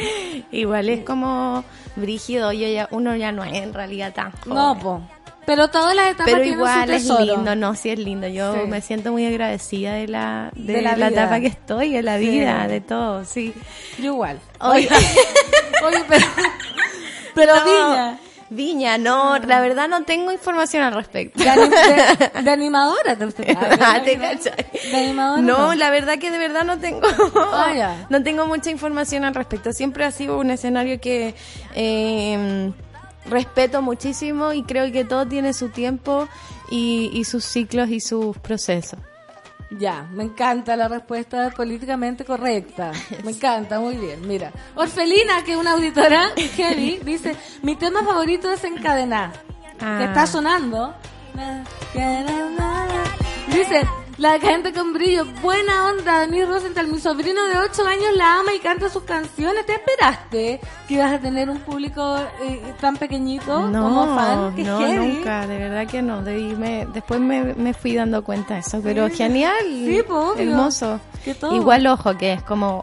[0.52, 1.64] igual es como
[1.96, 4.54] brígido, yo ya, uno ya no es en realidad tan joven.
[4.54, 5.02] No, po.
[5.46, 8.28] Pero todas las etapas Pero tienen igual su es lindo, no, sí es lindo.
[8.28, 8.60] Yo Sí.
[8.68, 12.28] me siento muy agradecida de la, de, De la etapa que estoy, de la Sí.
[12.28, 13.52] vida, de todo, sí.
[13.98, 14.38] Yo igual.
[14.60, 14.88] Oye,
[15.84, 16.26] Oye, pero,
[17.34, 18.18] pero No, Viña.
[18.52, 21.38] Viña, no, la verdad no tengo información al respecto.
[21.42, 21.70] De, anim-
[22.34, 23.56] de- de animadora, te usted.
[23.80, 24.66] Ah, ¿te cachai?
[24.90, 25.40] De animadora.
[25.42, 27.06] No, la verdad que de verdad no tengo
[27.36, 29.72] Ah, no tengo mucha información al respecto.
[29.72, 31.34] Siempre ha sido un escenario que
[31.76, 32.72] eh,
[33.26, 36.28] respeto muchísimo y creo que todo tiene su tiempo
[36.70, 38.98] y, y sus ciclos y sus procesos.
[39.78, 42.90] Ya, me encanta la respuesta políticamente correcta.
[43.24, 44.26] Me encanta, muy bien.
[44.26, 49.32] Mira, Orfelina, que es una auditora heavy, dice, mi tema favorito es Encadenar,
[49.82, 49.96] Ah.
[49.98, 50.94] que está sonando.
[53.52, 53.82] Dice,
[54.20, 58.52] la gente con brillo, buena onda, Denis Rosenthal, mi sobrino de 8 años la ama
[58.52, 59.64] y canta sus canciones.
[59.64, 64.54] ¿Te esperaste que ibas a tener un público eh, tan pequeñito como fan?
[64.62, 64.96] No, heavy.
[65.16, 66.20] nunca, de verdad que no.
[66.20, 71.00] Me- después me, me fui dando cuenta de eso, pero genial, Sí, pues, hermoso.
[71.24, 71.54] Que todo.
[71.56, 72.82] Igual ojo que es como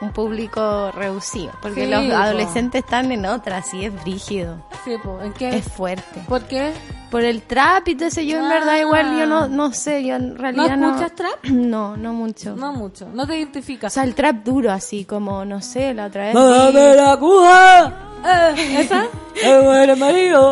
[0.00, 2.14] un público reducido, porque Sí, los po.
[2.14, 5.56] adolescentes están en otra, sí es brígido, Sí, po, ¿en qué?
[5.56, 6.22] es fuerte.
[6.28, 6.72] ¿Por qué?
[7.10, 8.48] Por el trap y todo eso, yo en Ah.
[8.54, 10.88] verdad igual yo no, no sé, yo en realidad no.
[10.90, 11.44] escuchas trap?
[11.50, 12.54] No, no mucho.
[12.54, 13.92] No mucho, no te identificas.
[13.92, 16.34] O sea, el trap duro así, como, no sé, la otra vez...
[16.34, 17.92] ¡Dame la cuja!
[18.24, 19.04] Eh, ¿Esa?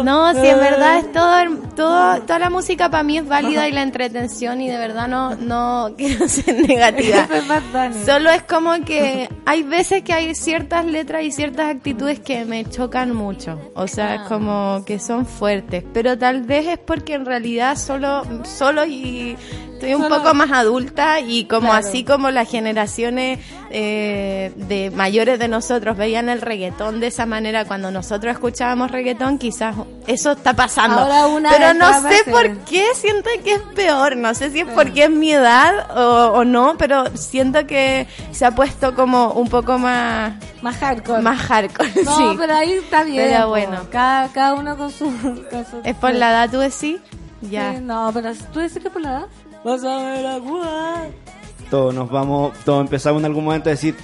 [0.05, 0.55] No, sí, en Eh.
[0.55, 1.35] verdad es todo,
[1.74, 5.35] todo, toda la música para mí es válida y la entretención y de verdad no,
[5.35, 7.27] no quiero ser negativa.
[8.06, 12.64] Solo es como que hay veces que hay ciertas letras y ciertas actitudes que me
[12.64, 13.60] chocan mucho.
[13.74, 15.84] O sea, es como que son fuertes.
[15.92, 19.36] Pero tal vez es porque en realidad solo, solo y
[19.77, 21.86] estoy un Solo- poco más adulta y como Claro.
[21.86, 23.39] así como las generaciones
[23.70, 29.39] eh, de mayores de nosotros veían el reggaetón de esa manera cuando nosotros escuchábamos reggaetón,
[29.39, 29.74] quizás
[30.07, 30.98] eso está pasando.
[31.01, 34.16] Ahora una Pero no sé por qué siento que es peor.
[34.16, 38.44] No sé si es porque es mi edad o, o no, pero siento que se
[38.47, 41.23] ha puesto como un poco más Más hardcore.
[41.23, 41.90] más hardcore.
[42.05, 42.24] No, sí.
[42.39, 43.28] pero ahí está bien.
[43.28, 43.78] Pero bueno.
[43.90, 45.05] Cada, cada uno con su,
[45.51, 46.98] con su- Es por la edad, tú decís.
[47.43, 47.74] Ya.
[47.74, 49.27] Sí, no, pero tú dices que por la edad.
[49.65, 51.07] Vas a ver la cuja.
[51.70, 53.97] Todos nos vamos, todos empezamos en algún momento a decir,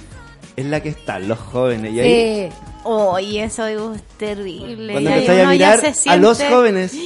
[0.55, 1.93] es la que están los jóvenes.
[1.93, 2.49] Y ahí.
[2.83, 4.93] Uy, eso es terrible.
[4.93, 6.91] cuando empezáis a mirar a los jóvenes,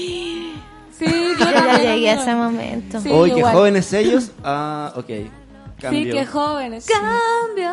[0.98, 3.00] Sí, yo Yo ya también, llegué a ese momento.
[3.00, 3.54] Sí, hoy que igual.
[3.54, 5.10] jóvenes ellos, ah, ok,
[5.80, 6.04] cambio.
[6.04, 6.86] Sí, que jóvenes.
[6.86, 7.72] Cambio.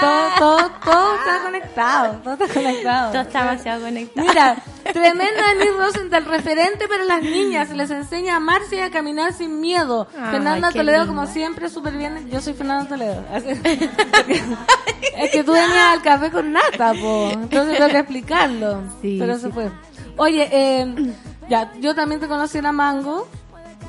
[0.00, 2.20] Todo, todo, todo está conectado.
[2.22, 3.12] Todo está conectado.
[3.12, 4.26] Todo está demasiado conectado.
[4.26, 4.56] Mira,
[4.92, 7.70] tremenda Denise Rosenthal, referente para las niñas.
[7.70, 10.08] Les enseña a amarse y a caminar sin miedo.
[10.16, 12.28] Ay, Fernanda Toledo, como siempre, súper bien.
[12.30, 13.24] Yo soy Fernanda Toledo.
[15.16, 17.30] Es que tú venías al café con nata, po.
[17.32, 18.82] Entonces tengo que explicarlo.
[19.00, 19.42] Sí, Pero sí.
[19.42, 19.70] se fue.
[20.16, 21.12] Oye, eh,
[21.48, 23.28] ya, yo también te conocí en la Mango.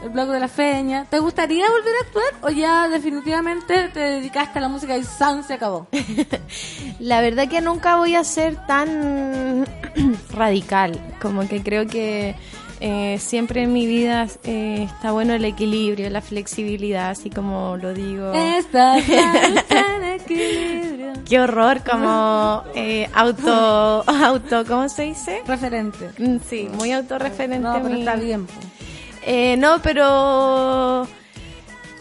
[0.06, 1.06] El blog de la feña.
[1.10, 5.44] ¿Te gustaría volver a actuar o ya definitivamente te dedicaste a la música y San
[5.44, 5.88] se acabó?
[7.00, 9.66] La verdad que nunca voy a ser tan
[10.32, 12.36] radical, como que creo que
[12.82, 17.92] eh, siempre en mi vida eh, está bueno el equilibrio, la flexibilidad, así como lo
[17.96, 18.32] digo.
[18.32, 21.14] Esta en equilibrio.
[21.28, 25.42] Qué horror, como eh, auto, auto, ¿cómo se dice?
[25.48, 26.12] Referente.
[26.20, 27.68] Mm, Sí, muy autorreferente.
[27.68, 28.46] No, pero mi- está bien.
[29.26, 31.08] Eh, no, pero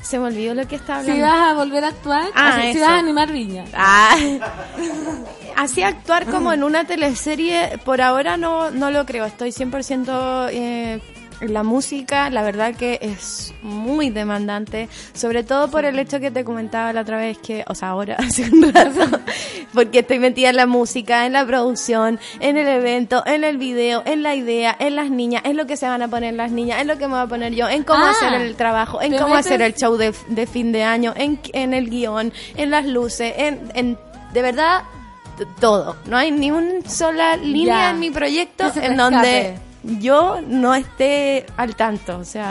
[0.03, 1.17] se me olvidó lo que estaba hablando.
[1.17, 3.65] Si vas a volver a actuar, Ah, así, si vas a animar Viña.
[3.75, 4.17] Ah.
[5.57, 9.25] Así actuar como en una teleserie, por ahora no, no lo creo.
[9.25, 11.01] Estoy 100% eh,
[11.51, 16.45] la música, la verdad que es muy demandante, sobre todo por el hecho que te
[16.45, 19.21] comentaba la otra vez que, o sea, ahora hace un rato,
[19.73, 24.03] porque estoy metida en la música, en la producción, en el evento, en el video,
[24.07, 26.81] en la idea, en las niñas, en lo que se van a poner las niñas,
[26.81, 29.17] en lo que me voy a poner yo, en cómo Ah, hacer el trabajo, en
[29.19, 32.87] cómo hacer el show de, de fin de año, en, en el guion, en las
[32.87, 33.99] luces, en, en
[34.33, 34.83] de verdad
[35.61, 35.97] todo.
[36.07, 37.91] No hay ni una sola línea Ya.
[37.91, 39.57] en mi proyecto en donde.
[40.01, 42.19] Yo no esté al tanto.
[42.19, 42.47] O sea,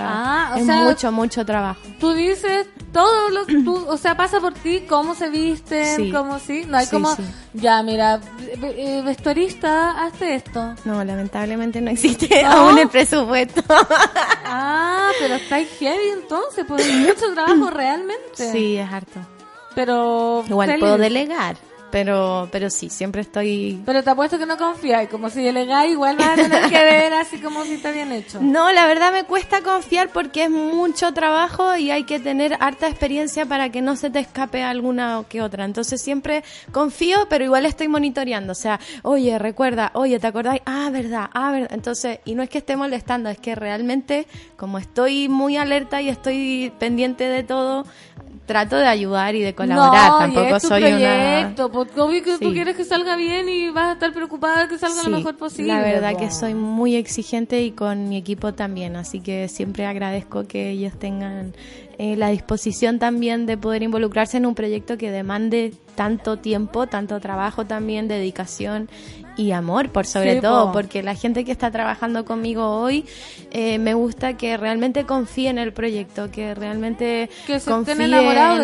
[0.49, 1.79] Ah, o es sea- mucho, mucho trabajo.
[1.99, 6.11] Tú dices todo lo que tú, o sea, pasa por ti, cómo se visten, Sí.
[6.11, 7.23] cómo sí, no hay Sí, como, sí.
[7.53, 8.19] ya mira,
[8.61, 10.75] eh, vestuarista, hazte esto.
[10.85, 12.51] No, lamentablemente no existe ¿No?
[12.51, 13.61] aún el presupuesto.
[14.55, 18.51] Ah, pero estáis heavy entonces, pues mucho trabajo realmente.
[18.51, 19.19] sí, es harto.
[19.73, 20.81] Pero Igual feliz.
[20.81, 21.55] puedo delegar,
[21.93, 26.17] pero, pero sí, siempre estoy Pero te apuesto que no confías, como si delegáis, igual
[26.17, 28.39] vas a tener que ver así como si está bien hecho.
[28.41, 32.87] No, la verdad me cuesta confiar porque es mucho trabajo y hay que tener harta
[32.87, 35.65] experiencia para que no se te escape alguna o que otra.
[35.65, 38.53] Entonces siempre confío, pero igual estoy monitoreando.
[38.53, 40.63] O sea, oye, recuerda, oye, ¿te acordáis?
[40.65, 41.69] Ah, verdad, ah, verdad.
[41.73, 44.25] Entonces, y no es que esté molestando, es que realmente,
[44.57, 47.85] como estoy muy alerta y estoy pendiente de todo,
[48.45, 50.09] trato de ayudar y de colaborar.
[50.11, 53.47] no, y Tampoco es tu soy proyecto, porque obvio que tú quieres que salga bien
[53.49, 55.73] y vas a estar preocupada de que salga Sí, lo mejor posible.
[55.73, 60.45] La verdad que soy muy exigente y con mi equipo también, así que siempre agradezco
[60.45, 61.53] que ellos tengan
[61.97, 67.19] eh, la disposición también de poder involucrarse en un proyecto que demande tanto tiempo, tanto
[67.19, 68.89] trabajo también, dedicación
[69.37, 70.73] y amor, por sobre Sí, todo, po.
[70.73, 73.05] porque la gente que está trabajando conmigo hoy
[73.55, 78.11] eh, me gusta que realmente confíe en el proyecto, que realmente Que se confíe en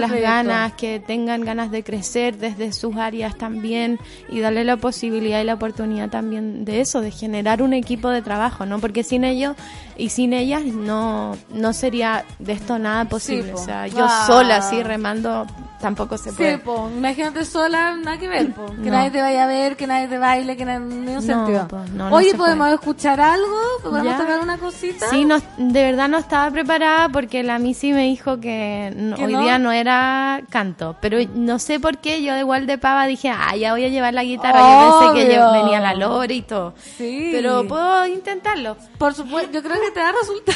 [0.02, 4.00] las ganas, que tengan ganas de crecer desde sus áreas también
[4.30, 8.22] y darle la posibilidad y la oportunidad también de eso, de generar un equipo de
[8.24, 8.80] trabajo, ¿no?
[8.80, 9.56] Porque sin ellos
[9.96, 13.52] y sin ellas no, no sería de esto nada posible.
[13.54, 13.60] po.
[13.62, 14.24] o sea, yo Ah.
[14.26, 15.46] sola así remando
[15.80, 16.58] tampoco se Sí, puede.
[16.58, 18.66] po, imagínate sola, nada que ver, po.
[18.66, 18.92] Que No.
[18.98, 21.68] nadie te vaya a ver, que nadie te baile, que nadie, No, sentido.
[21.70, 23.56] po, no, no Oye, ¿podemos escuchar algo?
[23.84, 24.18] ¿Podemos Ya.
[24.18, 25.10] tocar una cosita?
[25.10, 29.26] Sí, no, de verdad no estaba preparada porque la Missy me dijo que no- ¿Que
[29.26, 29.42] hoy no?
[29.44, 33.56] día no era canto, pero no sé por qué yo igual de pava dije, ah,
[33.56, 36.74] ya voy a llevar la guitarra, yo pensé que yo venía la Lore y todo.
[36.98, 37.30] Sí.
[37.32, 38.78] Pero puedo intentarlo.
[38.98, 40.56] Por supuesto, yo creo que te va a resultar.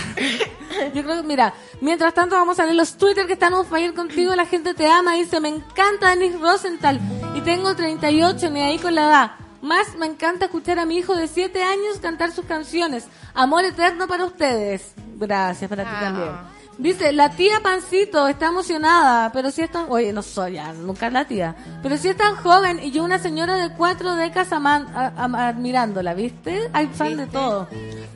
[0.94, 3.94] Yo creo que, mira, mientras tanto vamos a leer los Twitter que están on fire
[3.94, 4.34] contigo.
[4.36, 7.00] La gente te ama, dice, me encanta Denise Rosenthal
[7.36, 9.32] y tengo 38, ni ahí con la edad.
[9.64, 13.06] Más me encanta escuchar a mi hijo de 7 años cantar sus canciones.
[13.34, 14.94] Amor eterno para ustedes.
[15.16, 16.30] Gracias, para ti también.
[16.78, 19.86] Dice, la tía Pancito está emocionada, pero si es tan...
[19.90, 21.56] Oye, no soy ya, nunca la tía.
[21.84, 25.48] Pero si es tan joven y yo una señora de cuatro décadas aman- a- a-
[25.50, 26.70] admirándola, ¿viste?
[26.74, 27.68] Hay fan de todo.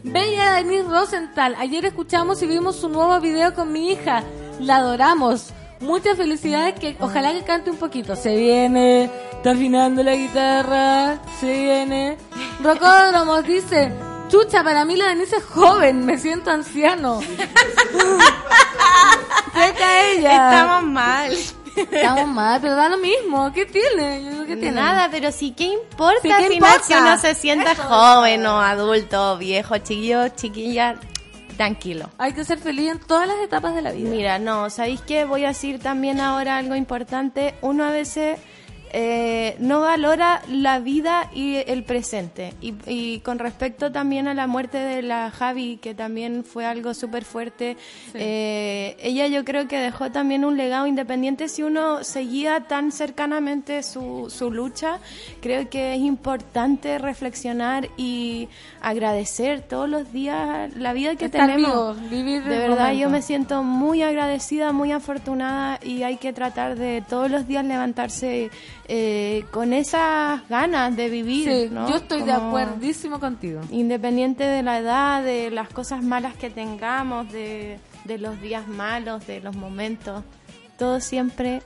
[0.03, 4.23] Bella Denise Rosenthal, ayer escuchamos y vimos su nuevo video con mi hija.
[4.59, 5.53] La adoramos.
[5.79, 8.15] Muchas felicidades, que ojalá que cante un poquito.
[8.15, 12.17] Se viene, está afinando la guitarra, se viene.
[12.63, 13.91] Rocódromos dice,
[14.27, 17.19] chucha, para mí la Denise es joven, me siento anciano.
[19.53, 20.31] Seca ella.
[20.31, 21.31] Estamos mal.
[21.75, 23.51] Estamos mal, pero da lo mismo.
[23.53, 24.71] ¿Qué tiene?
[24.71, 26.83] Nada, pero sí, ¿qué importa Sí, ¿qué al final importa?
[26.83, 27.83] si uno se siente Eso.
[27.83, 30.95] joven o adulto viejo, chiquillo, chiquilla?
[31.57, 32.11] Tranquilo.
[32.19, 34.09] Hay que ser feliz en todas las etapas de la vida.
[34.09, 35.25] Mira, no, ¿sabéis qué?
[35.25, 37.55] Voy a decir también ahora algo importante.
[37.61, 38.39] Uno a veces
[38.91, 42.53] eh, no valora la vida y el presente.
[42.61, 46.93] Y, y con respecto también a la muerte de la Javi, que también fue algo
[46.93, 47.77] súper fuerte,
[48.13, 51.49] eh, ella yo creo que dejó también un legado independiente.
[51.49, 54.99] Si uno seguía tan cercanamente su, su lucha,
[55.41, 58.49] creo que es importante reflexionar y
[58.81, 61.97] agradecer todos los días la vida que Estar tenemos.
[61.99, 66.77] vivo, vivir de verdad, yo me siento muy agradecida, muy afortunada y hay que tratar
[66.77, 68.49] de todos los días levantarse
[68.87, 71.49] eh, con esas ganas de vivir.
[71.49, 71.89] Sí, ¿no?
[71.89, 73.61] yo estoy de Como acuerdísimo contigo.
[73.71, 79.27] Independiente de la edad, de las cosas malas que tengamos, de, de los días malos,
[79.27, 80.23] de los momentos,
[80.77, 81.61] todo siempre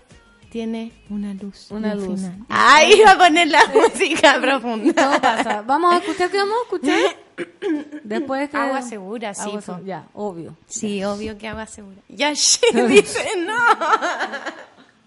[0.50, 1.68] tiene una luz.
[1.72, 2.20] Una luz.
[2.20, 2.38] final.
[2.50, 4.94] Ay, iba a poner la música profunda.
[4.94, 5.62] Todo pasa.
[5.62, 6.98] Vamos a escuchar, ¿qué vamos a escuchar?
[8.04, 8.58] Después que...
[8.58, 9.78] Agua segura, sí, Agua po.
[9.78, 10.58] se- Ya, obvio.
[10.68, 11.98] Sí, obvio que agua segura.
[12.10, 13.54] Ya, sí, dice no.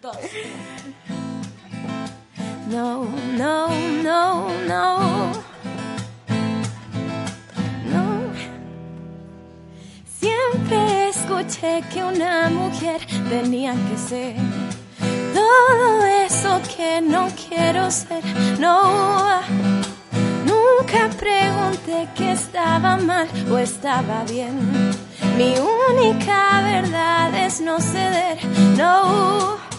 [2.69, 3.05] No,
[3.37, 3.69] no,
[4.03, 5.33] no, no.
[7.93, 8.33] No.
[10.19, 14.37] Siempre escuché que una mujer tenía que ser
[15.35, 18.25] todo eso que no quiero ser.
[18.59, 19.41] No.
[20.45, 24.57] Nunca pregunté que estaba mal o estaba bien.
[25.37, 25.55] Mi
[25.91, 28.39] única verdad es no ceder.
[28.77, 29.74] No.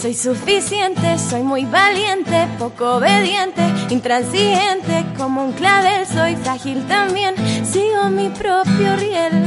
[0.00, 7.34] Soy suficiente, soy muy valiente, poco obediente, intransigente, como un clavel, soy frágil también,
[7.66, 9.42] sigo mi propio riel.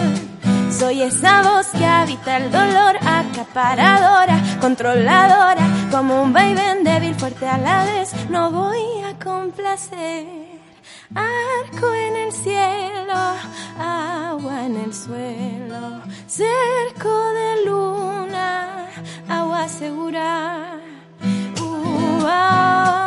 [0.69, 7.57] Soy esa voz que habita el dolor, acaparadora, controladora, como un vaivén débil, fuerte a
[7.57, 10.40] la vez, no voy a complacer.
[11.15, 13.35] Arco en el cielo,
[13.77, 18.87] agua en el suelo, cerco de luna,
[19.27, 20.79] agua segura.
[21.59, 23.01] Uh, ay.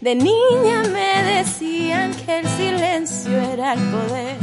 [0.00, 4.38] De niña me decían que el silencio era el poder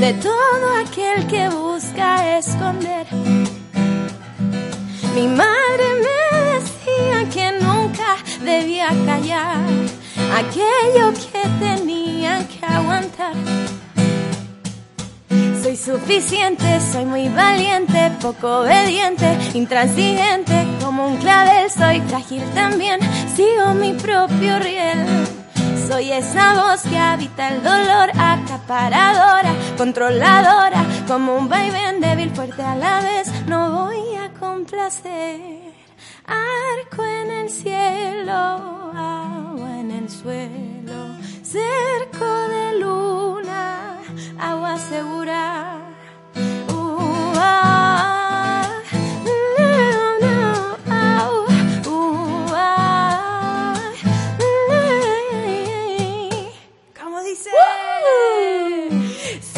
[0.00, 3.06] de todo aquel que busca esconder.
[5.18, 8.14] Mi madre me decía que nunca
[8.44, 9.58] debía callar
[10.32, 13.34] aquello que tenía que aguantar.
[15.60, 23.00] Soy suficiente, soy muy valiente, poco obediente, intransigente, como un clavel, soy frágil también,
[23.34, 25.37] sigo mi propio riel.
[25.88, 32.74] Soy esa voz que habita el dolor, acaparadora, controladora, como un vaivén débil, fuerte a
[32.76, 33.26] la vez.
[33.46, 35.40] No voy a complacer.
[36.26, 38.34] Arco en el cielo,
[38.94, 43.96] agua en el suelo, cerco de luna,
[44.38, 45.78] agua segura.
[46.68, 47.87] Uh,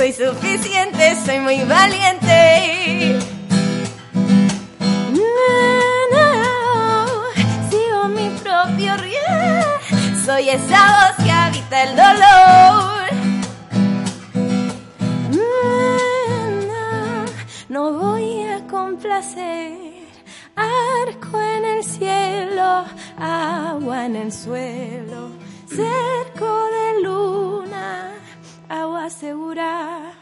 [0.00, 3.18] Soy suficiente, soy muy valiente.
[6.10, 6.24] No,
[7.68, 9.62] sigo mi propio riel.
[10.24, 13.10] Soy esa voz que habita el dolor.
[16.66, 17.26] No,
[17.68, 19.76] no voy a complacer.
[20.56, 22.86] Arco en el cielo,
[23.18, 25.28] agua en el suelo,
[25.68, 26.69] cerco
[29.10, 30.12] segura.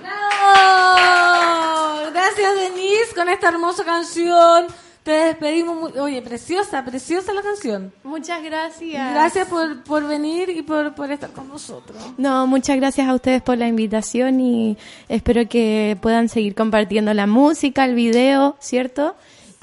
[0.00, 2.10] ¡Bravo!
[2.12, 4.66] Gracias, Denise, con esta hermosa canción.
[5.02, 5.94] Te despedimos.
[5.96, 7.92] Oye, preciosa, preciosa la canción.
[8.02, 9.12] Muchas gracias.
[9.12, 11.96] Gracias por, por venir y por, por estar con nosotros.
[12.18, 14.76] No, muchas gracias a ustedes por la invitación y
[15.08, 19.14] espero que puedan seguir compartiendo la música, el video, ¿cierto?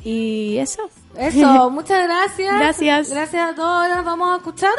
[0.03, 0.90] Y eso.
[1.18, 2.57] Eso, muchas gracias.
[2.57, 3.10] Gracias.
[3.10, 3.90] Gracias a todos.
[3.90, 4.72] Nos vamos a escuchar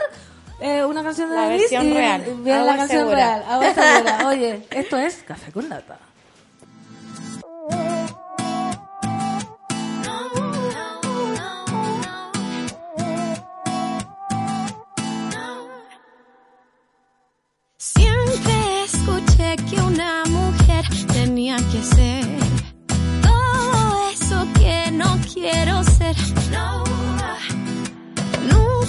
[0.61, 2.23] eh, una canción de La Denise versión y real.
[2.23, 3.45] Agua la canción real.
[3.49, 4.19] Agua segura.
[4.29, 5.99] Oye, esto es Café con Nata.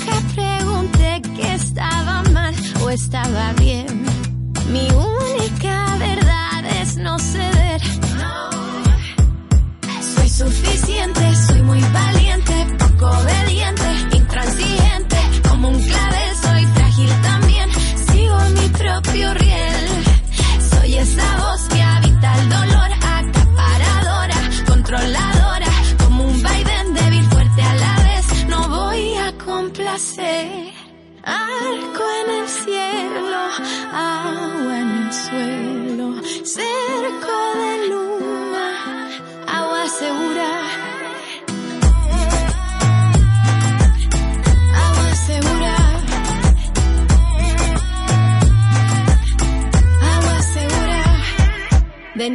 [0.05, 2.53] Nunca pregunté que estaba mal
[2.83, 4.05] o estaba bien.
[4.71, 7.81] Mi única verdad es no ceder.
[10.15, 15.17] Soy suficiente, soy muy valiente, poco obediente, intransigente.
[15.49, 17.69] Como un clavel soy frágil también,
[18.07, 19.87] sigo mi propio riel.
[20.71, 22.89] Soy esa voz que habita el dolor,
[29.95, 33.47] Arco en el cielo,
[33.93, 38.67] agua en el suelo, cerco de luna,
[39.47, 40.49] agua segura.
[44.83, 45.75] Agua segura.
[50.11, 51.03] Agua segura.
[52.15, 52.29] De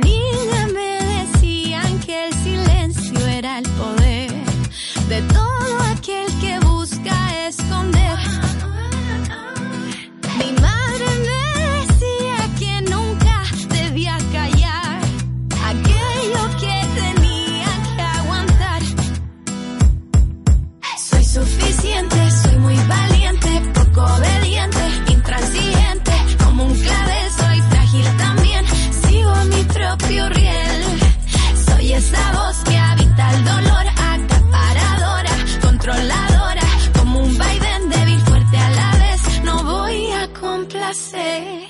[33.33, 36.67] el dolor, acaparadora, controladora.
[36.99, 41.69] Como un vaivén débil, fuerte a la vez, no voy a complacer.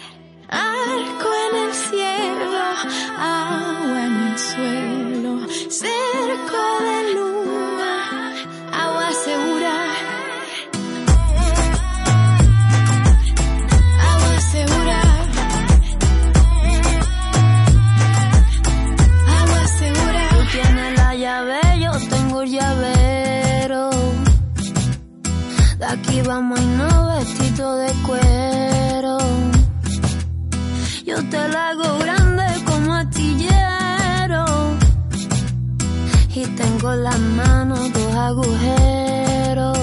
[0.48, 2.48] Arco en el cielo,
[3.18, 5.32] agua en el suelo,
[5.70, 6.49] cerco
[26.10, 29.18] Aquí vamos a irnos vestido de cuero.
[31.06, 34.44] Yo te la hago grande como astillero.
[36.34, 39.78] Y tengo las manos dos agujeros.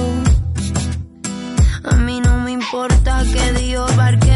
[1.86, 4.27] A mí no me importa que Dios barquero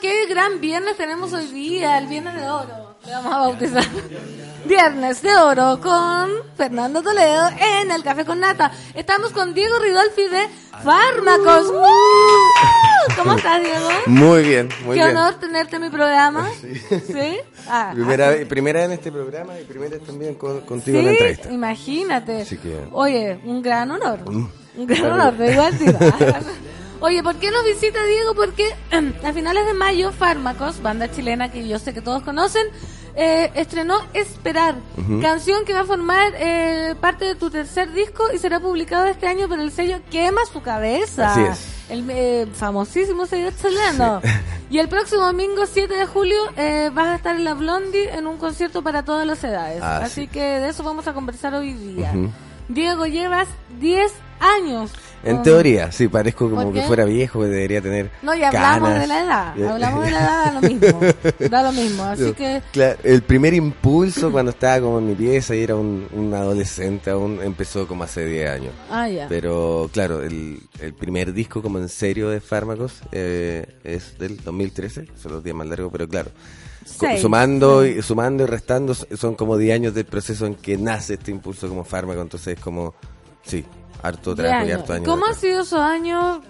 [0.00, 2.94] Qué gran viernes tenemos hoy día, el viernes de oro.
[3.04, 3.84] Le vamos a bautizar.
[4.64, 7.48] Viernes de oro con Fernando Toledo
[7.80, 8.70] en el Café con Nata.
[8.94, 10.46] Estamos con Diego Ridolfi de
[10.84, 11.70] Fármacos.
[11.70, 13.14] ¡Uh!
[13.16, 13.88] ¿Cómo estás, Diego?
[14.06, 15.16] Muy bien, muy Qué bien.
[15.16, 16.48] honor tenerte en mi programa.
[16.60, 17.38] ¿Sí?
[17.68, 21.10] Ah, Primera, ah, vez- primera en este programa y primera también con- contigo en la
[21.12, 21.52] sí, entrevista.
[21.52, 22.42] imagínate.
[22.42, 24.30] Así que- Oye, un gran honor.
[24.30, 24.48] Mm.
[24.76, 25.84] Un gran honor, de igual sí.
[27.00, 28.34] Oye, ¿por qué nos visita Diego?
[28.34, 28.74] Porque
[29.24, 32.66] a finales de mayo, Fármacos, banda chilena que yo sé que todos conocen,
[33.14, 34.74] eh, estrenó Esperar,
[35.22, 39.26] canción que va a formar eh, parte de tu tercer disco y será publicado este
[39.26, 41.32] año por el sello Quema su cabeza.
[41.32, 41.90] Así es.
[41.90, 44.20] El eh, famosísimo sello chileno.
[44.70, 48.26] Y el próximo domingo 7 de julio eh, vas a estar en la Blondie en
[48.26, 49.80] un concierto para todas las edades.
[49.82, 50.28] Ah, Así sí.
[50.28, 52.12] que de eso vamos a conversar hoy día.
[52.68, 53.48] Diego, llevas
[53.80, 54.90] 10 años.
[55.24, 58.10] En teoría, sí, parezco como ¿Por que fuera viejo, que debería tener.
[58.22, 59.00] No, y hablamos canas.
[59.00, 59.58] de la edad.
[59.58, 61.00] Eh, Hablamos de la edad, da lo mismo.
[61.50, 62.02] Da lo mismo.
[62.04, 66.06] Así que claro, el primer impulso cuando estaba como en mi pieza y era un,
[66.12, 68.72] un adolescente aún empezó como hace 10 años.
[68.90, 69.26] Ah, ya.
[69.28, 75.06] Pero claro, el, el primer disco como en serio de fármacos eh, es del 2013,
[75.20, 76.30] son los días más largos, pero claro.
[76.86, 81.14] Seis, sumando, y, sumando y restando son como 10 años del proceso en que nace
[81.14, 82.94] este impulso como fármaco, entonces es como,
[83.42, 83.64] sí,
[84.02, 85.08] harto 10 trabajo y harto años.
[85.08, 86.40] ¿Cómo han sido esos años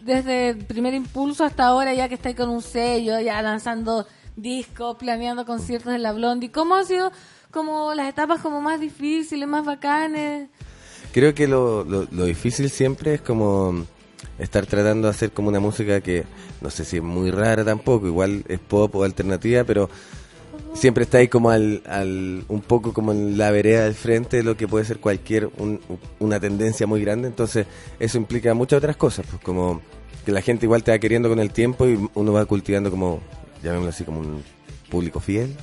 [0.00, 4.06] desde primer impulso hasta ahora, ya que estáis con un sello, ya lanzando
[4.36, 6.50] discos, planeando conciertos en la Blondie?
[6.50, 7.12] ¿Cómo han sido
[7.50, 10.48] como las etapas como más difíciles, más bacanes?
[11.12, 13.84] Creo que lo, lo, lo difícil siempre es como
[14.38, 16.24] estar tratando de hacer como una música que
[16.60, 19.90] no sé si es muy rara tampoco, igual es pop o alternativa, pero
[20.74, 24.42] siempre está ahí como al, al un poco como en la vereda del frente de
[24.42, 25.80] lo que puede ser cualquier un-
[26.20, 27.66] una tendencia muy grande, entonces
[27.98, 29.80] eso implica muchas otras cosas, pues como
[30.24, 33.20] que la gente igual te va queriendo con el tiempo y uno va cultivando como
[33.62, 34.42] llamémoslo así como un
[34.88, 35.54] público fiel.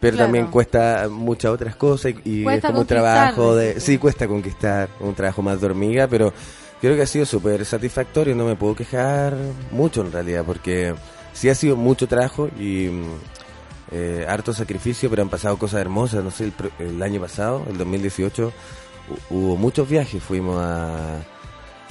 [0.00, 0.26] Pero Claro.
[0.28, 3.80] también cuesta muchas otras cosas y, y es como un trabajo de...
[3.80, 6.34] Sí, cuesta conquistar, un trabajo más de hormiga, pero
[6.82, 9.34] creo que ha sido súper satisfactorio, no me puedo quejar
[9.72, 10.94] mucho en realidad, porque
[11.32, 12.90] sí ha sido mucho trabajo y
[13.90, 17.78] eh, harto sacrificio, pero han pasado cosas hermosas, no sé, el, el año pasado, el
[17.78, 21.18] 2018, hu- hubo muchos viajes, fuimos a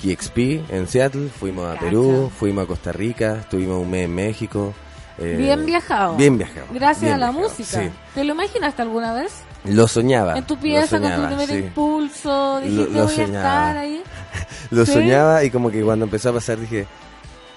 [0.01, 0.37] KXP
[0.71, 1.79] en Seattle, fuimos a.
[1.79, 4.73] Perú, fuimos a Costa Rica, estuvimos un mes en México.
[5.17, 6.15] eh, bien viajado.
[6.17, 6.67] Bien viajado.
[6.73, 7.81] Gracias bien a la viajado, música.
[7.83, 7.89] sí.
[8.13, 9.31] ¿Te lo imaginaste alguna vez?
[9.63, 10.37] Lo soñaba.
[10.37, 11.55] En tu pieza, con tu soñaba, primer sí.
[11.55, 13.37] impulso, dijiste Lo- lo voy a soñaba.
[13.69, 14.03] estar ahí.
[14.71, 14.91] Lo ¿Sí?
[14.93, 16.85] soñaba y como que cuando empezó a pasar dije,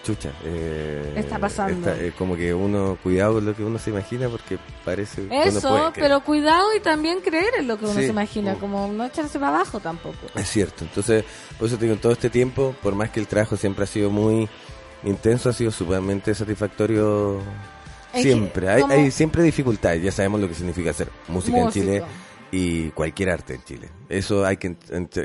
[0.08, 1.90] chucha, eh, Está pasando.
[1.90, 5.68] eh, como que uno, cuidado con lo que uno se imagina porque parece uno Eso,
[5.68, 8.00] puede pero cuidado y también creer en lo que uno Sí.
[8.04, 10.16] se imagina, como no echarse para abajo tampoco.
[10.34, 11.24] Es cierto, entonces,
[11.58, 14.08] por eso te digo, todo este tiempo, por más que el trabajo siempre ha sido
[14.08, 14.48] muy
[15.04, 17.40] intenso, ha sido sumamente satisfactorio
[18.14, 18.68] siempre.
[18.70, 21.66] Hay, hay siempre dificultades, ya sabemos lo que significa hacer música Músico.
[21.80, 22.04] en Chile
[22.50, 23.88] y cualquier arte en Chile.
[24.08, 24.76] Eso hay que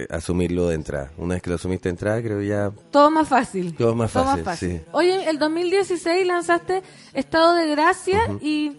[0.10, 1.12] asumirlo de entrada.
[1.18, 3.76] Una vez que lo asumiste de entrada, creo ya Todo más fácil.
[3.76, 4.46] todo más fácil.
[4.58, 4.82] sí.
[4.92, 6.84] Oye, el 2016 lanzaste
[7.14, 8.78] Estado de Gracia y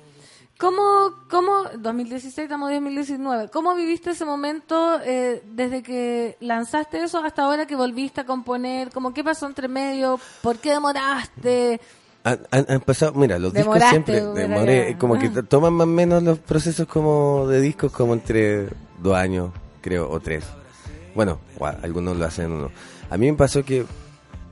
[0.58, 7.18] ¿cómo, cómo, 2016 estamos en 2019, ¿cómo viviste ese momento eh, desde que lanzaste eso
[7.24, 8.90] hasta ahora que volviste a componer?
[8.90, 10.20] Como, ¿Qué pasó entre medio?
[10.42, 11.80] ¿Por qué demoraste?
[12.24, 16.22] Han, han- han pasado, mira, los discos siempre demoré, como que toman más o menos
[16.22, 18.68] los procesos como de discos como entre
[19.02, 19.50] dos años,
[19.82, 20.44] creo, o tres.
[21.14, 21.38] Bueno,
[21.82, 22.70] algunos lo hacen uno.
[23.10, 23.84] A mí me pasó que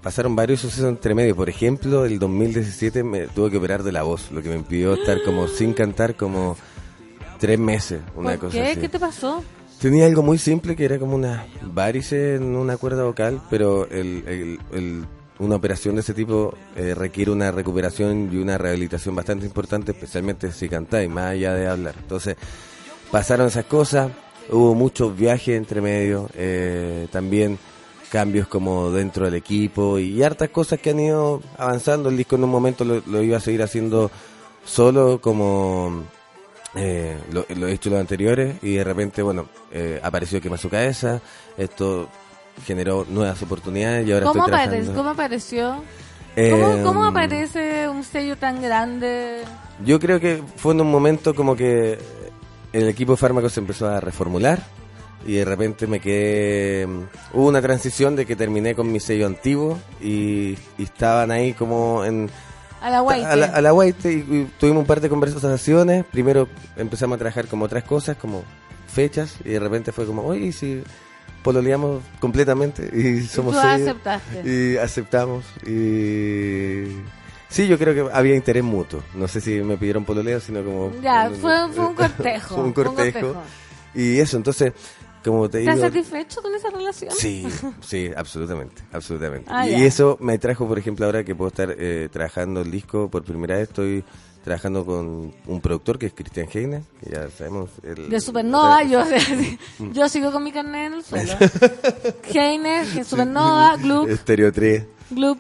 [0.03, 1.35] pasaron varios sucesos entre medio.
[1.35, 4.93] Por ejemplo, el 2017 me tuve que operar de la voz, lo que me impidió
[4.95, 6.57] estar como sin cantar como
[7.41, 8.71] tres meses, una ¿Por cosa qué?
[8.73, 8.81] así.
[8.81, 9.43] ¿Qué te pasó?
[9.81, 14.23] Tenía algo muy simple que era como una varice en una cuerda vocal, pero el,
[14.29, 15.05] el- el-
[15.43, 20.53] una operación de ese tipo eh, requiere una recuperación y una rehabilitación bastante importante, especialmente
[20.53, 21.95] si cantáis, más allá de hablar.
[21.99, 22.37] Entonces,
[23.11, 24.11] pasaron esas cosas,
[24.51, 27.59] hubo muchos viajes entre medio, eh, también
[28.11, 32.09] cambios como dentro del equipo y hartas cosas que han ido avanzando.
[32.09, 34.11] El disco en un momento lo, iba a seguir haciendo
[34.65, 36.05] solo como
[36.75, 41.21] eh, lo, he hecho los anteriores y de repente, bueno, eh, apareció Quema su cabeza,
[41.57, 42.09] esto
[42.67, 44.95] generó nuevas oportunidades y ahora ¿Cómo, estoy apare- trabajando.
[44.99, 45.75] ¿Cómo apareció?
[46.37, 49.43] Eh, ¿Cómo, cómo aparece un sello tan grande?
[49.85, 51.99] Yo creo que fue en un momento como que
[52.73, 54.63] el equipo de fármacos se empezó a reformular
[55.27, 56.87] y de repente me quedé...
[57.33, 62.05] Hubo una transición de que terminé con mi sello antiguo y, y estaban ahí como
[62.05, 62.31] en...
[62.81, 63.27] A la guaite.
[63.27, 66.05] A la, a la y, y tuvimos un par de conversaciones.
[66.11, 68.43] Primero empezamos a trabajar como otras cosas, como
[68.89, 70.83] fechas, y de repente fue como, oye, ¿y si
[71.43, 74.43] pololeamos completamente y somos tú serios, aceptaste.
[74.45, 76.85] y aceptamos y
[77.49, 80.93] sí yo creo que había interés mutuo no sé si me pidieron pololeo sino como
[81.03, 82.55] Ya, fue, fue un cortejo.
[82.55, 83.35] Fue un cortejo.
[83.95, 84.73] y eso entonces
[85.25, 87.13] como te ¿Estás digo satisfecho con esa relación?
[87.17, 87.47] Sí,
[87.81, 89.49] sí, absolutamente, absolutamente.
[89.53, 93.09] Ah, y eso me trajo, por ejemplo, ahora que puedo estar eh, trabajando el disco
[93.09, 94.05] por primera vez, estoy
[94.45, 97.71] trabajando con un productor que es Christian Heine, que ya sabemos.
[97.83, 99.03] el- De Supernova, yo,
[99.93, 101.33] yo sigo con mi carnet en el suelo.
[103.05, 104.85] Supernova, Gloop, Estéreo 3.
[105.11, 105.39] Gloop.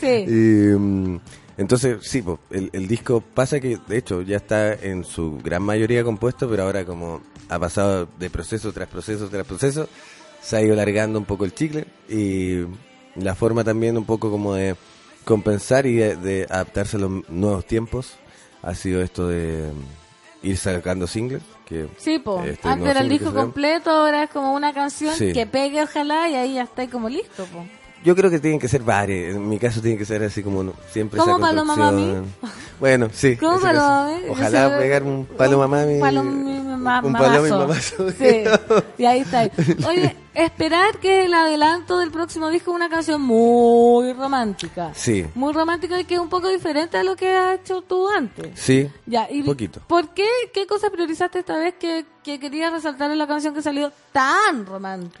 [0.00, 0.06] Sí.
[0.26, 1.20] Y, mm,
[1.58, 5.62] entonces, sí, po, el, el disco pasa que, de hecho, ya está en su gran
[5.62, 7.20] mayoría compuesto, pero ahora como
[7.50, 9.88] ha pasado de proceso tras proceso tras proceso,
[10.40, 12.64] se ha ido largando un poco el chicle y
[13.16, 14.74] la forma también un poco como de
[15.24, 18.14] compensar y de, de adaptarse a los nuevos tiempos
[18.62, 19.70] ha sido esto de
[20.42, 21.42] ir sacando singles.
[21.66, 22.42] Que Sí, po.
[22.42, 25.32] este Antes era el disco completo, ahora es como una canción Sí.
[25.32, 27.64] que pegue, ojalá, y ahí ya está como listo, po.
[28.02, 29.34] Yo creo que tienen que ser varios.
[29.36, 32.34] En mi caso tiene que ser así como no- siempre ¿Como esa Paloma construcción.
[32.80, 33.36] Bueno, sí.
[33.36, 34.04] ¿Cómo Paloma.
[34.12, 34.28] Mami?
[34.30, 35.94] Ojalá pegar un paloma mami.
[35.94, 38.10] Un palomi- ma- un paloma y mamazo.
[38.12, 38.44] Sí,
[38.96, 39.50] y ahí está.
[39.86, 44.92] Oye, esperar que el adelanto del próximo disco es una canción muy romántica.
[44.94, 48.08] Sí, Muy romántica y que es un poco diferente a lo que has hecho tú
[48.08, 48.58] antes.
[48.58, 48.90] sí.
[49.04, 49.80] Ya, y Un poquito.
[49.86, 50.26] ¿Por qué?
[50.54, 54.64] ¿Qué cosa priorizaste esta vez que, que querías resaltar en la canción que salió tan
[54.64, 55.20] romántica?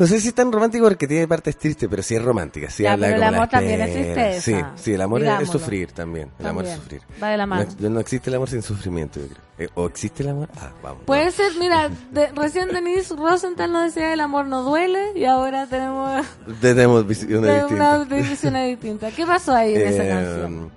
[0.00, 2.70] No sé si es tan romántico porque tiene partes tristes, pero sí es romántica.
[2.70, 4.40] Sí Ya, habla pero el amor también es tristeza.
[4.40, 6.30] Sí, sí, el amor es- sufrir también.
[6.38, 7.02] El amor es sufrir.
[7.22, 7.66] Va de la mano.
[7.78, 9.40] No, no existe el amor sin sufrimiento, yo creo.
[9.58, 10.48] Eh, ¿O existe el amor?
[10.56, 11.02] Ah, vamos.
[11.04, 15.66] Puede ser, mira, de- recién Denise Rosenthal nos decía el amor no duele y ahora
[15.66, 16.24] tenemos
[16.62, 18.44] Tenemos visiones distintas.
[18.44, 19.10] una distinta.
[19.10, 20.70] ¿Qué pasó ahí en esa Eh, canción?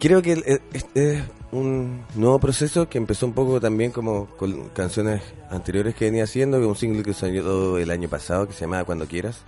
[0.00, 0.60] Creo que
[0.94, 1.22] es
[1.58, 6.58] un nuevo proceso que empezó un poco también como con canciones anteriores que venía haciendo,
[6.68, 9.38] un single que salió el año pasado que se llamaba Cuando Quieras,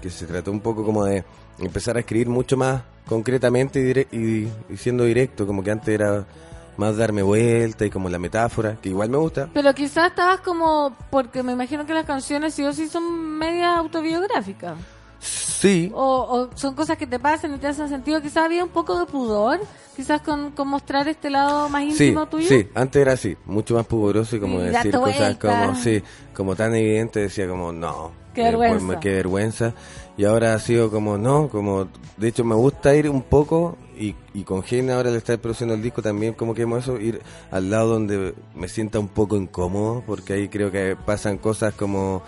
[0.00, 1.24] que se trató un poco como de
[1.58, 6.24] empezar a escribir mucho más concretamente y, y- siendo directo, como que antes era
[6.76, 9.50] más darme vuelta y como la metáfora, que igual me gusta.
[9.52, 13.76] Pero quizás estabas como, porque me imagino que las canciones sí o sí son medias
[13.76, 14.74] autobiográficas.
[15.20, 18.20] Sí, O, o son cosas que te pasan y te hacen sentido.
[18.22, 19.60] Quizás había un poco de pudor,
[19.94, 22.48] quizás con, con mostrar este lado más Sí, íntimo tuyo.
[22.48, 26.02] sí, antes era así, mucho más pudoroso y como Y decir cosas como, sí,
[26.34, 28.12] como tan evidente, decía como, no.
[28.34, 28.86] Qué vergüenza.
[28.86, 29.74] pues, qué vergüenza.
[30.16, 34.14] Y ahora ha sido como, no, como, de hecho me gusta ir un poco y,
[34.34, 37.20] y con Gene ahora le está produciendo el disco también, como que hemos eso, ir
[37.50, 42.22] al lado donde me sienta un poco incómodo, porque ahí creo que pasan cosas como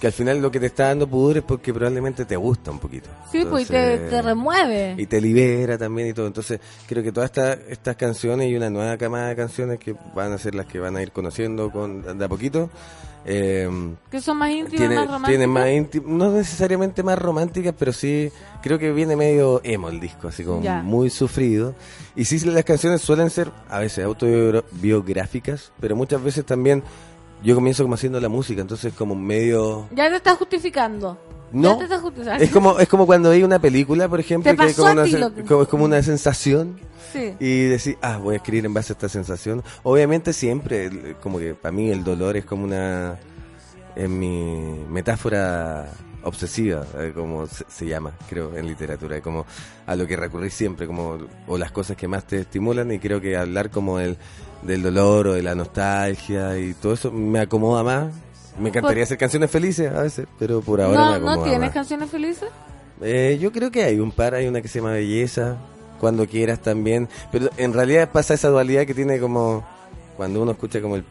[0.00, 2.78] que al final lo que te está dando pudor es porque probablemente te gusta un
[2.78, 3.08] poquito.
[3.32, 4.94] Sí, pues y te, Entonces- te remueve.
[4.98, 6.26] y te libera también y todo.
[6.26, 10.32] Entonces, creo que todas estas estas canciones y una nueva camada de canciones que van
[10.32, 12.68] a ser las que van a ir conociendo con de a poquito.
[13.28, 13.68] eh,
[14.08, 15.28] Que son más íntimas, tiene- más románticas.
[15.28, 18.30] tienen más no necesariamente más románticas, pero sí
[18.62, 20.80] creo que viene medio emo el disco, así como Ya.
[20.80, 21.74] muy sufrido.
[22.14, 26.84] Y sí, las canciones suelen ser a veces autobiográficas, pero muchas veces también
[27.42, 31.18] yo comienzo como haciendo la música, entonces como medio Ya te estás justificando.
[31.52, 32.42] no, Ya te estás justificando.
[32.44, 35.32] es como es como cuando veis una película, por ejemplo, que hay como una, lo
[35.46, 36.78] como- es como una sensación
[37.12, 37.34] Sí.
[37.38, 39.62] y decir, ah, voy a escribir en base a esta sensación.
[39.84, 43.16] Obviamente siempre, el- como que para mí el dolor es como una,
[43.94, 45.86] en mi metáfora
[46.24, 49.46] obsesiva, eh, como se, se llama, creo, en literatura, como
[49.86, 53.20] a lo que recurrir siempre, como o las cosas que más te estimulan y creo
[53.20, 54.16] que hablar como del,
[54.66, 58.12] del dolor o de la nostalgia y todo eso me acomoda más.
[58.58, 61.42] Me encantaría Por- hacer canciones felices a veces, pero por ahora me no, acomoda ¿No
[61.42, 61.70] tienes más.
[61.72, 62.48] canciones felices?
[63.02, 65.56] Eh, yo creo que hay un par, hay una que se llama Belleza,
[66.00, 69.64] cuando quieras también, pero en realidad pasa esa dualidad que tiene como
[70.16, 71.04] cuando uno escucha como el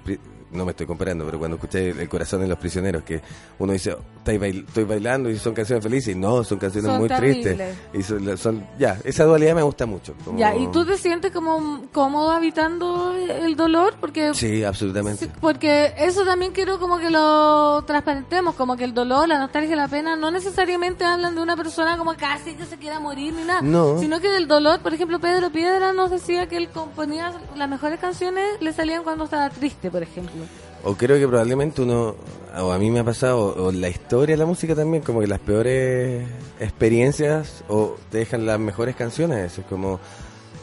[0.56, 3.22] no me estoy comparando, pero cuando escuché el, corazón de los prisioneros, que
[3.60, 6.90] uno dice, "Oh, estoy, bail- estoy bailando y son canciones felices, y no, son canciones
[6.92, 7.58] Son muy terribles.
[7.58, 7.78] tristes.
[7.94, 10.14] Y son, son- ya, esa dualidad me gusta mucho.
[10.24, 13.96] como- Ya, ¿y tú te sientes como cómodo habitando el dolor?
[14.00, 15.30] Porque Sí, absolutamente.
[15.42, 19.88] Porque eso también quiero como que lo transparentemos, como que el dolor, la nostalgia, la
[19.88, 23.62] pena, no necesariamente hablan de una persona como casi que se quiera morir ni nada,
[23.62, 24.00] No.
[24.00, 28.00] sino que del dolor, por ejemplo, Pedro Piedra nos decía que él componía las mejores
[28.00, 30.45] canciones, le salían cuando estaba triste, por ejemplo.
[30.88, 32.16] O creo que probablemente uno,
[32.62, 35.28] o a mí me ha pasado, o, la historia de la música también, como que
[35.28, 36.24] las peores
[36.60, 39.58] experiencias o te dejan las mejores canciones.
[39.58, 40.00] Es como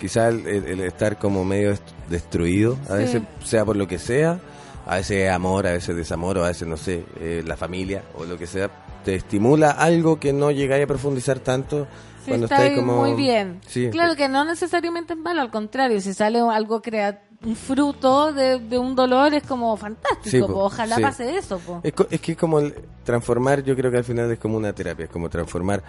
[0.01, 2.99] quizá el, el- estar como medio dest- destruido, a Sí.
[3.03, 4.39] veces sea por lo que sea,
[4.86, 8.24] a veces amor, a veces desamor, o a veces, no sé, eh, la familia o
[8.24, 8.70] lo que sea,
[9.05, 11.86] te estimula algo que no llegáis a profundizar tanto
[12.24, 12.99] Sí, cuando está estáis como...
[13.01, 13.61] muy bien.
[13.66, 18.32] Sí, Claro que no necesariamente es malo, al contrario, si sale algo crea- un fruto
[18.32, 20.31] de, de un dolor es como fantástico.
[20.31, 20.47] Sí, po.
[20.48, 21.02] po, Ojalá sí.
[21.02, 21.59] pase eso.
[21.59, 21.81] Po.
[21.82, 22.74] Es, es que es como el-
[23.05, 25.82] transformar, yo creo que al final es como una terapia, es como transformar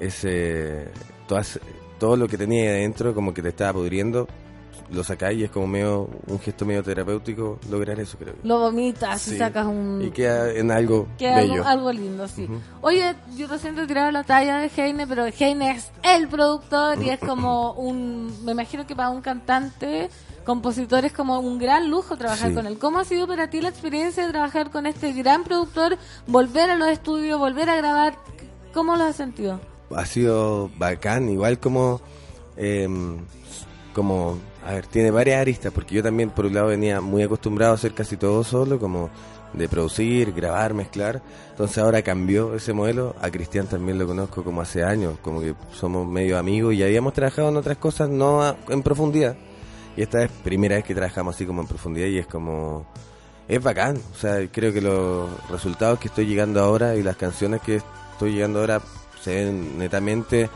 [0.00, 0.88] ese
[1.26, 1.58] todas,
[1.98, 4.28] todo lo que tenía ahí adentro, como que te estaba pudriendo,
[4.90, 8.34] lo sacáis y es como medio un gesto medio terapéutico lograr eso, creo.
[8.42, 9.38] Lo vomitas y Sí.
[9.38, 10.02] sacas un...
[10.02, 11.66] Y queda en algo Queda bello.
[11.66, 12.48] algo lindo, sí.
[12.80, 17.10] Oye, yo recién te tiraba la talla de Heine, pero Heine es el productor y
[17.10, 18.32] es como un...
[18.44, 20.10] Me imagino que para un cantante,
[20.44, 22.54] compositor, es como un gran lujo trabajar Sí.
[22.54, 22.78] con él.
[22.78, 25.96] ¿Cómo ha sido para ti la experiencia de trabajar con este gran productor,
[26.26, 28.16] volver a los estudios, volver a grabar?
[28.74, 29.60] ¿Cómo lo has sentido?
[29.94, 32.00] ha sido bacán, igual como,
[32.56, 33.18] em,
[33.94, 37.72] como, a ver, tiene varias aristas, porque yo también por un lado venía muy acostumbrado
[37.72, 39.08] a hacer casi todo solo, como
[39.54, 44.60] de producir, grabar, mezclar, entonces ahora cambió ese modelo, a Cristian también lo conozco como
[44.60, 48.82] hace años, como que somos medio amigos y habíamos trabajado en otras cosas no en
[48.82, 49.36] profundidad,
[49.96, 52.86] y esta es primera vez que trabajamos así como en profundidad y es como...
[53.46, 57.60] Es bacán, o sea, creo que los resultados que estoy llegando ahora y las canciones
[57.60, 58.80] que estoy llegando ahora
[59.20, 60.48] se ven netamente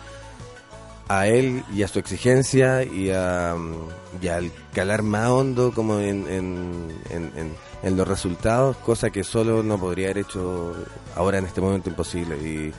[1.08, 5.98] a él y a su exigencia y, a, mm, y al calar más hondo como
[6.00, 10.74] en, en, en- en- en los resultados, cosa que solo no podría haber hecho
[11.16, 12.36] ahora en este momento imposible.
[12.36, 12.72] Y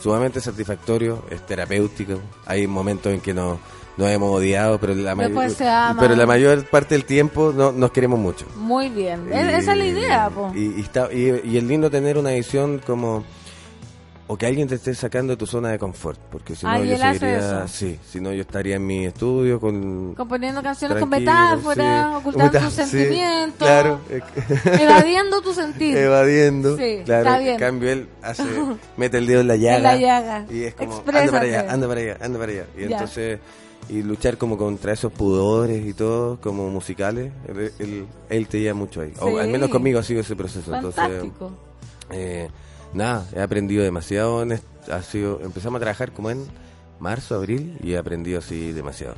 [0.00, 2.20] sumamente satisfactorio, es terapéutico.
[2.46, 3.58] Hay momentos en que no,
[3.96, 5.96] nos hemos odiado, pero la, may- Después se aman.
[5.98, 8.46] pero la mayor parte del tiempo no, nos queremos mucho.
[8.56, 9.26] Muy bien.
[9.28, 10.52] Y- Es- Esa es la idea, po.
[10.54, 13.24] Y, y está, y, y es lindo tener una edición como...
[14.26, 16.96] O que alguien te esté sacando de tu zona de confort, porque si no yo
[16.96, 17.68] seguiría...
[17.68, 20.14] Sí, si no yo estaría en mi estudio con...
[20.14, 22.14] Componiendo canciones con metáforas, sí.
[22.16, 24.00] ocultando tus sí, sentimientos, claro.
[24.80, 25.98] evadiendo tu sentido.
[26.00, 26.76] Evadiendo.
[26.78, 27.52] Sí, claro, está bien.
[27.54, 28.44] En cambio él hace,
[28.96, 29.76] mete el dedo en la llaga.
[29.76, 30.46] En la llaga.
[30.50, 32.66] Y es como, anda para allá, anda para allá, anda para allá.
[32.78, 32.86] Y Ya.
[32.92, 33.40] entonces,
[33.90, 38.72] y luchar como contra esos pudores y todo, como musicales, él, él, él te lleva
[38.74, 39.12] mucho ahí.
[39.20, 40.74] O al menos conmigo ha sido ese proceso.
[40.74, 41.50] Entonces, Fantástico.
[42.10, 42.48] eh,
[42.94, 44.42] nada, he aprendido demasiado.
[44.42, 44.60] En
[44.90, 46.46] ha sido, empezamos a trabajar como en
[46.98, 49.14] marzo, abril, y he aprendido así demasiado.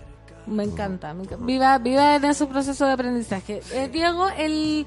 [0.46, 1.44] Me encanta, me encanta.
[1.44, 3.60] Viva, viva en ese proceso de aprendizaje.
[3.72, 4.86] Eh, Diego, el,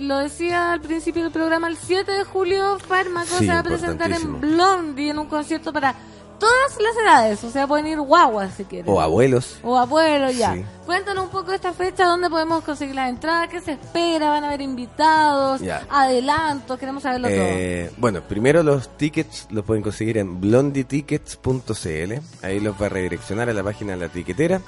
[0.00, 3.62] lo decía al principio del programa, el 7 de julio, Fármaco Sí, se va a
[3.62, 4.40] presentar en.
[4.40, 5.94] Blondie en un concierto para
[6.38, 7.44] todas las edades.
[7.44, 8.90] O sea, pueden ir guaguas si quieren.
[8.92, 9.58] O abuelos.
[9.62, 10.54] O abuelos, ya.
[10.54, 10.64] Sí.
[10.86, 14.44] Cuéntanos un poco de esta fecha, dónde podemos conseguir las entradas, qué se espera, van
[14.44, 15.82] a haber invitados, Ya.
[15.90, 22.12] adelantos, queremos saberlo Eh, bueno, primero los tickets los pueden conseguir en blondietickets.cl.
[22.42, 24.60] Ahí los va a redireccionar a la página de la tiquetera.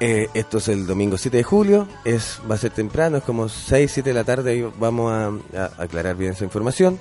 [0.00, 1.88] Eh, esto es el domingo 7 de julio.
[2.04, 4.52] Es, va a ser temprano, es como 6, 7 de la tarde.
[4.52, 5.26] Ahí vamos a,
[5.60, 7.00] a aclarar bien esa información.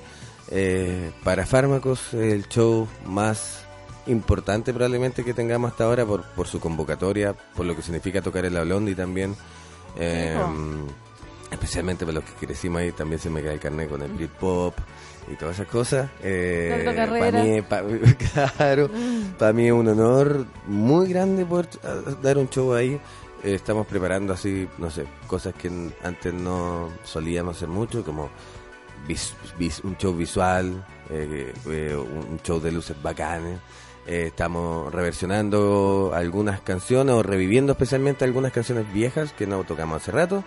[0.49, 3.59] Eh, para fármacos, el show más
[4.07, 8.45] importante probablemente que tengamos hasta ahora por, por su convocatoria, por lo que significa tocar
[8.45, 9.35] en la Blondie también.
[9.99, 10.35] Eh,
[11.51, 14.75] especialmente para los que crecimos ahí, también se me cae el carnet con el Britpop
[15.31, 16.09] y todas esas cosas.
[16.21, 16.69] Eh,
[17.19, 17.83] para mí, pa-
[18.57, 18.89] claro,
[19.37, 21.67] para mí es un honor muy grande poder
[22.21, 22.99] dar un show ahí.
[23.43, 25.71] Eh, estamos preparando así, no sé, cosas que
[26.03, 28.29] antes no solíamos hacer mucho, como
[29.07, 33.59] vis- vis- un show visual, eh, eh, un show de luces bacanes.
[34.07, 40.11] Eh, estamos reversionando algunas canciones o reviviendo especialmente algunas canciones viejas que no tocamos hace
[40.11, 40.43] rato.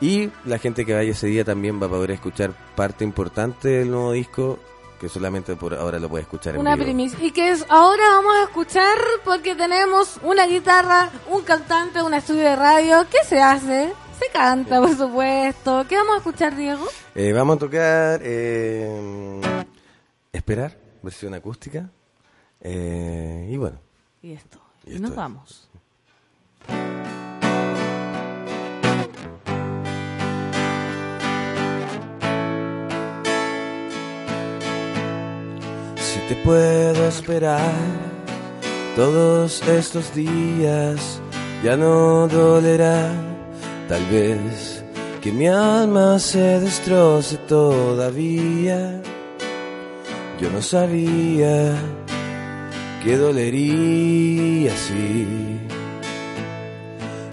[0.00, 3.90] Y la gente que vaya ese día también va a poder escuchar parte importante del
[3.90, 4.58] nuevo disco
[5.00, 6.84] que solamente por ahora lo puede escuchar en Una vivo.
[6.84, 7.18] primicia.
[7.20, 12.42] Y que es, ahora vamos a escuchar porque tenemos una guitarra, un cantante, un estudio
[12.42, 13.04] de radio.
[13.10, 13.92] ¿Qué se hace?
[14.18, 15.84] Se canta, por supuesto.
[15.88, 16.86] ¿Qué vamos a escuchar, Diego?
[17.16, 19.40] Eh, vamos a tocar eh,
[20.32, 21.90] Esperar, versión acústica.
[22.64, 23.78] Eh, y bueno,
[24.22, 24.58] Y esto.
[24.86, 25.16] Y Y esto nos es.
[25.16, 25.68] vamos.
[35.96, 37.72] Si te puedo esperar
[38.96, 41.20] todos estos días,
[41.64, 43.10] ya no dolerá.
[43.88, 44.84] Tal vez
[45.20, 49.00] que mi alma se destroce todavía.
[50.40, 51.74] Yo no sabía
[53.02, 55.58] que dolería así.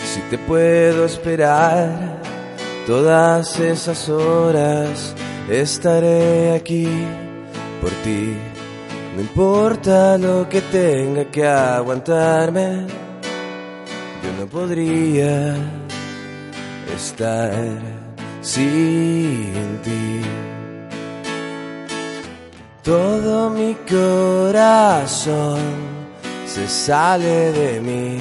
[0.03, 2.21] Si te puedo esperar
[2.87, 5.13] todas esas horas,
[5.49, 6.87] estaré aquí
[7.81, 8.35] por ti.
[9.15, 12.87] No importa lo que tenga que aguantarme,
[14.23, 15.55] yo no podría
[16.95, 17.79] estar
[18.41, 20.58] sin ti.
[22.89, 25.59] Todo mi corazón
[26.47, 28.17] se sale de mí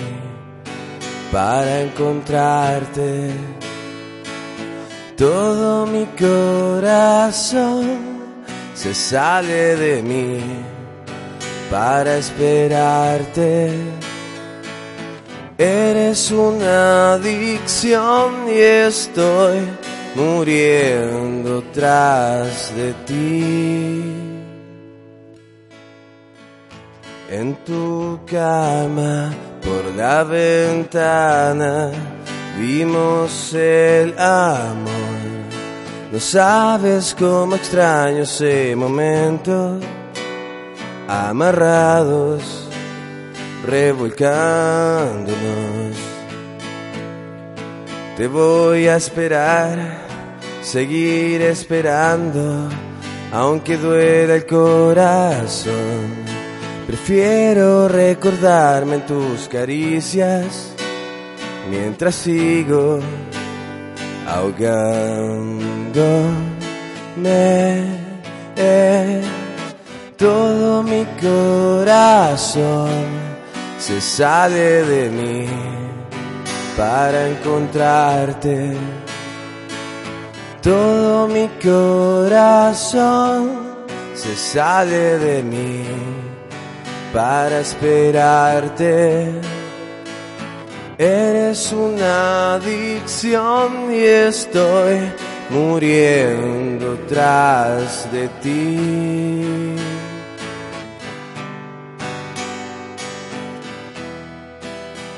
[1.33, 3.31] para encontrarte.
[5.17, 7.87] Todo mi corazón
[8.75, 10.39] se sale de mí
[11.71, 13.73] para esperarte.
[15.57, 19.61] Eres una adicción y estoy
[20.15, 24.28] muriendo tras de ti.
[27.31, 29.31] En tu cama,
[29.63, 31.91] por la ventana,
[32.59, 34.89] vimos el amor.
[36.11, 39.79] No sabes cómo extraño ese momento,
[41.07, 42.67] amarrados,
[43.67, 45.37] revolcándonos.
[48.17, 49.99] Te voy a esperar,
[50.63, 52.71] seguir esperando,
[53.33, 56.28] aunque duela el corazón.
[56.89, 60.73] Prefiero recordarme en tus caricias
[61.69, 63.01] mientras sigo
[64.27, 65.69] ahogándome.
[70.17, 72.89] Todo mi corazón
[73.79, 75.47] se sale de mí
[76.75, 78.75] para encontrarte.
[80.63, 83.51] Todo mi corazón
[84.15, 86.18] se sale de mí
[87.13, 89.33] para esperarte.
[90.99, 95.13] Eres una adicción y estoy
[95.51, 99.77] muriendo tras de ti.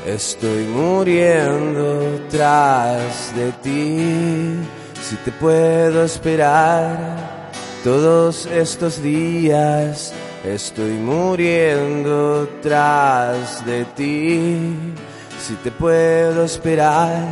[0.07, 4.57] Estoy muriendo tras de ti.
[5.01, 7.41] Si te puedo esperar
[7.83, 10.13] todos estos días,
[10.45, 14.75] estoy muriendo tras de ti.
[15.39, 17.23] Si te puedo esperar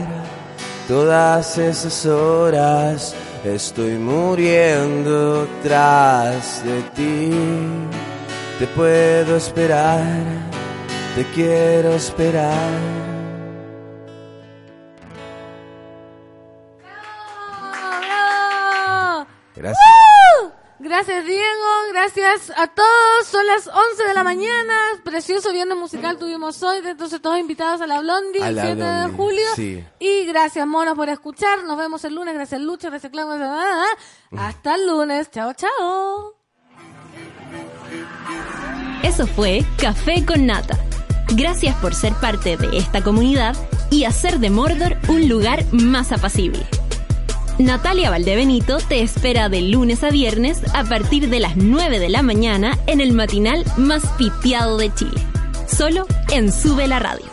[0.86, 3.14] todas esas horas,
[3.44, 7.30] estoy muriendo tras de ti.
[8.59, 10.02] Te puedo esperar,
[11.14, 13.07] te quiero esperar.
[20.89, 23.27] Gracias Diego, gracias a todos.
[23.31, 24.74] Son las 11 de la mañana.
[25.05, 26.78] Precioso viernes musical tuvimos hoy.
[26.82, 29.47] Entonces todos invitados a la Blondie A el la 7 de julio.
[29.55, 29.85] sí.
[29.98, 31.62] Y gracias Monos por escuchar.
[31.65, 32.32] Nos vemos el lunes.
[32.35, 33.28] Gracias Lucha, gracias Clau.
[33.28, 33.85] gracias- ah,
[34.32, 34.47] ah.
[34.48, 35.31] Hasta el lunes.
[35.31, 36.35] Chao, chao.
[39.02, 40.78] Eso fue Café con Nata.
[41.35, 43.55] Gracias por ser parte de esta comunidad
[43.90, 46.66] y hacer de Mordor un lugar más apacible.
[47.59, 52.22] Natalia Valdebenito te espera de lunes a viernes a partir de las 9 de la
[52.22, 55.20] mañana en el matinal más pitiado de Chile.
[55.66, 57.26] Solo en Sube la Radio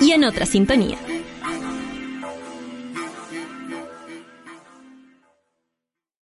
[0.00, 0.98] y en otra sintonía.